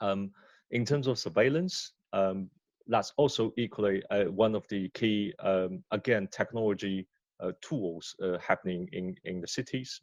Um, 0.00 0.30
in 0.70 0.84
terms 0.84 1.06
of 1.06 1.18
surveillance, 1.18 1.92
um, 2.12 2.50
that's 2.88 3.12
also 3.16 3.52
equally 3.56 4.02
uh, 4.10 4.24
one 4.24 4.54
of 4.54 4.66
the 4.68 4.88
key 4.90 5.32
um, 5.40 5.84
again 5.90 6.28
technology 6.32 7.06
uh, 7.40 7.52
tools 7.60 8.16
uh, 8.22 8.38
happening 8.38 8.88
in 8.92 9.14
in 9.24 9.40
the 9.40 9.48
cities. 9.48 10.00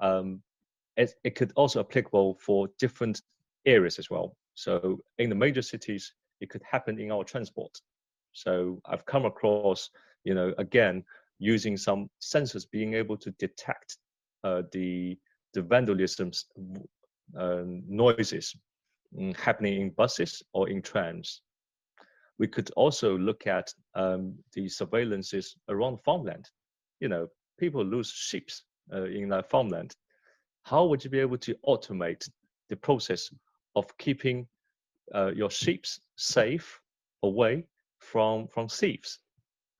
Um, 0.00 0.42
it, 0.96 1.14
it 1.24 1.34
could 1.34 1.52
also 1.56 1.80
applicable 1.80 2.38
for 2.40 2.68
different 2.78 3.20
areas 3.66 3.98
as 3.98 4.10
well. 4.10 4.36
So 4.54 5.00
in 5.18 5.28
the 5.28 5.34
major 5.34 5.62
cities, 5.62 6.14
it 6.40 6.50
could 6.50 6.62
happen 6.62 7.00
in 7.00 7.10
our 7.10 7.24
transport. 7.24 7.76
So 8.32 8.80
I've 8.86 9.06
come 9.06 9.24
across, 9.24 9.90
you 10.24 10.34
know, 10.34 10.54
again, 10.58 11.04
using 11.38 11.76
some 11.76 12.08
sensors 12.20 12.70
being 12.70 12.94
able 12.94 13.16
to 13.18 13.30
detect 13.32 13.96
uh, 14.44 14.62
the 14.72 15.18
the 15.54 15.62
vandalism 15.62 16.30
uh, 17.38 17.62
noises 17.64 18.56
mm, 19.16 19.36
happening 19.36 19.80
in 19.80 19.90
buses 19.90 20.42
or 20.52 20.68
in 20.68 20.82
trams. 20.82 21.42
We 22.38 22.48
could 22.48 22.70
also 22.76 23.16
look 23.16 23.46
at 23.46 23.72
um, 23.94 24.34
the 24.52 24.66
surveillances 24.66 25.54
around 25.68 25.98
farmland. 26.04 26.48
You 27.00 27.08
know, 27.08 27.28
people 27.58 27.84
lose 27.84 28.10
sheep 28.10 28.48
uh, 28.92 29.04
in 29.04 29.28
that 29.28 29.48
farmland. 29.48 29.94
How 30.62 30.86
would 30.86 31.04
you 31.04 31.10
be 31.10 31.20
able 31.20 31.38
to 31.38 31.54
automate 31.66 32.28
the 32.70 32.76
process 32.76 33.30
of 33.76 33.96
keeping 33.98 34.46
uh, 35.14 35.32
your 35.34 35.50
sheep 35.50 35.84
safe 36.16 36.80
away 37.22 37.64
from 37.98 38.48
from 38.48 38.68
thieves 38.68 39.20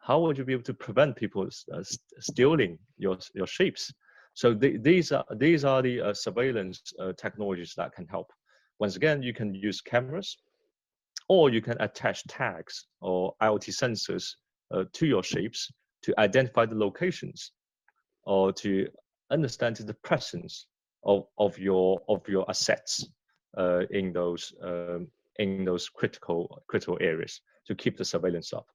how 0.04 0.20
would 0.20 0.36
you 0.36 0.44
be 0.44 0.52
able 0.52 0.62
to 0.62 0.74
prevent 0.74 1.16
people 1.16 1.48
uh, 1.72 1.82
stealing 2.20 2.78
your 2.98 3.16
your 3.34 3.46
sheeps? 3.46 3.92
So 4.34 4.52
the, 4.52 4.76
these 4.76 5.12
are 5.12 5.24
these 5.36 5.64
are 5.64 5.80
the 5.80 6.00
uh, 6.00 6.14
surveillance 6.14 6.92
uh, 7.00 7.12
technologies 7.16 7.72
that 7.78 7.94
can 7.94 8.06
help. 8.08 8.30
Once 8.78 8.96
again, 8.96 9.22
you 9.22 9.32
can 9.32 9.54
use 9.54 9.80
cameras, 9.80 10.36
or 11.28 11.50
you 11.50 11.60
can 11.60 11.80
attach 11.80 12.24
tags 12.24 12.86
or 13.00 13.34
IoT 13.42 13.70
sensors 13.70 14.34
uh, 14.72 14.84
to 14.92 15.06
your 15.06 15.22
sheeps 15.22 15.70
to 16.02 16.14
identify 16.18 16.66
the 16.66 16.74
locations, 16.74 17.52
or 18.24 18.52
to 18.52 18.86
understand 19.30 19.76
the 19.76 19.94
presence 19.94 20.66
of, 21.04 21.26
of 21.38 21.58
your 21.58 22.00
of 22.08 22.26
your 22.28 22.48
assets 22.48 23.06
uh, 23.56 23.82
in 23.90 24.12
those 24.12 24.52
um, 24.62 25.08
in 25.38 25.64
those 25.64 25.88
critical 25.88 26.62
critical 26.66 26.98
areas 27.00 27.40
to 27.66 27.74
keep 27.74 27.96
the 27.96 28.04
surveillance 28.04 28.52
up. 28.52 28.66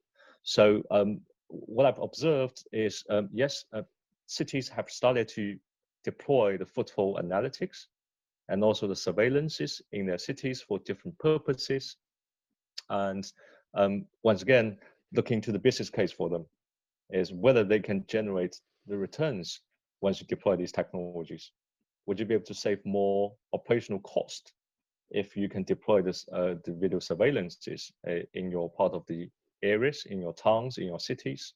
So 0.43 0.81
um, 0.89 1.21
what 1.47 1.85
I've 1.85 1.99
observed 1.99 2.63
is 2.71 3.03
um, 3.09 3.29
yes, 3.31 3.65
uh, 3.73 3.81
cities 4.25 4.69
have 4.69 4.89
started 4.89 5.27
to 5.29 5.57
deploy 6.03 6.57
the 6.57 6.65
footfall 6.65 7.19
analytics 7.21 7.85
and 8.47 8.63
also 8.63 8.87
the 8.87 8.93
surveillances 8.93 9.81
in 9.91 10.05
their 10.05 10.17
cities 10.17 10.61
for 10.61 10.79
different 10.79 11.17
purposes. 11.19 11.97
And 12.89 13.31
um, 13.73 14.05
once 14.23 14.41
again, 14.41 14.77
looking 15.13 15.41
to 15.41 15.51
the 15.51 15.59
business 15.59 15.89
case 15.89 16.11
for 16.11 16.29
them 16.29 16.45
is 17.09 17.33
whether 17.33 17.63
they 17.63 17.79
can 17.79 18.05
generate 18.07 18.59
the 18.87 18.97
returns 18.97 19.61
once 20.01 20.21
you 20.21 20.27
deploy 20.27 20.55
these 20.55 20.71
technologies. 20.71 21.51
Would 22.05 22.19
you 22.19 22.25
be 22.25 22.33
able 22.33 22.45
to 22.45 22.53
save 22.53 22.83
more 22.85 23.33
operational 23.53 23.99
cost 24.01 24.53
if 25.11 25.35
you 25.35 25.49
can 25.49 25.63
deploy 25.63 26.01
this 26.01 26.27
uh, 26.33 26.55
the 26.65 26.73
video 26.73 26.99
surveillances 26.99 27.91
uh, 28.07 28.23
in 28.33 28.51
your 28.51 28.69
part 28.71 28.93
of 28.93 29.05
the 29.07 29.29
areas, 29.63 30.05
in 30.09 30.19
your 30.19 30.33
towns, 30.33 30.77
in 30.77 30.85
your 30.85 30.99
cities? 30.99 31.53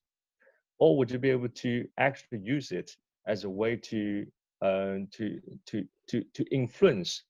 Or 0.79 0.97
would 0.97 1.11
you 1.11 1.19
be 1.19 1.29
able 1.29 1.49
to 1.49 1.87
actually 1.97 2.39
use 2.39 2.71
it 2.71 2.91
as 3.27 3.43
a 3.43 3.49
way 3.49 3.75
to 3.75 4.25
uh, 4.61 4.97
to 5.11 5.39
to 5.67 5.85
to 6.07 6.23
to 6.33 6.43
influence 6.51 7.23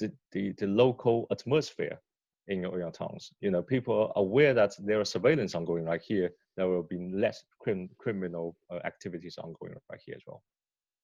the, 0.00 0.12
the, 0.32 0.52
the 0.58 0.66
local 0.66 1.26
atmosphere 1.30 2.00
in 2.48 2.62
your, 2.62 2.78
your 2.78 2.90
towns. 2.90 3.32
You 3.40 3.50
know, 3.50 3.62
people 3.62 3.94
are 3.94 4.12
aware 4.16 4.54
that 4.54 4.72
there 4.78 5.00
are 5.00 5.04
surveillance 5.04 5.54
ongoing 5.54 5.84
right 5.84 6.02
here. 6.02 6.30
There 6.56 6.68
will 6.68 6.82
be 6.82 7.10
less 7.12 7.42
crim, 7.58 7.88
criminal 7.98 8.56
uh, 8.70 8.78
activities 8.84 9.38
ongoing 9.38 9.74
right 9.90 10.00
here 10.04 10.16
as 10.16 10.22
well. 10.26 10.42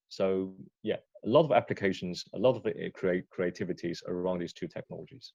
So 0.09 0.55
yeah, 0.83 0.97
a 1.25 1.29
lot 1.29 1.45
of 1.45 1.53
applications, 1.53 2.25
a 2.35 2.39
lot 2.39 2.57
of 2.57 2.67
uh, 2.67 2.71
create 2.95 3.31
creativities 3.31 4.03
around 4.07 4.41
these 4.41 4.53
two 4.53 4.67
technologies. 4.67 5.33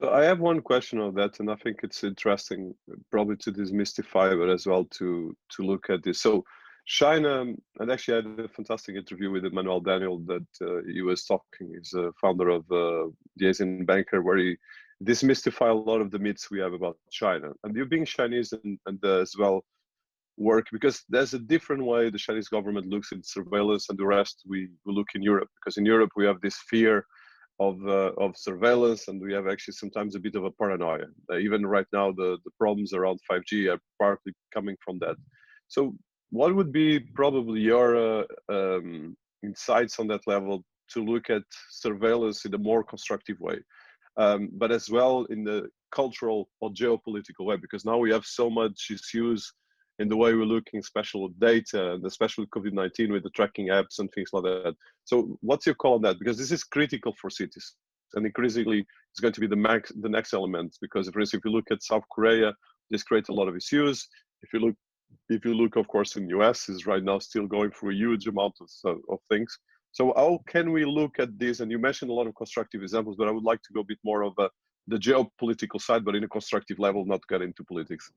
So 0.00 0.12
I 0.12 0.24
have 0.24 0.40
one 0.40 0.60
question 0.60 1.00
on 1.00 1.14
that, 1.14 1.40
and 1.40 1.50
I 1.50 1.54
think 1.54 1.80
it's 1.82 2.04
interesting, 2.04 2.74
probably 3.10 3.36
to 3.36 3.52
demystify, 3.52 4.38
but 4.38 4.50
as 4.50 4.66
well 4.66 4.84
to 4.98 5.34
to 5.52 5.62
look 5.62 5.88
at 5.88 6.02
this. 6.02 6.20
So 6.20 6.44
China, 6.86 7.44
and 7.80 7.90
actually 7.90 8.14
I 8.14 8.28
had 8.28 8.46
a 8.46 8.48
fantastic 8.48 8.94
interview 8.94 9.30
with 9.30 9.44
Emmanuel 9.44 9.80
Daniel 9.80 10.20
that 10.26 10.46
uh, 10.62 10.82
he 10.90 11.02
was 11.02 11.24
talking. 11.24 11.74
He's 11.76 11.92
a 11.94 12.12
founder 12.20 12.48
of 12.48 12.62
uh, 12.70 13.10
the 13.36 13.48
Asian 13.48 13.84
Banker, 13.84 14.22
where 14.22 14.36
he 14.38 14.56
demystify 15.04 15.70
a 15.70 15.74
lot 15.74 16.00
of 16.00 16.10
the 16.10 16.18
myths 16.18 16.50
we 16.50 16.60
have 16.60 16.72
about 16.72 16.96
China. 17.10 17.50
And 17.64 17.76
you 17.76 17.86
being 17.86 18.06
Chinese 18.06 18.52
and, 18.52 18.78
and 18.86 18.98
uh, 19.04 19.20
as 19.20 19.34
well 19.36 19.64
work 20.38 20.66
because 20.70 21.02
there's 21.08 21.34
a 21.34 21.38
different 21.38 21.84
way 21.84 22.10
the 22.10 22.18
Chinese 22.18 22.48
government 22.48 22.86
looks 22.86 23.10
at 23.10 23.24
surveillance 23.24 23.88
and 23.88 23.98
the 23.98 24.06
rest 24.06 24.42
we, 24.46 24.68
we 24.84 24.92
look 24.92 25.08
in 25.14 25.22
Europe 25.22 25.48
because 25.58 25.78
in 25.78 25.86
Europe 25.86 26.10
we 26.14 26.26
have 26.26 26.40
this 26.40 26.58
fear 26.68 27.06
of 27.58 27.76
uh, 27.88 28.12
of 28.18 28.36
surveillance 28.36 29.08
and 29.08 29.20
we 29.20 29.32
have 29.32 29.48
actually 29.48 29.72
sometimes 29.72 30.14
a 30.14 30.20
bit 30.20 30.34
of 30.34 30.44
a 30.44 30.50
paranoia. 30.50 31.06
Even 31.40 31.64
right 31.64 31.86
now 31.92 32.12
the 32.12 32.36
the 32.44 32.50
problems 32.58 32.92
around 32.92 33.18
5G 33.30 33.72
are 33.72 33.80
partly 33.98 34.34
coming 34.52 34.76
from 34.84 34.98
that. 34.98 35.16
So 35.68 35.94
what 36.30 36.54
would 36.54 36.72
be 36.72 36.98
probably 36.98 37.60
your 37.60 38.20
uh, 38.20 38.24
um, 38.48 39.16
insights 39.42 39.98
on 39.98 40.06
that 40.08 40.26
level 40.26 40.64
to 40.92 41.04
look 41.04 41.30
at 41.30 41.42
surveillance 41.70 42.44
in 42.44 42.54
a 42.54 42.58
more 42.58 42.82
constructive 42.84 43.38
way? 43.40 43.58
Um, 44.16 44.48
but 44.52 44.72
as 44.72 44.88
well 44.88 45.24
in 45.30 45.44
the 45.44 45.68
cultural 45.92 46.48
or 46.60 46.70
geopolitical 46.70 47.44
way, 47.44 47.56
because 47.56 47.84
now 47.84 47.98
we 47.98 48.10
have 48.10 48.24
so 48.24 48.48
much 48.48 48.90
issues 48.90 49.52
in 49.98 50.08
the 50.08 50.16
way 50.16 50.34
we're 50.34 50.44
looking, 50.44 50.80
especially 50.80 51.22
with 51.22 51.40
data 51.40 51.94
and 51.94 52.04
especially 52.04 52.46
COVID-19 52.46 53.12
with 53.12 53.22
the 53.22 53.30
tracking 53.30 53.68
apps 53.68 53.98
and 53.98 54.10
things 54.12 54.30
like 54.32 54.44
that. 54.44 54.74
So 55.04 55.38
what's 55.40 55.66
your 55.66 55.74
call 55.74 55.94
on 55.94 56.02
that? 56.02 56.18
Because 56.18 56.38
this 56.38 56.52
is 56.52 56.64
critical 56.64 57.14
for 57.20 57.30
cities 57.30 57.74
and 58.14 58.26
increasingly 58.26 58.84
it's 59.10 59.20
going 59.20 59.32
to 59.32 59.40
be 59.40 59.46
the, 59.46 59.56
max, 59.56 59.92
the 60.00 60.08
next 60.08 60.34
element 60.34 60.76
because 60.80 61.08
for 61.08 61.20
instance, 61.20 61.40
if 61.40 61.44
you 61.44 61.54
look 61.54 61.70
at 61.70 61.82
South 61.82 62.04
Korea, 62.12 62.52
this 62.90 63.02
creates 63.02 63.28
a 63.28 63.32
lot 63.32 63.48
of 63.48 63.56
issues. 63.56 64.06
If 64.42 64.52
you 64.52 64.60
look, 64.60 64.74
if 65.28 65.44
you 65.44 65.54
look, 65.54 65.76
of 65.76 65.88
course, 65.88 66.16
in 66.16 66.28
US 66.30 66.68
is 66.68 66.86
right 66.86 67.02
now 67.02 67.18
still 67.18 67.46
going 67.46 67.70
through 67.70 67.90
a 67.90 67.94
huge 67.94 68.26
amount 68.26 68.54
of, 68.60 68.98
of 69.08 69.18
things. 69.28 69.58
So 69.92 70.12
how 70.16 70.40
can 70.46 70.72
we 70.72 70.84
look 70.84 71.18
at 71.18 71.38
this? 71.38 71.60
And 71.60 71.70
you 71.70 71.78
mentioned 71.78 72.10
a 72.10 72.14
lot 72.14 72.26
of 72.26 72.34
constructive 72.34 72.82
examples, 72.82 73.16
but 73.18 73.28
I 73.28 73.30
would 73.30 73.44
like 73.44 73.62
to 73.62 73.72
go 73.72 73.80
a 73.80 73.84
bit 73.84 73.98
more 74.04 74.22
of 74.22 74.34
a, 74.38 74.50
the 74.88 74.98
geopolitical 74.98 75.80
side, 75.80 76.04
but 76.04 76.14
in 76.14 76.24
a 76.24 76.28
constructive 76.28 76.78
level, 76.78 77.04
not 77.06 77.26
get 77.28 77.42
into 77.42 77.64
politics. 77.64 78.10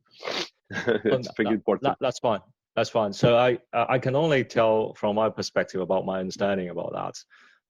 it's 0.71 1.29
important. 1.39 1.83
That, 1.83 1.97
that's 2.01 2.19
fine. 2.19 2.41
That's 2.75 2.89
fine. 2.89 3.11
So 3.13 3.37
I 3.37 3.57
I 3.73 3.97
can 3.97 4.15
only 4.15 4.43
tell 4.43 4.93
from 4.93 5.15
my 5.15 5.29
perspective 5.29 5.81
about 5.81 6.05
my 6.05 6.19
understanding 6.19 6.69
about 6.69 6.93
that. 6.93 7.15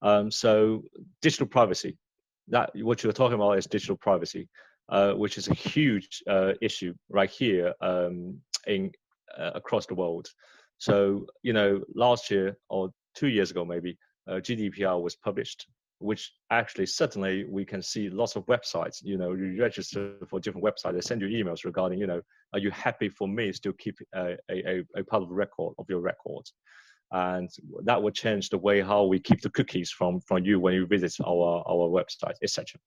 Um, 0.08 0.30
so 0.30 0.82
digital 1.22 1.46
privacy, 1.46 1.96
that 2.48 2.70
what 2.74 3.02
you're 3.02 3.12
talking 3.12 3.34
about 3.34 3.58
is 3.58 3.66
digital 3.66 3.96
privacy, 3.96 4.48
uh, 4.88 5.12
which 5.12 5.38
is 5.38 5.48
a 5.48 5.54
huge 5.54 6.22
uh, 6.28 6.52
issue 6.60 6.94
right 7.08 7.30
here 7.30 7.74
um, 7.80 8.38
in 8.66 8.92
uh, 9.38 9.50
across 9.54 9.86
the 9.86 9.94
world. 9.94 10.28
So 10.78 11.26
you 11.42 11.52
know, 11.52 11.80
last 11.94 12.30
year 12.30 12.56
or 12.68 12.90
two 13.14 13.28
years 13.28 13.50
ago 13.50 13.64
maybe, 13.64 13.98
uh, 14.28 14.34
GDPR 14.34 15.00
was 15.02 15.16
published, 15.16 15.66
which 16.00 16.32
actually 16.50 16.86
certainly 16.86 17.44
we 17.44 17.64
can 17.64 17.82
see 17.82 18.08
lots 18.08 18.34
of 18.34 18.44
websites 18.46 19.02
you 19.02 19.18
know 19.18 19.34
you 19.34 19.60
register 19.60 20.14
for 20.28 20.40
different 20.40 20.64
websites 20.64 20.94
they 20.94 21.00
send 21.00 21.20
you 21.20 21.28
emails 21.28 21.64
regarding 21.64 21.98
you 21.98 22.06
know 22.06 22.20
are 22.54 22.58
you 22.58 22.70
happy 22.70 23.08
for 23.08 23.28
me 23.28 23.52
to 23.52 23.72
keep 23.74 23.96
a, 24.14 24.36
a, 24.50 24.82
a 24.96 25.04
part 25.04 25.22
of 25.22 25.28
the 25.28 25.34
record 25.34 25.74
of 25.78 25.86
your 25.90 26.00
records 26.00 26.54
and 27.12 27.50
that 27.84 28.02
will 28.02 28.10
change 28.10 28.48
the 28.48 28.56
way 28.56 28.80
how 28.80 29.04
we 29.04 29.18
keep 29.20 29.42
the 29.42 29.50
cookies 29.50 29.90
from 29.90 30.20
from 30.20 30.42
you 30.44 30.58
when 30.58 30.74
you 30.74 30.86
visit 30.86 31.14
our 31.26 31.62
our 31.68 31.88
website 31.88 32.36
etc 32.42 32.80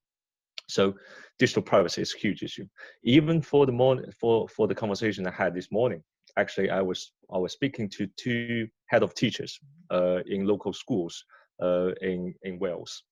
so 0.68 0.96
digital 1.39 1.62
privacy 1.62 2.02
is 2.02 2.16
a 2.16 2.18
huge 2.18 2.41
issue. 2.41 2.66
Even 3.04 3.41
for 3.41 3.66
the 3.66 3.72
morning 3.72 4.06
for 4.20 4.48
for 4.48 4.68
the 4.68 4.76
conversation 4.76 5.28
i 5.28 5.32
had 5.32 5.54
this 5.54 5.72
morning 5.72 6.02
actually 6.38 6.69
i 6.69 6.81
was 6.81 7.11
i 7.34 7.38
was 7.38 7.53
speaking 7.53 7.89
to 7.89 8.07
two 8.17 8.67
head 8.88 9.03
of 9.03 9.13
teachers 9.13 9.59
uh, 9.91 10.19
in 10.27 10.45
local 10.45 10.73
schools 10.73 11.25
uh, 11.61 11.91
in 12.01 12.34
in 12.43 12.59
Wales, 12.59 13.03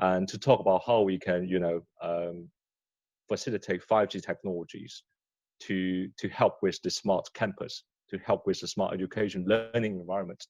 and 0.00 0.28
to 0.28 0.38
talk 0.38 0.60
about 0.60 0.82
how 0.86 1.02
we 1.02 1.18
can, 1.18 1.46
you 1.46 1.58
know, 1.58 1.82
um, 2.02 2.48
facilitate 3.28 3.82
5G 3.86 4.22
technologies 4.22 5.02
to 5.60 6.08
to 6.18 6.28
help 6.28 6.56
with 6.62 6.80
the 6.82 6.90
smart 6.90 7.28
campus, 7.34 7.84
to 8.10 8.18
help 8.18 8.46
with 8.46 8.60
the 8.60 8.68
smart 8.68 8.94
education 8.94 9.44
learning 9.46 10.00
environment, 10.00 10.46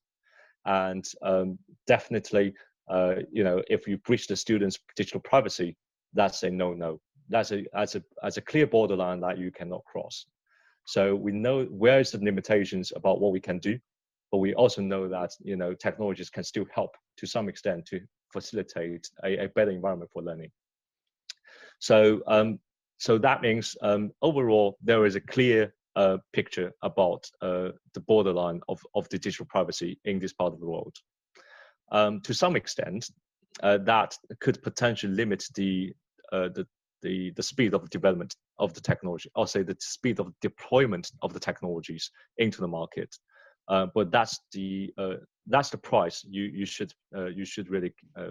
and 0.65 1.05
um, 1.23 1.59
definitely, 1.87 2.55
uh, 2.89 3.17
you 3.31 3.45
know, 3.45 3.63
if 3.69 3.87
you 3.87 3.99
breach 3.99 4.27
the 4.27 4.37
students' 4.37 4.79
digital 4.97 5.21
privacy, 5.21 5.77
that's 6.15 6.43
a 6.43 6.51
no-no. 6.51 7.01
That's 7.29 7.53
a 7.53 7.65
as 7.75 7.97
a 7.97 8.03
as 8.23 8.37
a 8.37 8.43
clear 8.43 8.67
borderline 8.67 9.21
that 9.21 9.39
you 9.39 9.51
cannot 9.51 9.85
cross. 9.85 10.27
So 10.87 11.15
we 11.15 11.33
know 11.33 11.65
where 11.65 12.01
is 12.01 12.13
the 12.13 12.25
limitations 12.25 12.93
about 12.95 13.21
what 13.21 13.33
we 13.33 13.41
can 13.41 13.59
do, 13.59 13.79
but 14.31 14.39
we 14.39 14.55
also 14.55 14.81
know 14.81 15.09
that 15.09 15.33
you 15.41 15.57
know 15.57 15.75
technologies 15.75 16.31
can 16.31 16.45
still 16.45 16.67
help 16.73 16.97
to 17.19 17.27
some 17.27 17.49
extent 17.49 17.87
to 17.87 18.01
facilitate 18.33 19.11
a, 19.25 19.45
a 19.45 19.49
better 19.49 19.73
environment 19.73 20.11
for 20.13 20.23
learning. 20.23 20.51
So 21.81 22.23
um, 22.27 22.61
so 22.99 23.19
that 23.19 23.43
means 23.43 23.77
um, 23.83 24.13
overall 24.23 24.79
there 24.83 25.05
is 25.05 25.17
a 25.17 25.21
clear 25.21 25.75
uh, 25.97 26.19
picture 26.33 26.73
about 26.83 27.29
uh, 27.43 27.71
the 27.95 28.01
borderline 28.01 28.61
of, 28.69 28.81
of 28.95 29.09
the 29.09 29.19
digital 29.19 29.47
privacy 29.47 29.99
in 30.05 30.19
this 30.19 30.33
part 30.33 30.53
of 30.53 30.61
the 30.61 30.67
world. 30.67 30.95
Um, 31.91 32.21
to 32.23 32.35
some 32.35 32.57
extent, 32.57 33.11
uh, 33.63 33.79
that 33.79 34.17
could 34.41 34.63
potentially 34.63 35.15
limit 35.15 35.45
the, 35.55 35.95
uh, 36.33 36.49
the 36.55 36.67
the 37.03 37.31
the 37.33 37.43
speed 37.43 37.75
of 37.75 37.89
development 37.91 38.35
of 38.59 38.75
the 38.75 38.81
technology, 38.81 39.31
or 39.35 39.47
say 39.47 39.63
the 39.63 39.77
speed 39.81 40.21
of 40.21 40.33
deployment 40.41 41.11
of 41.23 41.33
the 41.33 41.41
technologies 41.41 42.11
into 42.39 42.61
the 42.61 42.69
market. 42.69 43.15
Uh, 43.69 43.87
but 43.95 44.11
that's 44.11 44.41
the 44.53 44.93
uh, 44.99 45.15
that's 45.49 45.71
the 45.71 45.79
price 45.79 46.25
you 46.29 46.45
you 46.45 46.67
should 46.67 46.93
uh, 47.17 47.27
you 47.27 47.45
should 47.45 47.69
really 47.69 47.93
uh, 48.19 48.31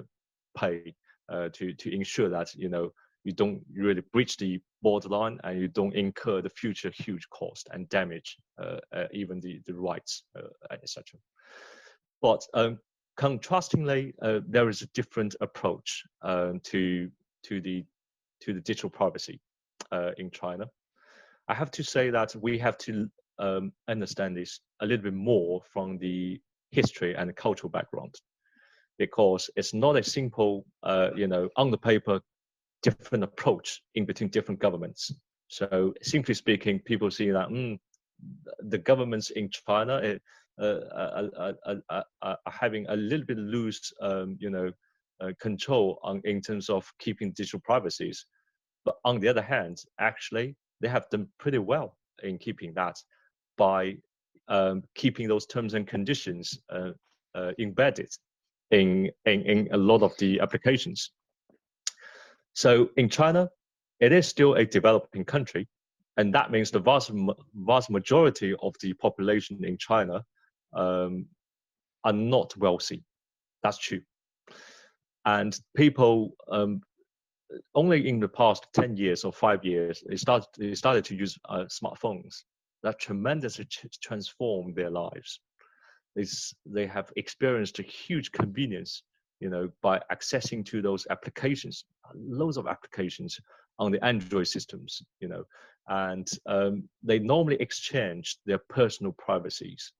pay 0.57 0.93
uh, 1.32 1.49
to 1.51 1.73
to 1.73 1.93
ensure 1.93 2.30
that 2.30 2.53
you 2.55 2.69
know 2.69 2.89
you 3.26 3.34
don't 3.34 3.61
really 3.73 4.03
breach 4.13 4.38
the 4.38 4.59
borderline 4.82 5.39
and 5.43 5.59
you 5.59 5.67
don't 5.67 5.95
incur 5.95 6.41
the 6.41 6.49
future 6.49 6.91
huge 6.91 7.28
cost 7.32 7.67
and 7.71 7.89
damage 7.89 8.38
even 9.11 9.39
the 9.41 9.59
the 9.65 9.73
rights 9.73 10.23
etc. 10.71 11.19
But 12.21 12.45
um, 12.53 12.80
contrastingly, 13.19 14.13
there 14.47 14.69
is 14.69 14.84
a 14.84 14.88
different 14.93 15.36
approach 15.41 16.03
to 16.23 17.09
to 17.43 17.61
the 17.61 17.84
to 18.41 18.53
the 18.53 18.61
digital 18.61 18.89
privacy 18.89 19.41
in 20.18 20.32
China. 20.32 20.66
I 21.48 21.54
have 21.54 21.72
to 21.72 21.84
say 21.84 22.10
that 22.10 22.36
we 22.36 22.58
have 22.60 22.78
to 22.80 23.10
um, 23.39 23.72
understand 23.88 24.38
this 24.38 24.60
a 24.82 24.86
little 24.86 25.04
bit 25.04 25.14
more 25.14 25.62
from 25.72 25.98
the 25.98 26.39
history 26.72 27.16
and 27.16 27.36
cultural 27.36 27.70
background, 27.70 28.16
because 28.98 29.50
it's 29.56 29.74
not 29.74 29.98
a 29.98 30.04
simple, 30.04 30.66
uh, 30.84 31.10
you 31.16 31.28
know, 31.28 31.50
on 31.56 31.72
the 31.72 31.78
paper, 31.78 32.20
different 32.82 33.24
approach 33.24 33.82
in 33.96 34.06
between 34.06 34.30
different 34.30 34.60
governments. 34.60 35.12
So 35.48 35.93
simply 36.02 36.34
speaking, 36.34 36.80
people 36.80 37.12
see 37.12 37.30
that 37.32 37.50
mm, 37.50 37.78
the 38.60 38.78
governments 38.78 39.30
in 39.32 39.50
China 39.50 40.02
eh, 40.04 40.18
uh, 40.60 41.28
are, 41.38 41.54
are, 41.89 42.06
are, 42.22 42.38
having 42.48 42.86
a 42.88 42.96
little 42.96 43.26
bit 43.26 43.38
loose, 43.38 43.91
um, 44.02 44.38
you 44.39 44.50
know, 44.50 44.72
uh, 45.22 45.32
control 45.39 46.00
on 46.04 46.22
in 46.24 46.41
terms 46.41 46.70
of 46.70 46.91
keeping 47.00 47.32
digital 47.32 47.60
privacies. 47.60 48.26
But 48.86 48.97
on 49.03 49.19
the 49.19 49.27
other 49.27 49.41
hand, 49.41 49.83
actually, 49.99 50.55
they 50.79 50.88
have 50.88 51.09
done 51.09 51.27
pretty 51.39 51.57
well 51.57 51.97
in 52.23 52.38
keeping 52.38 52.73
that 52.75 52.95
by 53.57 53.97
um, 54.47 54.83
keeping 54.93 55.27
those 55.27 55.45
terms 55.47 55.73
and 55.73 55.88
conditions 55.88 56.59
uh, 56.69 56.91
uh, 57.33 57.51
embedded 57.59 58.09
in, 58.71 59.09
in, 59.25 59.41
in 59.41 59.69
a 59.71 59.77
lot 59.77 60.03
of 60.03 60.15
the 60.17 60.39
applications. 60.39 61.11
So 62.53 62.89
in 62.95 63.09
China, 63.09 63.49
it 63.99 64.11
is 64.11 64.27
still 64.27 64.53
a 64.55 64.65
developing 64.65 65.25
country, 65.25 65.67
and 66.17 66.33
that 66.33 66.51
means 66.51 66.71
the 66.71 66.79
vast 66.79 67.11
vast 67.55 67.89
majority 67.89 68.53
of 68.61 68.73
the 68.81 68.93
population 68.93 69.63
in 69.63 69.77
China 69.77 70.23
um, 70.73 71.25
are 72.03 72.13
not 72.13 72.55
wealthy. 72.57 73.03
That's 73.63 73.77
true, 73.77 74.01
and 75.25 75.57
people 75.75 76.36
um, 76.49 76.81
only 77.74 78.08
in 78.08 78.20
the 78.20 78.28
past 78.28 78.68
10 78.74 78.97
years 78.97 79.24
or 79.24 79.32
five 79.32 79.64
years, 79.64 80.03
they 80.08 80.16
started, 80.16 80.47
they 80.58 80.76
started 80.76 81.06
to 81.06 81.16
use 81.16 81.38
uh, 81.49 81.66
smartphones 81.66 82.43
that 82.84 82.99
tremendously 82.99 83.68
transformed 84.01 84.76
their 84.76 84.89
lives. 84.89 85.39
They, 86.16 86.26
they 86.66 86.86
have 86.88 87.12
experienced 87.16 87.80
a 87.80 87.84
huge 87.84 88.32
convenience, 88.32 89.03
you 89.39 89.49
know, 89.49 89.70
by 89.82 90.01
accessing 90.12 90.66
to 90.68 90.82
those 90.82 91.06
applications, 91.10 91.86
loads 92.14 92.58
of 92.58 92.68
applications 92.68 93.39
on 93.80 93.91
the 93.91 94.03
Android 94.03 94.47
systems, 94.47 95.01
you 95.20 95.28
know, 95.28 95.43
and 95.88 96.28
um, 96.45 96.88
they 97.03 97.20
normally 97.20 97.58
exchange 97.60 98.38
their 98.45 98.60
personal 98.70 99.14
privacies 99.18 99.91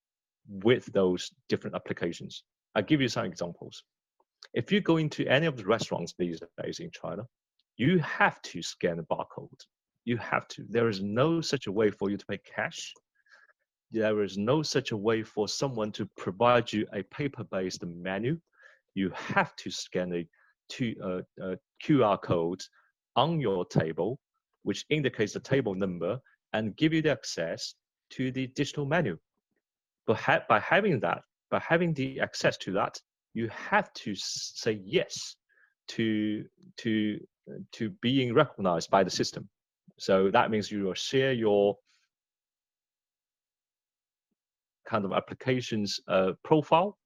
with 0.48 0.86
those 0.94 1.32
different 1.50 1.76
applications. 1.76 2.44
I'll 2.76 2.84
give 2.84 3.02
you 3.02 3.10
some 3.10 3.26
examples. 3.26 3.84
If 4.54 4.72
you 4.72 4.80
go 4.80 4.98
into 4.98 5.28
any 5.28 5.48
of 5.48 5.58
the 5.58 5.66
restaurants 5.66 6.14
these 6.18 6.40
days 6.62 6.80
in 6.80 6.92
China, 6.92 7.24
you 7.78 8.00
have 8.00 8.42
to 8.42 8.62
scan 8.62 9.00
a 9.00 9.04
barcode. 9.04 9.62
You 10.06 10.18
have 10.18 10.48
to. 10.50 10.66
There 10.70 10.88
is 10.88 11.02
no 11.02 11.42
such 11.42 11.68
a 11.68 11.72
way 11.72 11.92
for 11.92 12.10
you 12.10 12.18
to 12.18 12.26
pay 12.26 12.40
cash. 12.40 12.94
There 13.92 14.24
is 14.24 14.38
no 14.38 14.62
such 14.62 14.92
a 14.92 14.98
way 14.98 15.24
for 15.24 15.48
someone 15.48 15.92
to 15.94 16.08
provide 16.18 16.72
you 16.72 16.86
a 16.94 17.04
paper-based 17.04 17.84
menu. 17.86 18.40
You 18.94 19.12
have 19.16 19.56
to 19.58 19.72
scan 19.72 20.14
a, 20.14 20.28
two, 20.70 20.96
uh, 21.04 21.44
uh, 21.44 21.56
QR 21.84 22.22
code 22.22 22.62
on 23.16 23.40
your 23.40 23.66
table, 23.66 24.20
which 24.64 24.86
indicates 24.90 25.34
the 25.34 25.40
table 25.40 25.76
number 25.76 26.20
and 26.54 26.76
give 26.76 26.94
you 26.94 27.02
the 27.02 27.12
access 27.12 27.76
to 28.12 28.32
the 28.32 28.48
digital 28.48 28.86
menu. 28.86 29.18
But 30.08 30.18
ha 30.18 30.42
by 30.48 30.60
having 30.60 31.00
that, 31.02 31.22
by 31.50 31.60
having 31.60 31.94
the 31.94 32.20
access 32.20 32.58
to 32.58 32.72
that, 32.74 33.00
you 33.34 33.50
have 33.50 33.92
to 33.94 34.14
say 34.16 34.82
yes 34.84 35.36
to 35.90 36.46
to 36.78 37.20
to 37.72 37.90
being 38.02 38.34
recognized 38.34 38.90
by 38.90 39.04
the 39.04 39.10
system. 39.10 39.48
So 39.98 40.30
that 40.32 40.52
means 40.52 40.72
you 40.72 40.84
will 40.84 40.94
share 40.94 41.34
your 41.34 41.78
kind 44.86 45.06
of 45.06 45.14
applications 45.14 46.00
uh, 46.08 46.34
profile, 46.44 46.98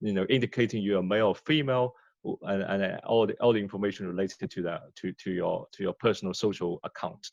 you 0.00 0.12
know, 0.12 0.26
indicating 0.28 0.82
you're 0.82 1.02
male 1.02 1.28
or 1.28 1.34
female, 1.34 1.94
and, 2.42 2.62
and 2.62 3.00
all 3.00 3.26
the 3.26 3.34
all 3.34 3.52
the 3.52 3.58
information 3.58 4.06
related 4.06 4.50
to 4.50 4.62
that 4.62 4.82
to 4.96 5.12
to 5.12 5.30
your 5.30 5.66
to 5.72 5.82
your 5.82 5.94
personal 5.94 6.34
social 6.34 6.80
account. 6.84 7.30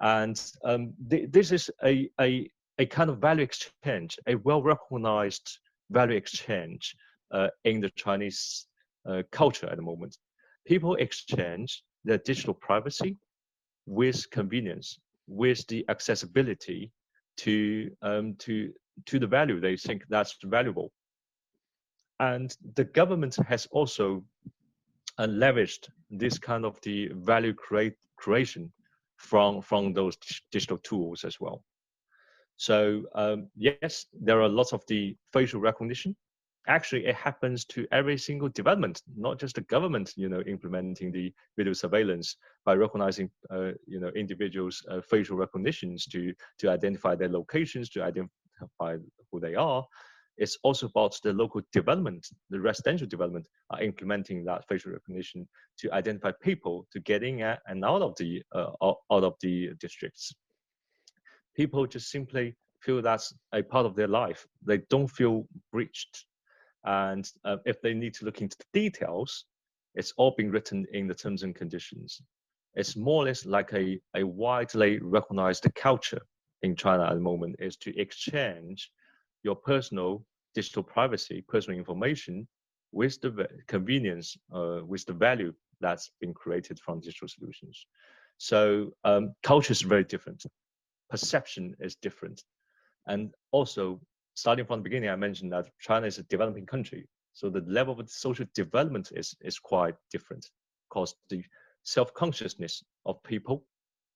And 0.00 0.40
um, 0.64 0.94
th 1.10 1.30
this 1.30 1.52
is 1.52 1.70
a, 1.84 2.10
a 2.20 2.50
a 2.78 2.86
kind 2.86 3.10
of 3.10 3.18
value 3.18 3.42
exchange, 3.42 4.18
a 4.26 4.34
well 4.36 4.62
recognized 4.62 5.58
value 5.90 6.16
exchange 6.16 6.96
uh, 7.30 7.48
in 7.64 7.80
the 7.80 7.90
Chinese 7.90 8.66
uh, 9.08 9.22
culture 9.32 9.68
at 9.70 9.76
the 9.76 9.82
moment. 9.82 10.16
People 10.68 10.96
exchange 10.96 11.82
their 12.04 12.18
digital 12.18 12.52
privacy 12.52 13.16
with 13.86 14.30
convenience, 14.30 14.98
with 15.26 15.66
the 15.68 15.84
accessibility 15.88 16.92
to 17.38 17.90
um, 18.02 18.34
to 18.40 18.72
to 19.06 19.18
the 19.18 19.26
value 19.26 19.60
they 19.60 19.76
think 19.76 20.02
that's 20.10 20.36
valuable. 20.44 20.92
And 22.20 22.54
the 22.74 22.84
government 22.84 23.36
has 23.48 23.66
also 23.70 24.24
uh, 25.18 25.26
leveraged 25.26 25.88
this 26.10 26.38
kind 26.38 26.64
of 26.64 26.78
the 26.82 27.10
value 27.14 27.54
create, 27.54 27.94
creation 28.16 28.70
from 29.16 29.62
from 29.62 29.94
those 29.94 30.18
digital 30.52 30.78
tools 30.78 31.24
as 31.24 31.40
well. 31.40 31.64
So 32.56 33.04
um, 33.14 33.48
yes, 33.56 34.06
there 34.12 34.42
are 34.42 34.48
lots 34.48 34.72
of 34.72 34.82
the 34.86 35.16
facial 35.32 35.60
recognition 35.60 36.14
actually 36.68 37.06
it 37.06 37.14
happens 37.14 37.64
to 37.64 37.86
every 37.90 38.18
single 38.18 38.48
development, 38.50 39.02
not 39.16 39.38
just 39.40 39.56
the 39.56 39.62
government, 39.62 40.12
you 40.16 40.28
know, 40.28 40.40
implementing 40.42 41.10
the 41.10 41.32
video 41.56 41.72
surveillance 41.72 42.36
by 42.64 42.74
recognizing, 42.74 43.30
uh, 43.50 43.72
you 43.86 43.98
know, 44.00 44.08
individuals' 44.08 44.84
uh, 44.90 45.00
facial 45.00 45.36
recognitions 45.36 46.06
to 46.06 46.32
to 46.58 46.70
identify 46.70 47.14
their 47.14 47.28
locations, 47.28 47.88
to 47.90 48.02
identify 48.02 48.96
who 49.30 49.40
they 49.40 49.54
are. 49.54 49.84
It's 50.36 50.56
also 50.62 50.86
about 50.86 51.18
the 51.24 51.32
local 51.32 51.62
development, 51.72 52.28
the 52.50 52.60
residential 52.60 53.08
development 53.08 53.48
are 53.70 53.82
implementing 53.82 54.44
that 54.44 54.68
facial 54.68 54.92
recognition 54.92 55.48
to 55.78 55.92
identify 55.92 56.30
people 56.40 56.86
to 56.92 57.00
get 57.00 57.24
in 57.24 57.40
and 57.66 57.84
out 57.84 58.02
of 58.02 58.14
the 58.16 58.42
uh, 58.54 58.70
out 58.82 59.24
of 59.24 59.34
the 59.40 59.70
districts. 59.80 60.32
People 61.56 61.86
just 61.86 62.10
simply 62.10 62.56
feel 62.80 63.02
that's 63.02 63.34
a 63.52 63.62
part 63.62 63.84
of 63.84 63.96
their 63.96 64.06
life. 64.06 64.46
They 64.64 64.78
don't 64.90 65.08
feel 65.08 65.48
breached 65.72 66.26
and 66.84 67.30
uh, 67.44 67.56
if 67.64 67.80
they 67.82 67.94
need 67.94 68.14
to 68.14 68.24
look 68.24 68.40
into 68.40 68.56
the 68.58 68.80
details, 68.80 69.44
it's 69.94 70.12
all 70.16 70.34
being 70.36 70.50
written 70.50 70.86
in 70.92 71.06
the 71.06 71.14
terms 71.14 71.42
and 71.42 71.54
conditions. 71.54 72.20
It's 72.74 72.96
more 72.96 73.22
or 73.22 73.26
less 73.26 73.44
like 73.44 73.72
a, 73.72 74.00
a 74.14 74.24
widely 74.24 74.98
recognized 75.00 75.66
culture 75.74 76.22
in 76.62 76.76
China 76.76 77.04
at 77.04 77.14
the 77.14 77.20
moment 77.20 77.56
is 77.58 77.76
to 77.78 77.96
exchange 77.98 78.90
your 79.42 79.56
personal 79.56 80.24
digital 80.54 80.82
privacy, 80.82 81.44
personal 81.48 81.78
information 81.78 82.46
with 82.92 83.20
the 83.20 83.48
convenience, 83.66 84.36
uh, 84.54 84.80
with 84.84 85.04
the 85.06 85.12
value 85.12 85.52
that's 85.80 86.10
been 86.20 86.34
created 86.34 86.78
from 86.80 87.00
digital 87.00 87.28
solutions. 87.28 87.86
So 88.38 88.92
um, 89.04 89.34
culture 89.42 89.72
is 89.72 89.82
very 89.82 90.04
different. 90.04 90.44
Perception 91.10 91.74
is 91.80 91.96
different. 91.96 92.42
And 93.06 93.32
also 93.52 94.00
starting 94.38 94.64
from 94.64 94.78
the 94.78 94.84
beginning, 94.84 95.10
I 95.10 95.16
mentioned 95.16 95.52
that 95.52 95.66
China 95.80 96.06
is 96.06 96.18
a 96.18 96.22
developing 96.24 96.64
country. 96.64 97.08
So 97.32 97.50
the 97.50 97.64
level 97.66 97.98
of 97.98 98.08
social 98.08 98.46
development 98.54 99.10
is, 99.14 99.34
is 99.40 99.58
quite 99.58 99.96
different 100.12 100.48
because 100.88 101.16
the 101.28 101.42
self-consciousness 101.82 102.84
of 103.04 103.20
people 103.24 103.64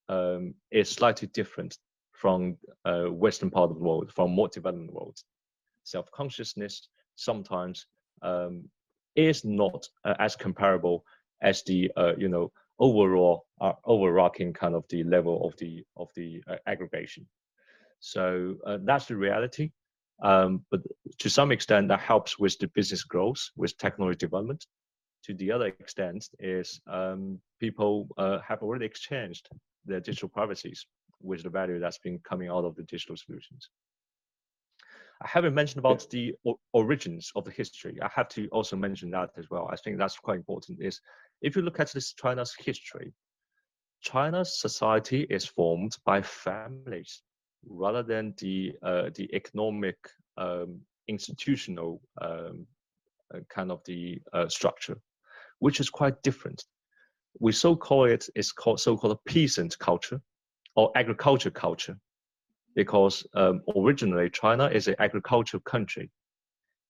um, 0.08 0.54
is 0.70 0.88
slightly 0.88 1.26
different 1.28 1.76
from 2.12 2.56
uh, 2.84 3.06
Western 3.06 3.50
part 3.50 3.70
of 3.70 3.78
the 3.78 3.82
world, 3.82 4.12
from 4.12 4.30
more 4.30 4.46
developed 4.46 4.92
world. 4.92 5.18
Self-consciousness 5.82 6.88
sometimes 7.16 7.86
um, 8.22 8.68
is 9.16 9.44
not 9.44 9.88
uh, 10.04 10.14
as 10.20 10.36
comparable 10.36 11.04
as 11.42 11.64
the 11.64 11.90
uh, 11.96 12.12
you 12.16 12.28
know 12.28 12.52
overall 12.78 13.46
uh, 13.60 13.72
overarching 13.84 14.52
kind 14.52 14.76
of 14.76 14.84
the 14.88 15.02
level 15.02 15.44
of 15.44 15.56
the 15.56 15.84
of 15.96 16.10
the 16.14 16.40
uh, 16.46 16.56
aggregation. 16.66 17.26
So 17.98 18.56
uh, 18.64 18.78
that's 18.84 19.06
the 19.06 19.16
reality. 19.16 19.72
Um, 20.22 20.64
but 20.70 20.80
to 21.18 21.28
some 21.28 21.50
extent, 21.50 21.88
that 21.88 22.00
helps 22.00 22.38
with 22.38 22.58
the 22.58 22.68
business 22.68 23.02
growth, 23.02 23.42
with 23.56 23.76
technology 23.76 24.18
development. 24.18 24.64
To 25.24 25.34
the 25.34 25.52
other 25.52 25.66
extent, 25.66 26.28
is 26.38 26.80
um, 26.86 27.40
people 27.60 28.08
uh, 28.18 28.38
have 28.40 28.62
already 28.62 28.86
exchanged 28.86 29.48
their 29.84 30.00
digital 30.00 30.28
privacies 30.28 30.86
with 31.20 31.42
the 31.42 31.50
value 31.50 31.78
that's 31.78 31.98
been 31.98 32.18
coming 32.20 32.48
out 32.48 32.64
of 32.64 32.74
the 32.76 32.82
digital 32.84 33.16
solutions. 33.16 33.68
I 35.22 35.28
haven't 35.28 35.54
mentioned 35.54 35.78
about 35.78 36.08
the 36.10 36.34
origins 36.72 37.30
of 37.36 37.44
the 37.44 37.52
history. 37.52 37.98
I 38.02 38.10
have 38.12 38.28
to 38.30 38.48
also 38.48 38.76
mention 38.76 39.10
that 39.12 39.30
as 39.36 39.48
well. 39.50 39.68
I 39.70 39.76
think 39.76 39.98
that's 39.98 40.18
quite 40.18 40.36
important. 40.36 40.82
Is 40.82 41.00
if 41.42 41.54
you 41.54 41.62
look 41.62 41.78
at 41.78 41.92
this 41.92 42.12
China's 42.12 42.54
history, 42.58 43.12
China's 44.00 44.60
society 44.60 45.22
is 45.30 45.44
formed 45.44 45.96
by 46.04 46.22
families 46.22 47.22
rather 47.68 48.02
than 48.02 48.34
the 48.38 48.72
uh, 48.82 49.10
the 49.14 49.28
economic 49.34 49.96
um, 50.36 50.80
institutional 51.08 52.00
um, 52.20 52.66
uh, 53.34 53.40
kind 53.48 53.70
of 53.70 53.82
the 53.84 54.20
uh, 54.32 54.48
structure, 54.48 54.98
which 55.58 55.80
is 55.80 55.90
quite 55.90 56.22
different. 56.22 56.64
We 57.40 57.52
so 57.52 57.76
call 57.76 58.04
it 58.04 58.28
is 58.34 58.52
called 58.52 58.80
so 58.80 58.96
called 58.96 59.18
a 59.18 59.30
peasant 59.30 59.78
culture, 59.78 60.20
or 60.76 60.90
agriculture 60.96 61.50
culture, 61.50 61.96
because 62.74 63.26
um, 63.34 63.62
originally 63.76 64.30
China 64.30 64.66
is 64.66 64.88
an 64.88 64.96
agricultural 64.98 65.62
country. 65.62 66.10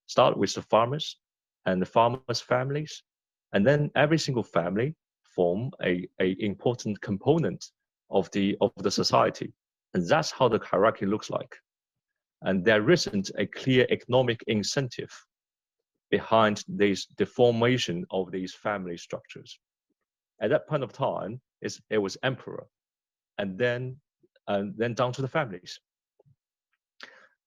Start 0.07 0.37
with 0.37 0.55
the 0.55 0.63
farmers 0.63 1.19
and 1.67 1.81
the 1.81 1.87
farmers' 1.87 2.41
families, 2.41 3.03
and 3.53 3.67
then 3.67 3.91
every 3.95 4.19
single 4.19 4.43
family 4.43 4.95
form 5.23 5.71
a, 5.83 6.09
a 6.21 6.37
important 6.41 7.01
component 7.01 7.71
of 8.11 8.31
the 8.33 8.57
of 8.61 8.73
the 8.77 8.91
society, 8.91 9.53
and 9.95 10.07
that's 10.07 10.31
how 10.31 10.49
the 10.49 10.59
hierarchy 10.59 11.07
looks 11.07 11.31
like. 11.31 11.55
And 12.43 12.65
there 12.65 12.91
isn't 12.91 13.31
a 13.39 13.47
clear 13.47 13.87
economic 13.91 14.43
incentive 14.47 15.13
behind 16.11 16.65
this 16.69 17.07
the 17.19 17.27
formation 17.27 18.05
of 18.11 18.31
these 18.31 18.55
family 18.55 18.97
structures. 18.97 19.59
At 20.41 20.51
that 20.51 20.69
point 20.69 20.83
of 20.83 20.93
time, 20.93 21.41
it 21.61 21.99
was 21.99 22.17
emperor, 22.23 22.67
and 23.39 23.59
then 23.59 23.97
and 24.49 24.77
then 24.77 24.95
down 24.95 25.13
to 25.13 25.23
the 25.23 25.29
families. 25.29 25.79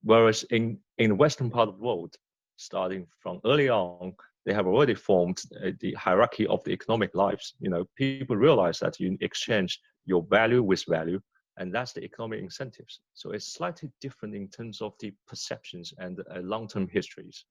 Whereas 0.04 0.44
in 0.52 0.80
in 0.98 1.10
the 1.10 1.16
western 1.16 1.50
part 1.50 1.70
of 1.70 1.78
the 1.78 1.84
world, 1.84 2.16
starting 2.58 3.08
from 3.20 3.42
early 3.44 3.70
on, 3.70 4.14
they 4.46 4.54
have 4.54 4.68
already 4.68 4.96
formed 4.96 5.42
uh, 5.64 5.72
the 5.80 5.94
hierarchy 5.94 6.48
of 6.48 6.64
the 6.64 6.72
economic 6.72 7.14
lives. 7.16 7.56
You 7.60 7.70
know, 7.70 7.86
people 7.96 8.38
realize 8.38 8.80
that 8.80 9.00
you 9.00 9.18
exchange 9.22 9.80
your 10.06 10.24
value 10.30 10.64
with 10.64 10.84
value, 10.88 11.20
and 11.58 11.74
that's 11.74 11.94
the 11.94 12.04
economic 12.04 12.40
incentives. 12.42 13.00
So 13.14 13.32
it's 13.32 13.54
slightly 13.54 13.90
different 14.02 14.36
in 14.36 14.48
terms 14.50 14.82
of 14.82 14.94
the 15.00 15.14
perceptions 15.28 15.94
and 15.98 16.20
uh, 16.20 16.40
long-term 16.40 16.90
histories. 16.92 17.46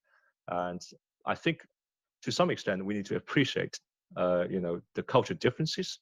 And 0.48 0.80
I 1.26 1.34
think, 1.34 1.66
to 2.22 2.32
some 2.32 2.50
extent, 2.50 2.84
we 2.84 2.94
need 2.94 3.06
to 3.06 3.16
appreciate, 3.16 3.78
uh, 4.16 4.44
you 4.48 4.60
know, 4.60 4.80
the 4.94 5.02
cultural 5.02 5.38
differences. 5.38 6.00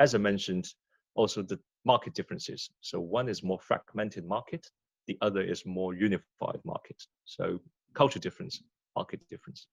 As 0.00 0.14
I 0.14 0.18
mentioned, 0.18 0.66
also 1.14 1.42
the 1.42 1.58
market 1.84 2.14
differences. 2.14 2.70
So 2.80 2.98
one 3.00 3.28
is 3.28 3.42
more 3.42 3.60
fragmented 3.60 4.26
market, 4.26 4.66
the 5.06 5.18
other 5.20 5.42
is 5.42 5.66
more 5.66 5.94
unified 5.94 6.60
market. 6.64 7.02
So 7.24 7.60
culture 7.94 8.18
difference, 8.18 8.62
market 8.96 9.20
difference. 9.30 9.66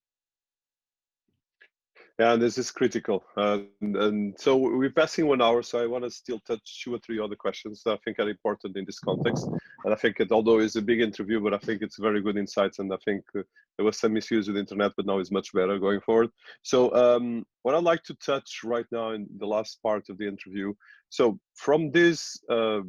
Yeah, 2.18 2.36
this 2.36 2.58
is 2.58 2.70
critical. 2.70 3.24
Uh, 3.36 3.60
and, 3.80 3.96
and, 3.96 4.34
so 4.38 4.56
we're 4.56 4.90
passing 4.90 5.26
one 5.26 5.40
hour, 5.40 5.62
so 5.62 5.82
I 5.82 5.86
want 5.86 6.04
to 6.04 6.10
still 6.10 6.40
touch 6.40 6.82
two 6.84 6.94
or 6.94 6.98
three 6.98 7.18
other 7.18 7.36
questions 7.36 7.82
that 7.84 7.92
I 7.92 7.96
think 8.04 8.18
are 8.18 8.28
important 8.28 8.76
in 8.76 8.84
this 8.84 8.98
context. 8.98 9.46
And 9.84 9.94
I 9.94 9.96
think 9.96 10.20
it, 10.20 10.30
although 10.30 10.58
it's 10.58 10.76
a 10.76 10.82
big 10.82 11.00
interview, 11.00 11.40
but 11.40 11.54
I 11.54 11.58
think 11.58 11.80
it's 11.80 11.98
very 11.98 12.20
good 12.20 12.36
insights. 12.36 12.80
And 12.80 12.92
I 12.92 12.98
think 13.04 13.24
uh, 13.36 13.42
there 13.76 13.86
was 13.86 13.98
some 13.98 14.16
issues 14.16 14.46
with 14.46 14.58
internet, 14.58 14.92
but 14.96 15.06
now 15.06 15.18
it's 15.20 15.30
much 15.30 15.52
better 15.54 15.78
going 15.78 16.00
forward. 16.02 16.28
So 16.62 16.94
um, 16.94 17.46
what 17.62 17.74
I'd 17.74 17.82
like 17.82 18.02
to 18.04 18.14
touch 18.16 18.60
right 18.62 18.86
now 18.92 19.12
in 19.12 19.26
the 19.38 19.46
last 19.46 19.82
part 19.82 20.10
of 20.10 20.18
the 20.18 20.28
interview. 20.28 20.74
So 21.08 21.38
from 21.54 21.90
this 21.92 22.38
uh, 22.50 22.80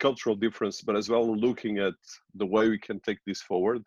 cultural 0.00 0.34
difference, 0.34 0.82
but 0.82 0.96
as 0.96 1.08
well 1.08 1.36
looking 1.36 1.78
at 1.78 1.94
the 2.34 2.46
way 2.46 2.68
we 2.68 2.78
can 2.78 2.98
take 3.00 3.18
this 3.26 3.42
forward, 3.42 3.84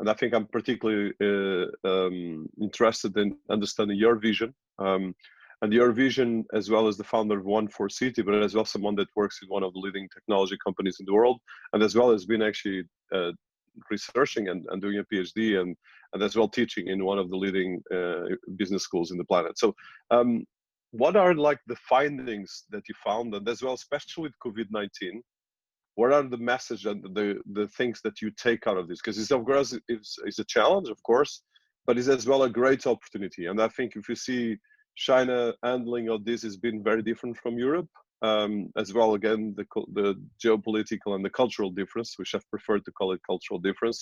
and 0.00 0.08
I 0.08 0.14
think 0.14 0.34
I'm 0.34 0.46
particularly 0.46 1.12
uh, 1.20 1.88
um, 1.88 2.48
interested 2.60 3.16
in 3.16 3.36
understanding 3.50 3.98
your 3.98 4.16
vision. 4.16 4.54
Um, 4.78 5.14
and 5.62 5.72
your 5.72 5.90
vision, 5.90 6.44
as 6.54 6.70
well 6.70 6.86
as 6.86 6.96
the 6.96 7.04
founder 7.04 7.36
of 7.36 7.44
One 7.44 7.66
for 7.66 7.88
City, 7.88 8.22
but 8.22 8.34
as 8.34 8.54
well 8.54 8.62
as 8.62 8.70
someone 8.70 8.94
that 8.96 9.08
works 9.16 9.40
in 9.42 9.48
one 9.48 9.64
of 9.64 9.72
the 9.72 9.80
leading 9.80 10.08
technology 10.14 10.56
companies 10.64 10.98
in 11.00 11.06
the 11.06 11.12
world, 11.12 11.40
and 11.72 11.82
as 11.82 11.96
well 11.96 12.12
as 12.12 12.26
been 12.26 12.42
actually 12.42 12.84
uh, 13.12 13.32
researching 13.90 14.48
and, 14.48 14.66
and, 14.70 14.80
doing 14.80 14.98
a 14.98 15.04
PhD 15.12 15.60
and, 15.60 15.76
and 16.12 16.22
as 16.22 16.36
well 16.36 16.48
teaching 16.48 16.88
in 16.88 17.04
one 17.04 17.18
of 17.18 17.28
the 17.30 17.36
leading 17.36 17.82
uh, 17.92 18.34
business 18.56 18.84
schools 18.84 19.10
in 19.10 19.18
the 19.18 19.24
planet. 19.24 19.58
So, 19.58 19.74
um, 20.10 20.44
what 20.92 21.16
are 21.16 21.34
like 21.34 21.58
the 21.66 21.76
findings 21.88 22.64
that 22.70 22.88
you 22.88 22.94
found, 23.04 23.34
and 23.34 23.46
as 23.48 23.62
well, 23.62 23.74
especially 23.74 24.22
with 24.22 24.32
COVID 24.44 24.66
19, 24.70 25.22
what 25.98 26.12
are 26.12 26.22
the 26.22 26.44
message 26.52 26.86
and 26.86 27.02
the 27.18 27.28
the 27.58 27.66
things 27.78 28.00
that 28.04 28.22
you 28.22 28.30
take 28.46 28.62
out 28.68 28.78
of 28.78 28.86
this? 28.88 29.00
Because 29.00 29.18
it's 29.18 29.32
of 29.32 29.44
course 29.44 29.70
it's, 29.88 30.16
it's 30.26 30.38
a 30.38 30.44
challenge 30.56 30.88
of 30.88 31.02
course 31.02 31.42
but 31.88 31.96
it's 31.96 32.08
as 32.08 32.26
well 32.26 32.42
a 32.42 32.50
great 32.60 32.86
opportunity. 32.86 33.46
And 33.46 33.58
i 33.66 33.68
think 33.76 33.90
if 33.96 34.08
you 34.10 34.18
see 34.28 34.44
china 35.08 35.36
handling 35.68 36.06
of 36.14 36.24
this 36.24 36.42
has 36.42 36.56
been 36.66 36.78
very 36.90 37.02
different 37.08 37.36
from 37.42 37.54
europe 37.66 37.90
um, 38.28 38.52
as 38.82 38.88
well 38.96 39.10
again 39.14 39.42
the, 39.58 39.66
the 39.98 40.08
geopolitical 40.44 41.14
and 41.14 41.24
the 41.24 41.36
cultural 41.40 41.70
difference 41.80 42.10
which 42.18 42.34
i've 42.34 42.50
preferred 42.54 42.84
to 42.84 42.92
call 42.98 43.12
it 43.12 43.28
cultural 43.32 43.60
difference. 43.68 43.98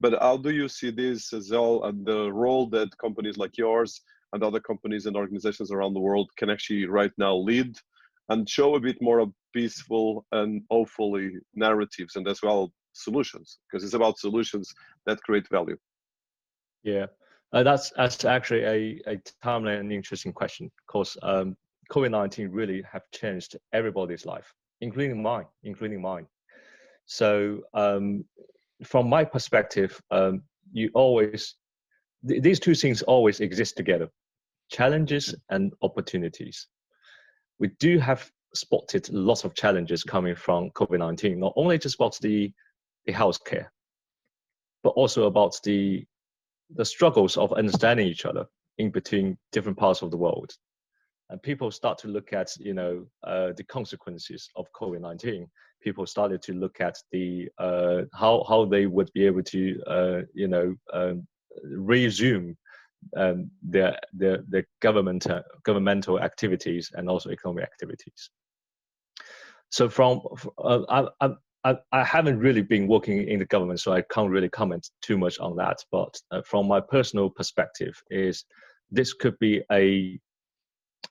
But 0.00 0.12
how 0.26 0.36
do 0.46 0.50
you 0.60 0.68
see 0.78 0.90
this 0.90 1.32
as 1.38 1.46
well 1.54 1.84
and 1.86 1.98
the 2.12 2.22
role 2.44 2.64
that 2.76 2.98
companies 3.04 3.36
like 3.42 3.56
yours 3.64 3.90
and 4.32 4.42
other 4.42 4.62
companies 4.70 5.06
and 5.06 5.16
organizations 5.22 5.70
around 5.72 5.94
the 5.94 6.06
world 6.08 6.28
can 6.38 6.50
actually 6.54 6.84
right 7.00 7.14
now 7.26 7.34
lead 7.50 7.70
and 8.28 8.48
show 8.48 8.74
a 8.74 8.80
bit 8.80 9.00
more 9.00 9.18
of 9.20 9.32
peaceful 9.54 10.26
and 10.32 10.62
hopefully 10.70 11.32
narratives 11.54 12.16
and 12.16 12.28
as 12.28 12.42
well 12.42 12.72
solutions 12.92 13.58
because 13.70 13.84
it's 13.84 13.94
about 13.94 14.18
solutions 14.18 14.72
that 15.06 15.22
create 15.22 15.48
value. 15.50 15.76
Yeah. 16.82 17.06
Uh, 17.52 17.62
that's 17.62 17.90
that's 17.96 18.24
actually 18.24 18.62
a, 18.64 19.00
a 19.06 19.22
timely 19.42 19.74
and 19.74 19.90
interesting 19.90 20.32
question 20.32 20.70
because 20.86 21.16
um, 21.22 21.56
covid-19 21.90 22.48
really 22.50 22.82
have 22.82 23.02
changed 23.12 23.56
everybody's 23.72 24.26
life 24.26 24.52
including 24.82 25.22
mine 25.22 25.46
including 25.62 26.02
mine. 26.02 26.26
So 27.06 27.62
um, 27.72 28.24
from 28.84 29.08
my 29.08 29.24
perspective 29.24 29.98
um, 30.10 30.42
you 30.72 30.90
always 30.92 31.54
th- 32.28 32.42
these 32.42 32.60
two 32.60 32.74
things 32.74 33.00
always 33.02 33.40
exist 33.40 33.76
together 33.78 34.10
challenges 34.70 35.34
and 35.48 35.72
opportunities 35.80 36.66
we 37.58 37.68
do 37.78 37.98
have 37.98 38.30
spotted 38.54 39.08
lots 39.10 39.44
of 39.44 39.54
challenges 39.54 40.02
coming 40.02 40.34
from 40.34 40.70
COVID-19, 40.70 41.36
not 41.38 41.52
only 41.56 41.78
just 41.78 41.96
about 41.96 42.18
the, 42.20 42.52
the 43.06 43.12
healthcare, 43.12 43.66
but 44.82 44.90
also 44.90 45.26
about 45.26 45.58
the, 45.64 46.04
the 46.74 46.84
struggles 46.84 47.36
of 47.36 47.52
understanding 47.52 48.06
each 48.06 48.24
other 48.24 48.46
in 48.78 48.90
between 48.90 49.36
different 49.52 49.76
parts 49.76 50.02
of 50.02 50.10
the 50.10 50.16
world. 50.16 50.52
And 51.30 51.42
people 51.42 51.70
start 51.70 51.98
to 51.98 52.08
look 52.08 52.32
at, 52.32 52.56
you 52.58 52.72
know, 52.72 53.06
uh, 53.24 53.52
the 53.56 53.64
consequences 53.64 54.48
of 54.56 54.66
COVID-19. 54.72 55.46
People 55.82 56.06
started 56.06 56.40
to 56.42 56.54
look 56.54 56.80
at 56.80 56.96
the 57.12 57.48
uh, 57.58 58.02
how 58.14 58.44
how 58.48 58.64
they 58.64 58.86
would 58.86 59.12
be 59.12 59.26
able 59.26 59.42
to, 59.44 59.80
uh, 59.86 60.20
you 60.34 60.48
know, 60.48 60.74
um, 60.92 61.26
resume 61.64 62.56
um, 63.16 63.50
their, 63.62 63.98
their 64.12 64.66
government, 64.80 65.26
uh, 65.26 65.42
governmental 65.64 66.20
activities 66.20 66.90
and 66.94 67.08
also 67.08 67.30
economic 67.30 67.64
activities. 67.64 68.30
So 69.70 69.88
from, 69.88 70.20
uh, 70.58 71.06
I, 71.20 71.30
I, 71.64 71.76
I 71.92 72.04
haven't 72.04 72.38
really 72.38 72.62
been 72.62 72.88
working 72.88 73.28
in 73.28 73.40
the 73.40 73.44
government, 73.44 73.80
so 73.80 73.92
I 73.92 74.02
can't 74.02 74.30
really 74.30 74.48
comment 74.48 74.88
too 75.02 75.18
much 75.18 75.38
on 75.40 75.56
that. 75.56 75.84
But 75.90 76.16
uh, 76.30 76.42
from 76.42 76.68
my 76.68 76.80
personal 76.80 77.28
perspective, 77.28 78.00
is 78.10 78.44
this 78.90 79.12
could 79.12 79.38
be 79.38 79.62
a 79.72 80.18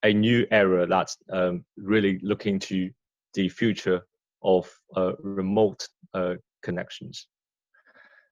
a 0.03 0.13
new 0.13 0.45
era 0.51 0.85
that's 0.88 1.17
um, 1.31 1.65
really 1.75 2.19
looking 2.21 2.59
to 2.59 2.89
the 3.33 3.49
future 3.49 4.01
of 4.41 4.69
uh, 4.95 5.13
remote 5.19 5.88
uh, 6.13 6.35
connections, 6.63 7.27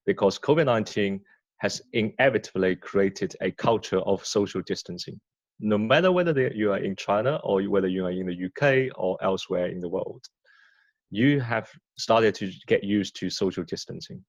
because 0.06 0.38
COVID 0.38 0.66
nineteen 0.66 1.20
has 1.58 1.80
inevitably 1.92 2.76
created 2.76 3.34
a 3.40 3.50
culture 3.50 4.00
of 4.00 4.26
social 4.26 4.62
distancing. 4.62 5.18
No 5.58 5.78
matter 5.78 6.12
whether 6.12 6.52
you 6.54 6.72
are 6.72 6.78
in 6.78 6.96
China 6.96 7.40
or 7.42 7.62
whether 7.62 7.88
you 7.88 8.04
are 8.04 8.10
in 8.10 8.26
the 8.26 8.46
UK 8.46 8.92
or 8.98 9.16
elsewhere 9.22 9.66
in 9.68 9.80
the 9.80 9.88
world, 9.88 10.22
you 11.10 11.40
have 11.40 11.68
started 11.96 12.34
to 12.36 12.52
get 12.66 12.84
used 12.84 13.16
to 13.16 13.30
social 13.30 13.64
distancing. 13.64 14.22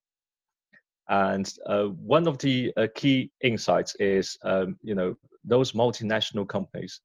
And 1.09 1.51
uh, 1.65 1.85
one 1.85 2.27
of 2.27 2.37
the 2.37 2.71
uh, 2.77 2.87
key 2.95 3.31
insights 3.41 3.95
is, 3.95 4.37
um, 4.43 4.77
you 4.81 4.95
know, 4.95 5.15
those 5.43 5.71
multinational 5.71 6.47
companies, 6.47 7.01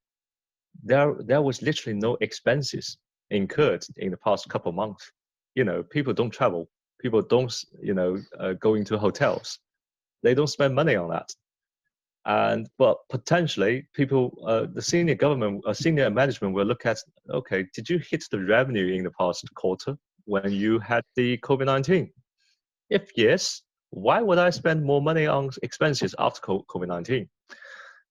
there 0.82 1.14
there 1.24 1.42
was 1.42 1.62
literally 1.62 1.98
no 1.98 2.16
expenses 2.20 2.98
incurred 3.30 3.84
in 3.96 4.10
the 4.10 4.16
past 4.16 4.48
couple 4.48 4.72
months. 4.72 5.10
You 5.54 5.64
know, 5.64 5.82
people 5.82 6.12
don't 6.12 6.30
travel, 6.30 6.68
people 7.00 7.22
don't, 7.22 7.54
you 7.80 7.94
know, 7.94 8.18
uh, 8.40 8.54
go 8.54 8.74
into 8.74 8.98
hotels 8.98 9.58
they 10.22 10.34
don't 10.34 10.46
spend 10.48 10.74
money 10.74 10.96
on 10.96 11.10
that. 11.10 11.30
And 12.24 12.68
but 12.78 12.98
potentially 13.10 13.88
people, 13.94 14.38
uh, 14.46 14.66
the 14.72 14.82
senior 14.82 15.16
government, 15.16 15.64
uh, 15.66 15.74
senior 15.74 16.08
management 16.10 16.54
will 16.54 16.66
look 16.66 16.86
at, 16.86 16.98
okay, 17.30 17.66
did 17.74 17.90
you 17.90 17.98
hit 17.98 18.24
the 18.30 18.40
revenue 18.40 18.94
in 18.94 19.02
the 19.02 19.10
past 19.18 19.44
quarter 19.54 19.96
when 20.24 20.52
you 20.52 20.78
had 20.78 21.02
the 21.16 21.38
COVID 21.38 21.66
nineteen? 21.66 22.12
If 22.90 23.10
yes, 23.16 23.62
why 23.90 24.22
would 24.22 24.38
I 24.38 24.50
spend 24.50 24.84
more 24.84 25.02
money 25.02 25.26
on 25.26 25.50
expenses 25.64 26.14
after 26.18 26.40
COVID 26.42 26.86
nineteen? 26.86 27.28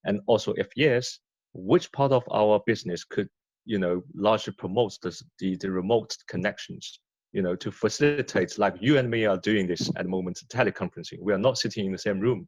And 0.04 0.20
also, 0.26 0.52
if 0.58 0.68
yes, 0.76 1.18
which 1.54 1.90
part 1.92 2.12
of 2.12 2.22
our 2.30 2.60
business 2.66 3.04
could 3.04 3.28
you 3.64 3.78
know 3.78 4.02
largely 4.14 4.52
promote 4.52 4.98
the, 5.00 5.18
the, 5.38 5.56
the 5.56 5.70
remote 5.70 6.14
connections 6.28 7.00
you 7.32 7.42
know, 7.42 7.56
to 7.56 7.70
facilitate 7.70 8.58
like 8.58 8.74
you 8.80 8.98
and 8.98 9.10
me 9.10 9.24
are 9.24 9.38
doing 9.38 9.66
this 9.66 9.88
at 9.96 10.02
the 10.02 10.08
moment, 10.08 10.42
teleconferencing. 10.48 11.20
We 11.20 11.32
are 11.32 11.38
not 11.38 11.58
sitting 11.58 11.86
in 11.86 11.92
the 11.92 11.98
same 11.98 12.20
room, 12.20 12.46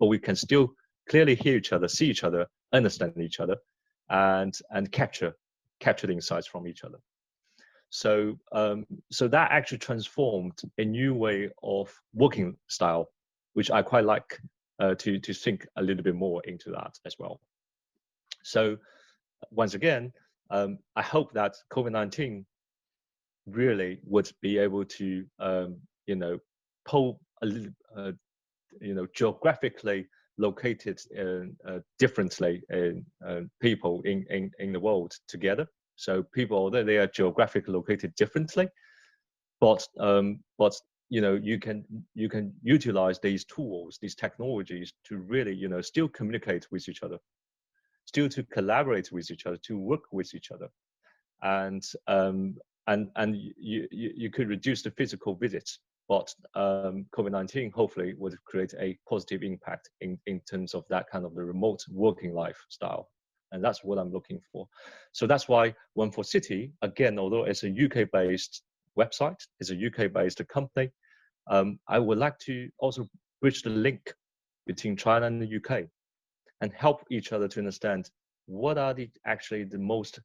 but 0.00 0.06
we 0.06 0.18
can 0.18 0.34
still 0.34 0.74
clearly 1.08 1.34
hear 1.34 1.56
each 1.56 1.72
other, 1.72 1.88
see 1.88 2.06
each 2.06 2.24
other, 2.24 2.46
understand 2.72 3.20
each 3.20 3.40
other, 3.40 3.56
and 4.10 4.54
and 4.70 4.90
capture 4.90 5.34
capture 5.80 6.06
the 6.06 6.14
insights 6.14 6.46
from 6.46 6.66
each 6.66 6.84
other. 6.84 6.98
So, 7.90 8.38
um, 8.52 8.86
so 9.12 9.28
that 9.28 9.52
actually 9.52 9.78
transformed 9.78 10.60
a 10.78 10.84
new 10.84 11.14
way 11.14 11.50
of 11.62 11.94
working 12.12 12.56
style, 12.68 13.10
which 13.52 13.70
I 13.70 13.82
quite 13.82 14.04
like 14.04 14.40
uh, 14.80 14.94
to 14.96 15.18
to 15.18 15.34
think 15.34 15.66
a 15.76 15.82
little 15.82 16.02
bit 16.02 16.14
more 16.14 16.42
into 16.44 16.70
that 16.70 16.98
as 17.04 17.16
well. 17.18 17.40
So, 18.42 18.78
once 19.50 19.74
again, 19.74 20.12
um, 20.50 20.78
I 20.96 21.02
hope 21.02 21.34
that 21.34 21.56
COVID 21.70 21.92
nineteen 21.92 22.46
really 23.46 24.00
would 24.04 24.30
be 24.40 24.58
able 24.58 24.84
to, 24.84 25.24
um, 25.38 25.76
you 26.06 26.16
know, 26.16 26.38
pull 26.84 27.20
a 27.42 27.46
little, 27.46 27.72
uh, 27.96 28.12
you 28.80 28.94
know, 28.94 29.06
geographically 29.14 30.06
located 30.38 31.00
uh, 31.18 31.78
differently 31.98 32.62
in 32.70 33.04
uh, 33.26 33.40
people 33.60 34.02
in, 34.04 34.24
in, 34.30 34.50
in 34.58 34.72
the 34.72 34.80
world 34.80 35.12
together. 35.28 35.66
So 35.96 36.22
people, 36.22 36.58
although 36.58 36.84
they 36.84 36.96
are 36.96 37.06
geographically 37.06 37.72
located 37.72 38.14
differently, 38.16 38.68
but 39.60 39.86
um, 39.98 40.40
but 40.58 40.74
you 41.08 41.20
know 41.20 41.34
you 41.34 41.58
can 41.58 41.84
you 42.14 42.28
can 42.28 42.52
utilize 42.62 43.20
these 43.20 43.44
tools, 43.44 43.98
these 44.02 44.14
technologies 44.14 44.92
to 45.04 45.18
really 45.18 45.54
you 45.54 45.68
know 45.68 45.80
still 45.80 46.08
communicate 46.08 46.66
with 46.72 46.88
each 46.88 47.02
other, 47.02 47.18
still 48.04 48.28
to 48.28 48.42
collaborate 48.44 49.12
with 49.12 49.30
each 49.30 49.46
other, 49.46 49.58
to 49.58 49.78
work 49.78 50.02
with 50.12 50.34
each 50.34 50.50
other, 50.50 50.68
and 51.42 51.84
um, 52.08 52.56
and 52.86 53.10
and 53.16 53.36
you, 53.36 53.88
you 53.90 54.12
you 54.14 54.30
could 54.30 54.48
reduce 54.48 54.82
the 54.82 54.90
physical 54.90 55.34
visits 55.34 55.80
but 56.08 56.34
um, 56.54 57.06
COVID-19 57.16 57.72
hopefully 57.72 58.14
would 58.18 58.36
create 58.44 58.74
a 58.78 58.98
positive 59.08 59.42
impact 59.42 59.88
in, 60.00 60.18
in 60.26 60.40
terms 60.40 60.74
of 60.74 60.84
that 60.90 61.08
kind 61.10 61.24
of 61.24 61.34
the 61.34 61.42
remote 61.42 61.82
working 61.90 62.34
lifestyle. 62.34 63.08
And 63.52 63.64
that's 63.64 63.84
what 63.84 63.98
I'm 63.98 64.12
looking 64.12 64.40
for. 64.52 64.68
So 65.12 65.26
that's 65.26 65.48
why 65.48 65.74
One 65.94 66.10
for 66.10 66.24
City, 66.24 66.72
again, 66.82 67.18
although 67.18 67.44
it's 67.44 67.64
a 67.64 67.70
UK-based 67.70 68.62
website, 68.98 69.40
it's 69.60 69.70
a 69.70 69.86
UK-based 69.86 70.46
company, 70.48 70.90
um, 71.48 71.78
I 71.88 71.98
would 71.98 72.18
like 72.18 72.38
to 72.40 72.68
also 72.78 73.08
bridge 73.40 73.62
the 73.62 73.70
link 73.70 74.12
between 74.66 74.96
China 74.96 75.26
and 75.26 75.40
the 75.40 75.56
UK 75.56 75.84
and 76.60 76.72
help 76.72 77.04
each 77.10 77.32
other 77.32 77.48
to 77.48 77.60
understand 77.60 78.10
what 78.46 78.76
are 78.76 78.92
the 78.92 79.08
actually 79.26 79.64
the 79.64 79.78
most 79.78 80.20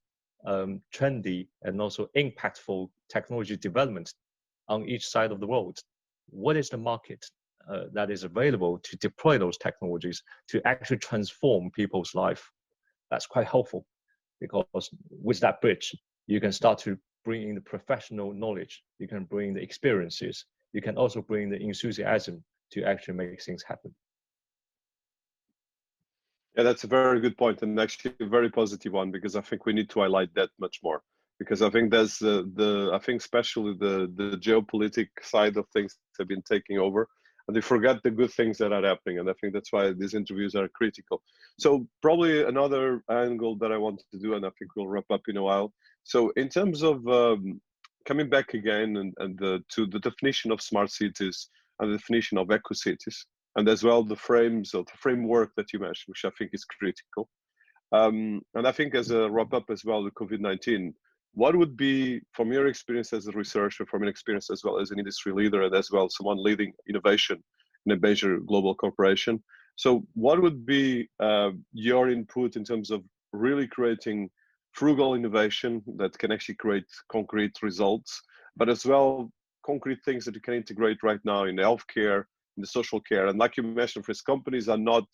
um, 0.46 0.82
trendy 0.94 1.48
and 1.64 1.82
also 1.82 2.10
impactful 2.16 2.90
technology 3.10 3.58
development 3.58 4.14
on 4.68 4.88
each 4.88 5.08
side 5.08 5.32
of 5.32 5.40
the 5.40 5.48
world. 5.48 5.80
What 6.30 6.58
is 6.58 6.70
the 6.70 6.78
market 6.78 7.26
uh, 7.70 7.86
that 7.94 8.12
is 8.12 8.24
available 8.24 8.80
to 8.80 8.98
deploy 8.98 9.38
those 9.38 9.58
technologies 9.58 10.24
to 10.50 10.66
actually 10.66 10.98
transform 10.98 11.72
people's 11.72 12.16
life? 12.16 12.50
That's 13.12 13.26
quite 13.26 13.48
helpful 13.48 13.86
because 14.40 14.90
with 15.10 15.40
that 15.42 15.62
bridge, 15.62 15.96
you 16.28 16.40
can 16.40 16.52
start 16.52 16.80
to 16.80 16.98
bring 17.26 17.50
in 17.50 17.56
the 17.56 17.62
professional 17.62 18.34
knowledge, 18.34 18.84
you 19.00 19.08
can 19.08 19.26
bring 19.26 19.54
the 19.54 19.62
experiences, 19.62 20.46
you 20.74 20.82
can 20.82 20.98
also 20.98 21.22
bring 21.22 21.50
the 21.50 21.60
enthusiasm 21.60 22.44
to 22.72 22.84
actually 22.84 23.16
make 23.16 23.42
things 23.42 23.64
happen. 23.64 23.94
Yeah, 26.56 26.64
that's 26.64 26.84
a 26.84 26.88
very 26.88 27.20
good 27.22 27.38
point 27.38 27.62
and 27.62 27.80
actually 27.80 28.14
a 28.20 28.26
very 28.26 28.50
positive 28.50 28.94
one 28.94 29.12
because 29.12 29.36
I 29.36 29.42
think 29.42 29.66
we 29.66 29.74
need 29.74 29.90
to 29.92 30.02
highlight 30.02 30.34
that 30.36 30.50
much 30.60 30.80
more 30.84 31.02
because 31.40 31.62
I 31.62 31.70
think 31.70 31.90
there's 31.90 32.22
uh, 32.22 32.44
the 32.54 32.92
I 32.94 33.00
think 33.00 33.22
especially 33.22 33.76
the 33.80 34.12
the 34.16 34.38
geopolitic 34.38 35.08
side 35.22 35.58
of 35.58 35.66
things 35.70 35.98
have 36.20 36.28
been 36.28 36.44
taking 36.44 36.78
over, 36.78 37.08
and 37.48 37.56
they 37.56 37.62
forget 37.62 38.04
the 38.04 38.12
good 38.12 38.32
things 38.32 38.58
that 38.58 38.74
are 38.74 38.84
happening, 38.84 39.20
and 39.20 39.30
I 39.30 39.34
think 39.40 39.54
that's 39.54 39.72
why 39.72 39.94
these 39.94 40.14
interviews 40.14 40.54
are 40.56 40.68
critical. 40.68 41.22
So 41.58 41.88
probably 42.02 42.44
another 42.44 43.04
angle 43.10 43.58
that 43.60 43.72
I 43.72 43.78
wanted 43.78 44.06
to 44.12 44.20
do, 44.20 44.36
and 44.36 44.46
I 44.46 44.50
think 44.60 44.76
we'll 44.76 44.88
wrap 44.88 45.10
up 45.10 45.22
in 45.30 45.38
a 45.38 45.44
while. 45.44 45.74
So 46.04 46.32
in 46.36 46.50
terms 46.50 46.84
of 46.84 47.08
um, 47.08 47.62
coming 48.06 48.30
back 48.30 48.54
again 48.54 48.98
and, 48.98 49.14
and 49.20 49.38
the, 49.38 49.64
to 49.70 49.86
the 49.86 50.00
definition 50.00 50.52
of 50.52 50.62
smart 50.62 50.92
cities 50.92 51.50
and 51.80 51.92
the 51.92 51.98
definition 51.98 52.38
of 52.38 52.52
eco 52.52 52.74
cities, 52.74 53.26
and 53.56 53.68
as 53.68 53.84
well 53.84 54.04
the 54.04 54.16
frames 54.16 54.74
or 54.74 54.84
the 54.84 54.98
framework 54.98 55.52
that 55.56 55.74
you 55.74 55.80
mentioned, 55.80 56.08
which 56.08 56.26
I 56.26 56.32
think 56.38 56.52
is 56.54 56.66
critical. 56.66 57.30
Um, 57.92 58.42
and 58.54 58.68
I 58.68 58.72
think 58.72 58.94
as 58.94 59.12
a 59.12 59.30
wrap 59.30 59.54
up 59.54 59.70
as 59.70 59.84
well, 59.84 60.04
the 60.04 60.12
COVID 60.12 60.40
nineteen 60.40 60.94
what 61.34 61.56
would 61.56 61.78
be 61.78 62.22
from 62.34 62.52
your 62.52 62.68
experience 62.68 63.14
as 63.14 63.28
a 63.28 63.32
researcher 63.32 63.86
from 63.86 64.02
your 64.02 64.10
experience 64.10 64.50
as 64.50 64.64
well 64.64 64.80
as 64.80 64.92
an 64.92 65.00
industry 65.00 65.32
leader 65.32 65.62
and 65.62 65.76
as 65.76 65.92
well 65.92 66.10
someone 66.10 66.42
leading 66.42 66.74
innovation 66.88 67.42
in 67.86 67.92
a 67.92 68.00
major 68.00 68.40
global 68.40 68.76
corporation 68.76 69.42
so 69.76 70.04
what 70.14 70.42
would 70.42 70.66
be 70.66 71.08
uh, 71.20 71.52
your 71.72 72.10
input 72.10 72.56
in 72.56 72.64
terms 72.64 72.92
of 72.92 73.04
really 73.32 73.68
creating 73.68 74.30
frugal 74.72 75.16
innovation 75.16 75.82
that 75.98 76.18
can 76.18 76.32
actually 76.32 76.56
create 76.56 76.86
concrete 77.12 77.56
results 77.62 78.22
but 78.56 78.70
as 78.70 78.86
well 78.86 79.32
concrete 79.66 80.00
things 80.04 80.26
that 80.26 80.36
you 80.36 80.42
can 80.42 80.56
integrate 80.56 81.02
right 81.04 81.22
now 81.24 81.44
in 81.44 81.56
healthcare 81.56 82.24
in 82.60 82.62
the 82.62 82.68
social 82.80 83.00
care 83.00 83.28
and 83.28 83.40
like 83.40 83.56
you 83.56 83.64
mentioned 83.64 84.04
for 84.04 84.14
companies 84.26 84.68
are 84.68 84.84
not 84.94 85.08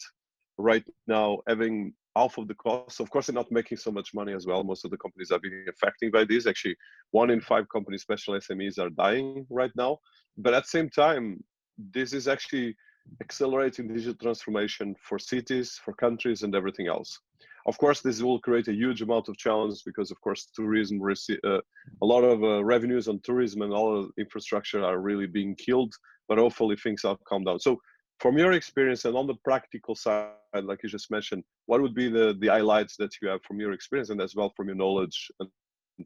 right 0.58 0.84
now 1.08 1.38
having 1.48 1.93
half 2.16 2.38
of 2.38 2.48
the 2.48 2.56
cost. 2.56 3.00
Of 3.00 3.10
course, 3.10 3.28
they're 3.28 3.36
not 3.36 3.52
making 3.52 3.78
so 3.78 3.91
much 3.91 4.14
money 4.14 4.34
as 4.34 4.46
well. 4.48 4.64
Most 4.64 4.86
of 4.86 4.91
the 4.91 4.98
companies 4.98 5.32
are 5.32 5.39
being 5.39 5.66
affected 5.70 6.12
by 6.12 6.24
this. 6.24 6.48
Actually, 6.48 6.76
one 7.12 7.30
in 7.30 7.41
five 7.41 7.66
companies, 7.70 8.02
special 8.02 8.36
SMEs, 8.36 8.80
are 8.80 8.89
dying 8.89 9.46
right 9.50 9.72
now. 9.76 10.00
But 10.38 10.54
at 10.54 10.64
the 10.64 10.70
same 10.70 10.89
time, 10.89 11.43
this 11.78 12.14
is 12.14 12.28
actually 12.28 12.76
accelerating 13.22 13.89
digital 13.89 14.16
transformation 14.16 14.96
for 15.08 15.20
cities, 15.20 15.80
for 15.84 15.93
countries, 15.93 16.43
and 16.43 16.56
everything 16.56 16.88
else. 16.88 17.20
Of 17.68 17.78
course, 17.80 18.02
this 18.02 18.22
will 18.22 18.39
create 18.39 18.68
a 18.68 18.74
huge 18.74 19.02
amount 19.02 19.28
of 19.28 19.38
challenges 19.38 19.82
because, 19.84 20.12
of 20.12 20.22
course, 20.22 20.48
tourism, 20.56 21.02
uh, 21.02 21.60
a 22.02 22.06
lot 22.06 22.24
of 22.24 22.43
uh, 22.43 22.64
revenues 22.64 23.08
on 23.08 23.20
tourism 23.24 23.64
and 23.64 23.74
all 23.74 24.10
infrastructure 24.18 24.84
are 24.84 25.00
really 25.00 25.26
being 25.28 25.56
killed. 25.56 25.93
But 26.28 26.38
hopefully, 26.38 26.76
things 26.76 27.03
have 27.03 27.17
calm 27.26 27.43
down. 27.43 27.59
So 27.59 27.80
from 28.19 28.38
your 28.38 28.53
experience 28.53 29.05
and 29.05 29.15
on 29.15 29.28
the 29.28 29.36
practical 29.43 29.95
side, 29.95 30.32
like 30.63 30.82
you 30.84 30.89
just 30.89 31.11
mentioned, 31.11 31.43
what 31.65 31.82
would 31.82 31.93
be 31.93 32.09
the, 32.09 32.36
the 32.39 32.47
highlights 32.47 32.95
that 32.97 33.11
you 33.21 33.28
have 33.28 33.41
from 33.43 33.59
your 33.59 33.73
experience 33.73 34.09
and 34.09 34.21
as 34.21 34.36
well 34.36 34.53
from 34.55 34.67
your 34.67 34.76
knowledge 34.76 35.30
and 35.39 35.49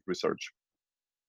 research? 0.07 0.51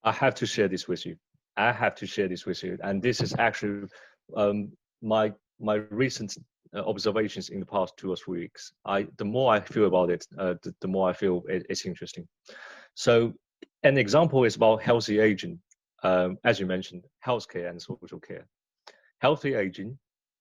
I 0.05 0.13
have 0.13 0.35
to 0.37 0.47
share 0.47 0.69
this 0.69 0.89
with 0.89 1.05
you. 1.05 1.17
I 1.57 1.73
have 1.73 1.95
to 1.97 2.07
share 2.07 2.29
this 2.29 2.47
with 2.47 2.63
you. 2.63 2.79
And 2.83 3.03
this 3.03 3.21
is 3.21 3.35
actually 3.39 3.89
um, 4.37 4.73
my 5.03 5.33
my 5.61 5.75
recent 5.91 6.39
uh, 6.75 6.81
observations 6.81 7.51
in 7.51 7.61
the 7.61 7.67
past 7.67 7.95
two 7.99 8.11
or 8.11 8.17
three 8.17 8.41
weeks. 8.41 8.73
I 8.87 9.07
the 9.19 9.25
more 9.25 9.53
I 9.53 9.61
feel 9.61 9.87
about 9.87 10.11
it, 10.11 10.25
uh, 10.39 10.55
the, 10.63 10.75
the, 10.81 10.89
more 10.89 11.11
I 11.11 11.13
feel 11.13 11.43
it, 11.49 11.67
it's 11.69 11.85
interesting. 11.85 12.27
So 12.95 13.35
an 13.83 13.99
example 13.99 14.45
is 14.45 14.57
about 14.57 14.83
healthy 14.83 15.19
aging. 15.19 15.61
Um, 16.03 16.39
as 16.45 16.59
you 16.59 16.65
mentioned, 16.65 17.05
healthcare 17.27 17.69
and 17.69 17.81
social 17.81 18.21
care. 18.21 18.47
Healthy 19.21 19.55
aging 19.55 19.99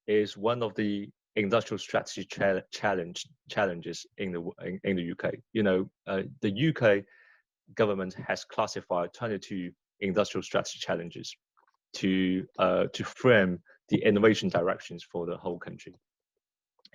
is 0.08 0.38
one 0.38 0.64
of 0.64 0.74
the 0.76 1.10
industrial 1.36 1.78
strategy 1.78 2.24
cha- 2.24 2.62
challenge 2.72 3.28
challenges 3.50 4.06
in 4.18 4.32
the 4.32 4.42
in, 4.66 4.80
in 4.86 4.96
the 4.96 5.12
UK. 5.12 5.36
You 5.54 5.64
know, 5.64 5.90
uh, 6.08 6.24
the 6.42 6.70
UK 6.70 7.04
government 7.76 8.16
has 8.28 8.46
classified 8.46 9.14
22 9.14 9.72
industrial 10.00 10.44
strategy 10.44 10.80
challenges 10.80 11.36
to 11.96 12.46
uh, 12.58 12.86
to 12.94 13.04
frame 13.04 13.60
the 13.90 13.98
innovation 13.98 14.48
directions 14.48 15.04
for 15.04 15.26
the 15.26 15.36
whole 15.36 15.60
country. 15.60 15.94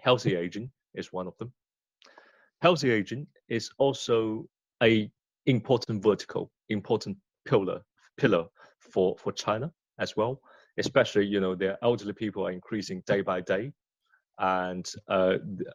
Healthy 0.00 0.36
aging 0.36 0.70
is 0.94 1.12
one 1.12 1.26
of 1.26 1.36
them. 1.36 1.52
Healthy 2.62 2.92
aging 2.92 3.26
is 3.48 3.70
also 3.76 4.48
a 4.82 5.10
important 5.44 6.02
vertical, 6.02 6.50
important 6.70 7.18
pillar 7.44 7.82
pillar 8.16 8.46
for 8.78 9.16
for 9.18 9.32
China 9.32 9.70
as 9.98 10.16
well 10.16 10.40
especially 10.78 11.26
you 11.26 11.40
know 11.40 11.54
the 11.54 11.78
elderly 11.82 12.12
people 12.12 12.46
are 12.46 12.52
increasing 12.52 13.02
day 13.06 13.20
by 13.20 13.40
day 13.40 13.72
and 14.38 14.90
uh, 15.08 15.34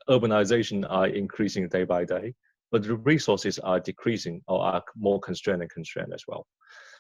urbanization 0.10 0.86
are 0.90 1.08
increasing 1.08 1.68
day 1.70 1.86
by 1.86 2.04
day 2.04 2.34
but 2.72 2.84
the 2.84 2.96
resources 2.98 3.60
are 3.60 3.80
decreasing 3.80 4.42
or 4.48 4.62
are 4.62 4.84
more 4.96 5.20
constrained 5.20 5.62
and 5.62 5.72
constrained 5.72 6.14
as 6.14 6.24
well. 6.28 6.46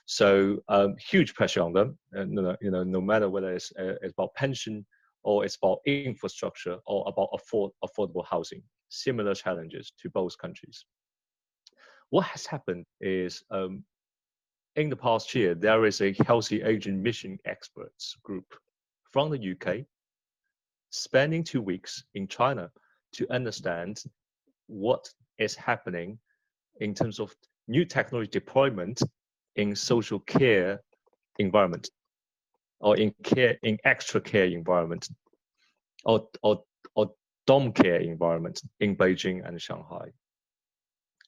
So 0.05 0.57
um, 0.69 0.95
huge 0.97 1.35
pressure 1.35 1.61
on 1.61 1.73
them 1.73 1.97
and 2.13 2.33
you 2.61 2.71
know 2.71 2.83
no 2.83 3.01
matter 3.01 3.29
whether 3.29 3.53
it's, 3.53 3.71
uh, 3.79 3.95
it's 4.01 4.13
about 4.13 4.33
pension 4.33 4.85
or 5.23 5.45
it's 5.45 5.57
about 5.61 5.79
infrastructure 5.85 6.77
or 6.87 7.03
about 7.07 7.29
afford, 7.33 7.71
affordable 7.83 8.25
housing 8.25 8.63
similar 8.89 9.35
challenges 9.35 9.93
to 10.01 10.09
both 10.09 10.35
countries. 10.37 10.85
What 12.09 12.25
has 12.25 12.47
happened 12.47 12.85
is 13.01 13.43
um, 13.51 13.83
in 14.79 14.89
the 14.89 14.95
past 14.95 15.35
year, 15.35 15.53
there 15.53 15.85
is 15.85 15.99
a 15.99 16.15
healthy 16.25 16.61
aging 16.61 17.03
mission 17.03 17.37
experts 17.43 18.15
group 18.23 18.45
from 19.11 19.29
the 19.29 19.51
UK 19.51 19.85
spending 20.89 21.43
two 21.43 21.61
weeks 21.61 22.05
in 22.13 22.27
China 22.29 22.71
to 23.11 23.29
understand 23.29 24.01
what 24.67 25.09
is 25.37 25.53
happening 25.53 26.17
in 26.79 26.93
terms 26.93 27.19
of 27.19 27.35
new 27.67 27.83
technology 27.83 28.29
deployment 28.31 29.01
in 29.57 29.75
social 29.75 30.19
care 30.21 30.79
environment 31.39 31.89
or 32.79 32.95
in 32.95 33.13
care 33.23 33.57
in 33.63 33.77
extra 33.83 34.21
care 34.21 34.45
environment 34.45 35.09
or 36.05 36.25
or 36.41 36.63
or 36.95 37.11
dom 37.45 37.73
care 37.73 37.99
environment 37.99 38.61
in 38.79 38.95
Beijing 38.95 39.45
and 39.45 39.61
Shanghai. 39.61 40.07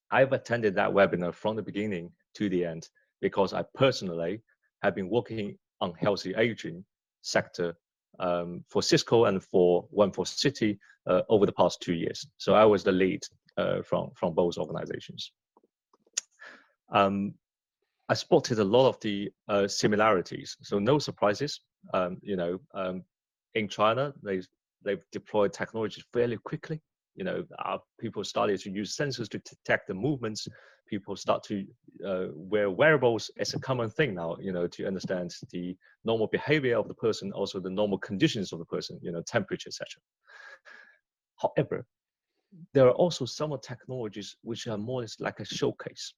I've 0.09 0.31
attended 0.31 0.75
that 0.75 0.91
webinar 0.91 1.33
from 1.33 1.57
the 1.57 1.61
beginning 1.61 2.11
to 2.35 2.47
the 2.47 2.63
end 2.63 2.87
because 3.21 3.53
I 3.53 3.63
personally 3.75 4.41
have 4.81 4.95
been 4.95 5.09
working 5.09 5.57
on 5.79 5.93
healthy 5.93 6.33
aging 6.37 6.83
sector 7.21 7.75
um, 8.19 8.63
for 8.67 8.81
Cisco 8.83 9.25
and 9.25 9.43
for 9.43 9.87
One 9.89 10.11
for 10.11 10.25
City 10.25 10.79
uh, 11.07 11.21
over 11.29 11.45
the 11.45 11.51
past 11.53 11.81
two 11.81 11.93
years. 11.93 12.27
So 12.37 12.53
I 12.53 12.65
was 12.65 12.83
the 12.83 12.91
lead 12.91 13.23
uh, 13.57 13.81
from 13.81 14.11
from 14.15 14.33
both 14.33 14.57
organizations. 14.57 15.31
Um, 16.91 17.33
I 18.09 18.13
spotted 18.13 18.59
a 18.59 18.63
lot 18.63 18.89
of 18.89 18.99
the 18.99 19.31
uh, 19.47 19.67
similarities, 19.67 20.57
so 20.61 20.79
no 20.79 20.99
surprises. 20.99 21.61
Um, 21.93 22.17
you 22.21 22.35
know, 22.35 22.59
um, 22.73 23.03
in 23.55 23.67
China, 23.67 24.13
they 24.21 24.41
they've 24.83 25.03
deployed 25.11 25.53
technology 25.53 26.03
fairly 26.13 26.37
quickly. 26.37 26.81
You 27.21 27.25
know, 27.25 27.43
uh, 27.63 27.77
people 27.99 28.23
started 28.23 28.59
to 28.61 28.71
use 28.71 28.97
sensors 28.97 29.29
to 29.29 29.37
detect 29.37 29.87
the 29.87 29.93
movements. 29.93 30.47
People 30.87 31.15
start 31.15 31.43
to 31.43 31.67
uh, 32.03 32.29
wear 32.33 32.71
wearables 32.71 33.29
as 33.37 33.53
a 33.53 33.59
common 33.59 33.91
thing 33.91 34.15
now. 34.15 34.37
You 34.41 34.51
know, 34.51 34.65
to 34.65 34.87
understand 34.87 35.31
the 35.51 35.77
normal 36.03 36.25
behavior 36.25 36.79
of 36.79 36.87
the 36.87 36.95
person, 36.95 37.31
also 37.31 37.59
the 37.59 37.69
normal 37.69 37.99
conditions 37.99 38.51
of 38.51 38.57
the 38.57 38.65
person. 38.65 38.97
You 39.03 39.11
know, 39.11 39.21
temperature, 39.21 39.67
etc. 39.67 40.01
However, 41.37 41.85
there 42.73 42.87
are 42.87 42.97
also 43.03 43.25
some 43.25 43.55
technologies 43.61 44.37
which 44.41 44.65
are 44.65 44.79
more 44.79 45.01
or 45.01 45.03
less 45.03 45.19
like 45.19 45.39
a 45.41 45.45
showcase. 45.45 46.15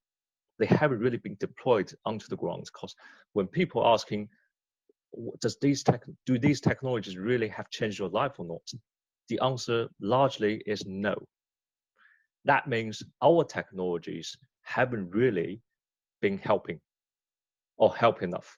They 0.57 0.67
haven't 0.67 0.99
really 0.99 1.17
been 1.17 1.35
deployed 1.37 1.93
onto 2.05 2.29
the 2.29 2.37
ground 2.37 2.69
because 2.71 2.95
when 3.33 3.47
people 3.47 3.81
are 3.81 3.93
asking, 3.93 4.29
does 5.41 5.57
these 5.59 5.83
tech, 5.83 6.03
do 6.25 6.39
these 6.39 6.61
technologies 6.61 7.17
really 7.17 7.49
have 7.49 7.69
changed 7.69 7.99
your 7.99 8.07
life 8.07 8.39
or 8.39 8.45
not? 8.45 8.79
The 9.29 9.39
answer 9.39 9.87
largely 9.99 10.61
is 10.65 10.85
no. 10.85 11.15
That 12.45 12.67
means 12.67 13.01
our 13.21 13.43
technologies 13.43 14.35
haven't 14.63 15.09
really 15.11 15.61
been 16.21 16.37
helping 16.37 16.79
or 17.77 17.95
help 17.95 18.21
enough. 18.21 18.57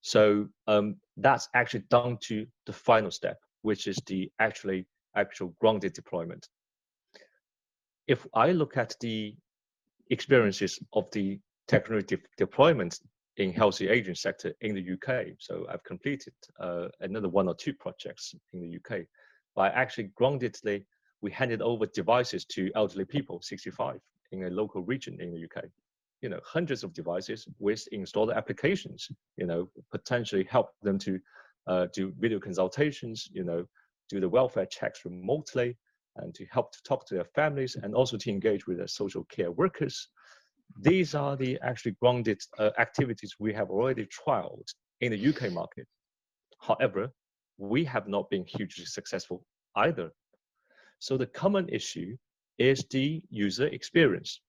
So 0.00 0.48
um, 0.66 0.96
that's 1.16 1.48
actually 1.54 1.84
down 1.90 2.18
to 2.22 2.46
the 2.66 2.72
final 2.72 3.10
step, 3.10 3.38
which 3.62 3.86
is 3.86 3.98
the 4.06 4.30
actually 4.38 4.86
actual 5.14 5.54
grounded 5.60 5.92
deployment. 5.92 6.48
If 8.06 8.26
I 8.34 8.52
look 8.52 8.76
at 8.76 8.94
the 9.00 9.34
experiences 10.10 10.78
of 10.92 11.10
the 11.10 11.40
technology 11.66 12.16
de 12.16 12.22
deployment 12.36 13.00
in 13.36 13.52
healthy 13.52 13.88
aging 13.88 14.14
sector 14.14 14.54
in 14.60 14.74
the 14.74 14.92
UK. 14.92 15.26
So 15.38 15.66
I've 15.68 15.84
completed 15.84 16.32
uh, 16.58 16.88
another 17.00 17.28
one 17.28 17.48
or 17.48 17.54
two 17.54 17.74
projects 17.74 18.34
in 18.52 18.60
the 18.60 18.76
UK. 18.76 19.02
By 19.56 19.70
actually 19.70 20.10
groundedly, 20.20 20.84
we 21.20 21.32
handed 21.32 21.60
over 21.60 21.86
devices 21.86 22.44
to 22.44 22.70
elderly 22.76 23.04
people, 23.04 23.40
65, 23.42 24.00
in 24.30 24.44
a 24.44 24.50
local 24.50 24.82
region 24.82 25.20
in 25.20 25.32
the 25.32 25.44
UK. 25.44 25.64
You 26.22 26.28
know, 26.28 26.40
hundreds 26.44 26.84
of 26.84 26.92
devices 26.92 27.48
with 27.58 27.88
installed 27.90 28.30
applications. 28.30 29.08
You 29.36 29.46
know, 29.46 29.68
potentially 29.90 30.44
help 30.44 30.70
them 30.82 30.98
to 31.00 31.18
uh, 31.66 31.86
do 31.92 32.12
video 32.20 32.38
consultations. 32.38 33.28
You 33.32 33.42
know, 33.42 33.66
do 34.08 34.20
the 34.20 34.28
welfare 34.28 34.66
checks 34.66 35.04
remotely, 35.04 35.76
and 36.16 36.32
to 36.36 36.46
help 36.52 36.70
to 36.72 36.82
talk 36.84 37.06
to 37.06 37.14
their 37.14 37.30
families, 37.34 37.76
and 37.82 37.94
also 37.94 38.16
to 38.16 38.30
engage 38.30 38.68
with 38.68 38.76
their 38.76 38.86
social 38.86 39.24
care 39.24 39.50
workers 39.50 40.08
these 40.80 41.14
are 41.14 41.36
the 41.36 41.58
actually 41.62 41.92
grounded 42.00 42.40
uh, 42.58 42.70
activities 42.78 43.36
we 43.38 43.52
have 43.52 43.70
already 43.70 44.06
trialed 44.06 44.68
in 45.00 45.12
the 45.12 45.28
UK 45.28 45.52
market. 45.52 45.86
However, 46.60 47.12
we 47.58 47.84
have 47.84 48.08
not 48.08 48.30
been 48.30 48.44
hugely 48.44 48.84
successful 48.84 49.44
either. 49.76 50.10
So 50.98 51.16
the 51.16 51.26
common 51.26 51.68
issue 51.68 52.16
is 52.58 52.84
the 52.90 53.22
user 53.30 53.66
experience, 53.68 54.40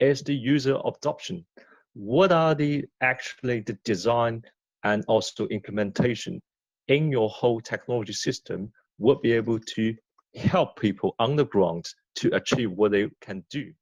is 0.00 0.22
the 0.22 0.34
user 0.34 0.78
adoption. 0.84 1.46
What 1.94 2.32
are 2.32 2.54
the 2.54 2.84
actually 3.00 3.60
the 3.60 3.78
design 3.84 4.42
and 4.84 5.04
also 5.08 5.46
implementation 5.48 6.40
in 6.88 7.10
your 7.10 7.28
whole 7.28 7.60
technology 7.60 8.12
system 8.12 8.72
would 8.98 9.20
be 9.22 9.32
able 9.32 9.58
to 9.58 9.94
help 10.34 10.78
people 10.78 11.14
on 11.18 11.36
the 11.36 11.46
ground 11.46 11.86
to 12.16 12.34
achieve 12.34 12.70
what 12.72 12.92
they 12.92 13.08
can 13.20 13.44
do 13.50 13.72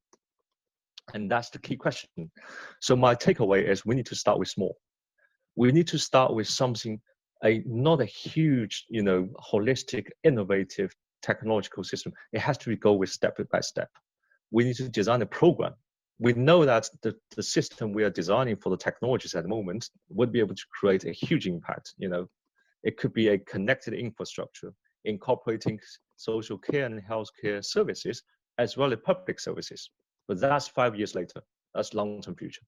and 1.12 1.30
that's 1.30 1.50
the 1.50 1.58
key 1.58 1.76
question. 1.76 2.30
So 2.80 2.96
my 2.96 3.14
takeaway 3.14 3.68
is 3.68 3.84
we 3.84 3.94
need 3.94 4.06
to 4.06 4.14
start 4.14 4.38
with 4.38 4.48
small. 4.48 4.76
We 5.56 5.70
need 5.72 5.86
to 5.88 5.98
start 5.98 6.34
with 6.34 6.48
something, 6.48 7.00
a 7.44 7.62
not 7.66 8.00
a 8.00 8.04
huge, 8.04 8.86
you 8.88 9.02
know, 9.02 9.28
holistic, 9.52 10.08
innovative 10.22 10.94
technological 11.22 11.84
system. 11.84 12.12
It 12.32 12.40
has 12.40 12.58
to 12.58 12.76
go 12.76 12.92
with 12.92 13.10
step 13.10 13.38
by 13.50 13.60
step. 13.60 13.90
We 14.50 14.64
need 14.64 14.76
to 14.76 14.88
design 14.88 15.22
a 15.22 15.26
program. 15.26 15.74
We 16.18 16.32
know 16.34 16.64
that 16.64 16.88
the, 17.02 17.14
the 17.34 17.42
system 17.42 17.92
we 17.92 18.04
are 18.04 18.10
designing 18.10 18.56
for 18.56 18.70
the 18.70 18.76
technologies 18.76 19.34
at 19.34 19.42
the 19.42 19.48
moment 19.48 19.90
would 20.10 20.30
be 20.32 20.38
able 20.38 20.54
to 20.54 20.66
create 20.78 21.04
a 21.04 21.12
huge 21.12 21.46
impact. 21.46 21.94
You 21.98 22.08
know, 22.08 22.28
it 22.82 22.96
could 22.96 23.12
be 23.12 23.28
a 23.28 23.38
connected 23.38 23.94
infrastructure 23.94 24.72
incorporating 25.04 25.78
social 26.16 26.56
care 26.56 26.86
and 26.86 27.02
healthcare 27.02 27.64
services 27.64 28.22
as 28.58 28.76
well 28.76 28.92
as 28.92 28.98
public 29.04 29.40
services. 29.40 29.90
But 30.28 30.40
that's 30.40 30.68
five 30.68 30.94
years 30.96 31.14
later. 31.14 31.42
That's 31.74 31.94
long-term 31.94 32.36
future. 32.36 32.62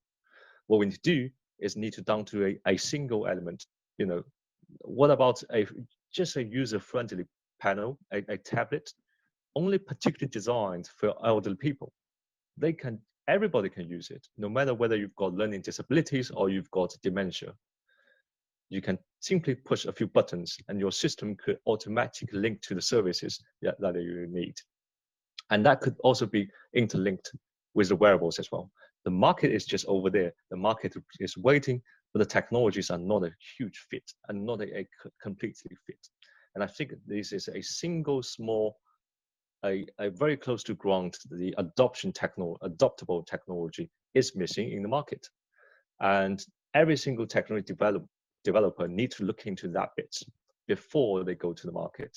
What 0.67 0.79
we 0.79 0.87
need 0.87 1.01
to 1.03 1.15
do 1.15 1.31
is 1.61 1.77
need 1.77 1.93
to 1.95 2.03
down 2.03 2.25
to 2.27 2.47
a, 2.47 2.59
a 2.67 2.77
single 2.77 3.27
element. 3.27 3.65
You 3.99 4.07
know, 4.07 4.23
what 4.81 5.11
about 5.11 5.43
a 5.53 5.67
just 6.13 6.37
a 6.37 6.45
user-friendly 6.45 7.25
panel, 7.61 7.99
a, 8.13 8.19
a 8.29 8.39
tablet, 8.39 8.93
only 9.55 9.79
particularly 9.79 10.31
designed 10.31 10.89
for 10.97 11.15
elderly 11.25 11.57
people. 11.57 11.93
They 12.57 12.73
can 12.73 13.01
everybody 13.29 13.69
can 13.69 13.89
use 13.89 14.11
it, 14.11 14.27
no 14.39 14.49
matter 14.49 14.73
whether 14.73 14.97
you've 14.97 15.17
got 15.17 15.35
learning 15.35 15.63
disabilities 15.63 16.31
or 16.31 16.49
you've 16.49 16.71
got 16.71 16.95
dementia. 17.03 17.53
You 18.69 18.81
can 18.81 18.99
simply 19.21 19.55
push 19.55 19.85
a 19.85 19.93
few 19.93 20.07
buttons 20.07 20.57
and 20.69 20.81
your 20.81 20.93
system 20.93 21.37
could 21.37 21.59
automatically 21.67 22.39
link 22.39 22.61
to 22.63 22.75
the 22.75 22.83
services 22.83 23.43
that, 23.63 23.81
that 23.81 23.95
you 23.95 24.27
need. 24.29 24.55
And 25.51 25.65
that 25.67 25.81
could 25.81 25.97
also 26.01 26.27
be 26.27 26.49
interlinked 26.75 27.33
with 27.75 27.89
the 27.89 27.97
wearables 27.97 28.39
as 28.39 28.51
well. 28.51 28.71
The 29.05 29.11
market 29.11 29.53
is 29.53 29.67
just 29.67 29.87
over 29.87 30.11
there. 30.11 30.33
The 30.51 30.57
market 30.57 30.95
is 31.21 31.37
waiting, 31.37 31.81
but 32.17 32.27
the 32.31 32.33
technologies 32.41 32.89
are 32.89 32.97
not 32.97 33.25
a 33.25 33.33
huge 33.59 33.85
fit 33.91 34.11
and 34.29 34.47
not 34.47 34.63
a, 34.63 34.79
a 34.79 34.89
completely 35.21 35.77
fit. 35.87 36.09
And 36.55 36.65
I 36.65 36.67
think 36.67 36.93
this 37.07 37.31
is 37.31 37.49
a 37.49 37.61
single 37.61 38.23
small, 38.23 38.79
a, 39.67 39.87
a 39.99 40.09
very 40.09 40.39
close 40.39 40.63
to 40.63 40.75
ground, 40.75 41.19
the 41.31 41.55
adoption 41.59 42.13
techno, 42.13 42.57
adoptable 42.63 43.27
technology 43.27 43.91
is 44.15 44.35
missing 44.35 44.73
in 44.73 44.83
the 44.83 44.89
market. 44.89 45.29
And 46.01 46.43
every 46.73 46.97
single 46.97 47.27
technology 47.27 47.67
develop, 47.67 48.07
developer 48.45 48.89
needs 48.89 49.17
to 49.17 49.25
look 49.25 49.47
into 49.47 49.69
that 49.73 49.91
bit 49.95 50.17
before 50.67 51.23
they 51.23 51.35
go 51.35 51.53
to 51.53 51.67
the 51.67 51.73
market. 51.73 52.17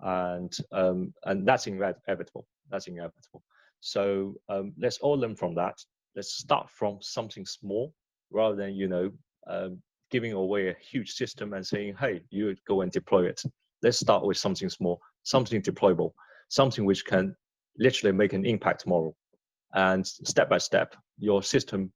And, 0.00 0.52
um, 0.72 1.14
and 1.26 1.46
that's 1.46 1.68
inevitable. 1.68 2.48
That's 2.72 2.88
inevitable. 2.88 3.44
So 3.78 4.34
um, 4.48 4.72
let's 4.80 4.98
all 4.98 5.16
learn 5.16 5.36
from 5.36 5.54
that. 5.54 5.78
Let's 6.16 6.34
start 6.38 6.68
from 6.70 6.98
something 7.00 7.46
small 7.46 7.94
rather 8.30 8.56
than 8.56 8.74
you 8.74 8.88
know 8.88 9.12
um, 9.48 9.82
giving 10.10 10.32
away 10.32 10.68
a 10.68 10.76
huge 10.80 11.12
system 11.12 11.54
and 11.54 11.66
saying, 11.66 11.96
"Hey, 11.98 12.22
you 12.30 12.54
go 12.66 12.82
and 12.82 12.92
deploy 12.92 13.26
it." 13.26 13.42
Let's 13.82 13.98
start 13.98 14.24
with 14.24 14.36
something 14.36 14.68
small, 14.68 15.00
something 15.22 15.62
deployable, 15.62 16.12
something 16.48 16.84
which 16.84 17.04
can 17.04 17.36
literally 17.78 18.16
make 18.16 18.32
an 18.32 18.44
impact 18.44 18.80
tomorrow. 18.80 19.14
And 19.74 20.06
step 20.06 20.48
by 20.48 20.58
step, 20.58 20.96
your 21.18 21.42
system 21.42 21.92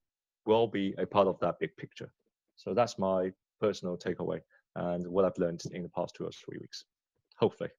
will 0.47 0.67
be 0.67 0.95
a 0.99 1.07
part 1.07 1.27
of 1.29 1.39
that 1.41 1.57
big 1.59 1.77
picture. 1.77 2.13
So 2.57 2.75
that's 2.75 2.99
my 2.99 3.33
personal 3.61 3.97
takeaway 3.97 4.41
and 4.77 5.07
what 5.07 5.25
I've 5.25 5.39
learned 5.39 5.63
in 5.73 5.83
the 5.83 5.89
past 5.89 6.15
two 6.17 6.25
or 6.25 6.31
three 6.31 6.59
weeks. 6.59 6.85
Hopefully. 7.39 7.71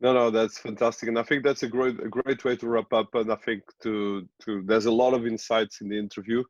No, 0.00 0.12
no, 0.12 0.30
that's 0.30 0.58
fantastic, 0.58 1.08
and 1.08 1.18
I 1.18 1.24
think 1.24 1.42
that's 1.42 1.64
a 1.64 1.68
great, 1.68 1.98
a 1.98 2.08
great 2.08 2.44
way 2.44 2.54
to 2.54 2.68
wrap 2.68 2.92
up. 2.92 3.12
And 3.14 3.32
I 3.32 3.36
think 3.36 3.64
to, 3.82 4.28
to 4.42 4.62
there's 4.64 4.86
a 4.86 4.92
lot 4.92 5.12
of 5.12 5.26
insights 5.26 5.80
in 5.80 5.88
the 5.88 5.98
interview, 5.98 6.44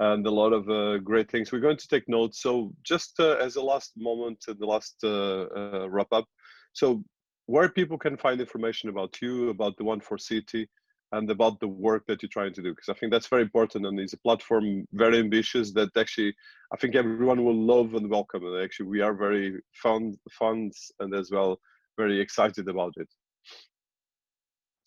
and 0.00 0.26
a 0.26 0.30
lot 0.30 0.52
of 0.52 0.68
uh, 0.68 0.98
great 0.98 1.30
things. 1.30 1.52
We're 1.52 1.60
going 1.60 1.76
to 1.76 1.88
take 1.88 2.08
notes. 2.08 2.42
So, 2.42 2.72
just 2.82 3.18
uh, 3.20 3.36
as 3.36 3.56
a 3.56 3.62
last 3.62 3.92
moment, 3.96 4.44
the 4.46 4.66
last 4.66 4.96
uh, 5.04 5.42
uh, 5.56 5.88
wrap 5.90 6.12
up. 6.12 6.26
So, 6.72 7.04
where 7.46 7.68
people 7.68 7.98
can 7.98 8.16
find 8.16 8.40
information 8.40 8.88
about 8.88 9.20
you, 9.20 9.50
about 9.50 9.76
the 9.76 9.84
One 9.84 10.00
for 10.00 10.18
City, 10.18 10.68
and 11.12 11.30
about 11.30 11.60
the 11.60 11.68
work 11.68 12.04
that 12.06 12.22
you're 12.22 12.30
trying 12.30 12.54
to 12.54 12.62
do, 12.62 12.70
because 12.70 12.88
I 12.88 12.94
think 12.94 13.12
that's 13.12 13.28
very 13.28 13.42
important. 13.42 13.86
And 13.86 14.00
it's 14.00 14.14
a 14.14 14.18
platform 14.18 14.86
very 14.92 15.18
ambitious 15.18 15.72
that 15.74 15.96
actually 15.96 16.34
I 16.72 16.76
think 16.76 16.94
everyone 16.94 17.44
will 17.44 17.60
love 17.60 17.94
and 17.94 18.08
welcome. 18.08 18.44
And 18.44 18.62
actually, 18.62 18.86
we 18.86 19.02
are 19.02 19.14
very 19.14 19.60
fond, 19.74 20.16
funds 20.30 20.90
and 21.00 21.14
as 21.14 21.30
well 21.30 21.58
very 21.98 22.20
excited 22.20 22.68
about 22.68 22.94
it. 22.96 23.08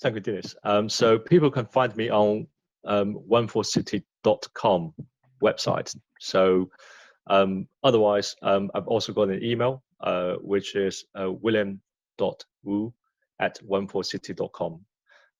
Thank 0.01 0.15
you, 0.15 0.21
Dinis. 0.21 0.55
Um, 0.63 0.89
so 0.89 1.17
people 1.17 1.51
can 1.51 1.65
find 1.65 1.95
me 1.95 2.09
on 2.09 2.47
um, 2.85 3.19
oneforcity.com 3.29 4.93
website. 5.43 5.95
So 6.19 6.69
um, 7.27 7.67
otherwise, 7.83 8.35
um, 8.41 8.71
I've 8.75 8.87
also 8.87 9.13
got 9.13 9.29
an 9.29 9.43
email, 9.43 9.83
uh, 10.01 10.35
which 10.41 10.75
is 10.75 11.05
uh, 11.19 11.31
william.wu 11.31 12.93
at 13.39 13.59
oneforcity.com. 13.67 14.85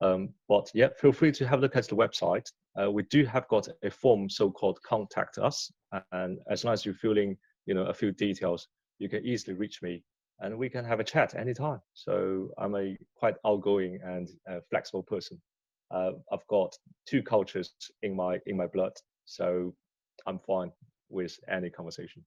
Um, 0.02 0.30
but 0.50 0.70
yeah, 0.74 0.90
feel 1.00 1.14
free 1.14 1.32
to 1.34 1.48
have 1.48 1.60
a 1.60 1.62
look 1.62 1.76
at 1.76 1.88
the 1.88 1.96
website. 1.96 2.52
Uh, 2.80 2.92
we 2.92 3.04
do 3.04 3.26
have 3.26 3.48
got 3.48 3.68
a 3.84 3.90
form 3.90 4.30
so-called 4.30 4.80
contact 4.84 5.38
us, 5.38 5.72
and 6.12 6.40
as 6.50 6.66
long 6.66 6.74
as 6.74 6.86
you're 6.86 6.94
filling, 6.96 7.38
you 7.66 7.74
know, 7.74 7.86
a 7.86 7.94
few 7.94 8.12
details, 8.12 8.68
you 9.00 9.08
can 9.08 9.26
easily 9.26 9.56
reach 9.56 9.82
me, 9.82 10.04
and 10.40 10.58
we 10.58 10.70
can 10.70 10.84
have 10.84 11.00
a 11.00 11.04
chat 11.04 11.36
anytime. 11.36 11.80
So 11.94 12.50
I'm 12.58 12.76
a 12.76 12.98
quite 13.16 13.36
outgoing 13.46 14.00
and 14.04 14.30
uh, 14.50 14.60
flexible 14.70 15.04
person. 15.04 15.42
Uh, 15.92 16.12
I've 16.32 16.46
got 16.50 16.76
two 17.08 17.22
cultures 17.22 17.74
in 18.04 18.16
my 18.16 18.40
in 18.46 18.58
my 18.58 18.68
blood, 18.68 18.94
so 19.26 19.74
I'm 20.26 20.40
fine 20.40 20.72
with 21.10 21.38
any 21.50 21.70
conversation. 21.70 22.24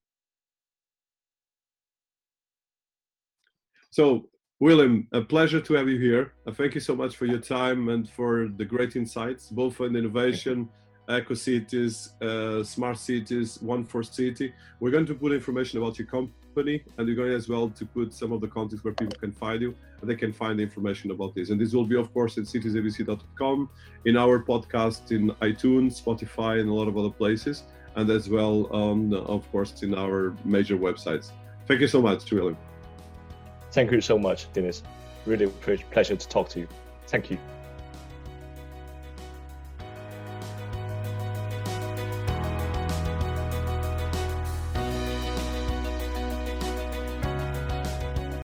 So 3.91 4.29
William, 4.61 5.07
a 5.13 5.21
pleasure 5.21 5.61
to 5.61 5.75
have 5.75 5.89
you 5.89 5.99
here. 5.99 6.33
Uh, 6.47 6.53
thank 6.53 6.75
you 6.75 6.81
so 6.81 6.97
much 6.97 7.17
for 7.17 7.27
your 7.27 7.39
time 7.39 7.89
and 7.89 8.09
for 8.09 8.49
the 8.57 8.65
great 8.65 8.97
insights, 8.97 9.51
both 9.51 9.81
on 9.81 9.95
innovation, 9.95 10.69
eco 11.09 11.35
cities, 11.35 12.15
uh, 12.21 12.63
smart 12.63 12.99
cities, 12.99 13.59
one 13.63 13.85
for 13.85 14.03
city. 14.03 14.53
We're 14.81 14.91
going 14.91 15.07
to 15.07 15.15
put 15.15 15.33
information 15.33 15.79
about 15.79 15.99
your 15.99 16.07
company, 16.07 16.83
and 16.97 17.07
we're 17.07 17.17
going 17.17 17.33
as 17.33 17.49
well 17.49 17.71
to 17.71 17.87
put 17.87 18.13
some 18.13 18.33
of 18.33 18.41
the 18.41 18.49
contacts 18.49 18.85
where 18.85 18.95
people 18.95 19.19
can 19.19 19.33
find 19.33 19.63
you, 19.63 19.75
and 20.01 20.11
they 20.11 20.17
can 20.17 20.33
find 20.33 20.59
the 20.59 20.63
information 20.63 21.11
about 21.11 21.35
this. 21.35 21.51
And 21.51 21.61
this 21.61 21.73
will 21.73 21.87
be, 21.87 21.97
of 21.97 22.13
course, 22.13 22.37
at 22.39 22.45
citiesabc.com, 22.45 23.71
in 24.05 24.17
our 24.17 24.43
podcast, 24.43 25.11
in 25.11 25.31
iTunes, 25.43 26.03
Spotify, 26.03 26.61
and 26.61 26.69
a 26.69 26.75
lot 26.75 26.89
of 26.89 26.97
other 26.97 27.11
places, 27.11 27.65
and 27.97 28.09
as 28.11 28.29
well, 28.29 28.75
um, 28.75 29.13
of 29.13 29.51
course, 29.51 29.83
in 29.83 29.95
our 29.95 30.35
major 30.45 30.77
websites. 30.77 31.33
Thank 31.67 31.81
you 31.81 31.89
so 31.89 32.03
much, 32.03 32.31
William. 32.31 32.57
Thank 33.73 33.93
you 33.93 34.01
so 34.01 34.19
much, 34.19 34.51
Dinis. 34.53 34.83
Really 35.27 35.47
pleasure 35.91 36.17
to 36.17 36.29
talk 36.29 36.49
to 36.51 36.61
you. 36.61 36.69
Thank 37.07 37.31
you. 37.31 37.39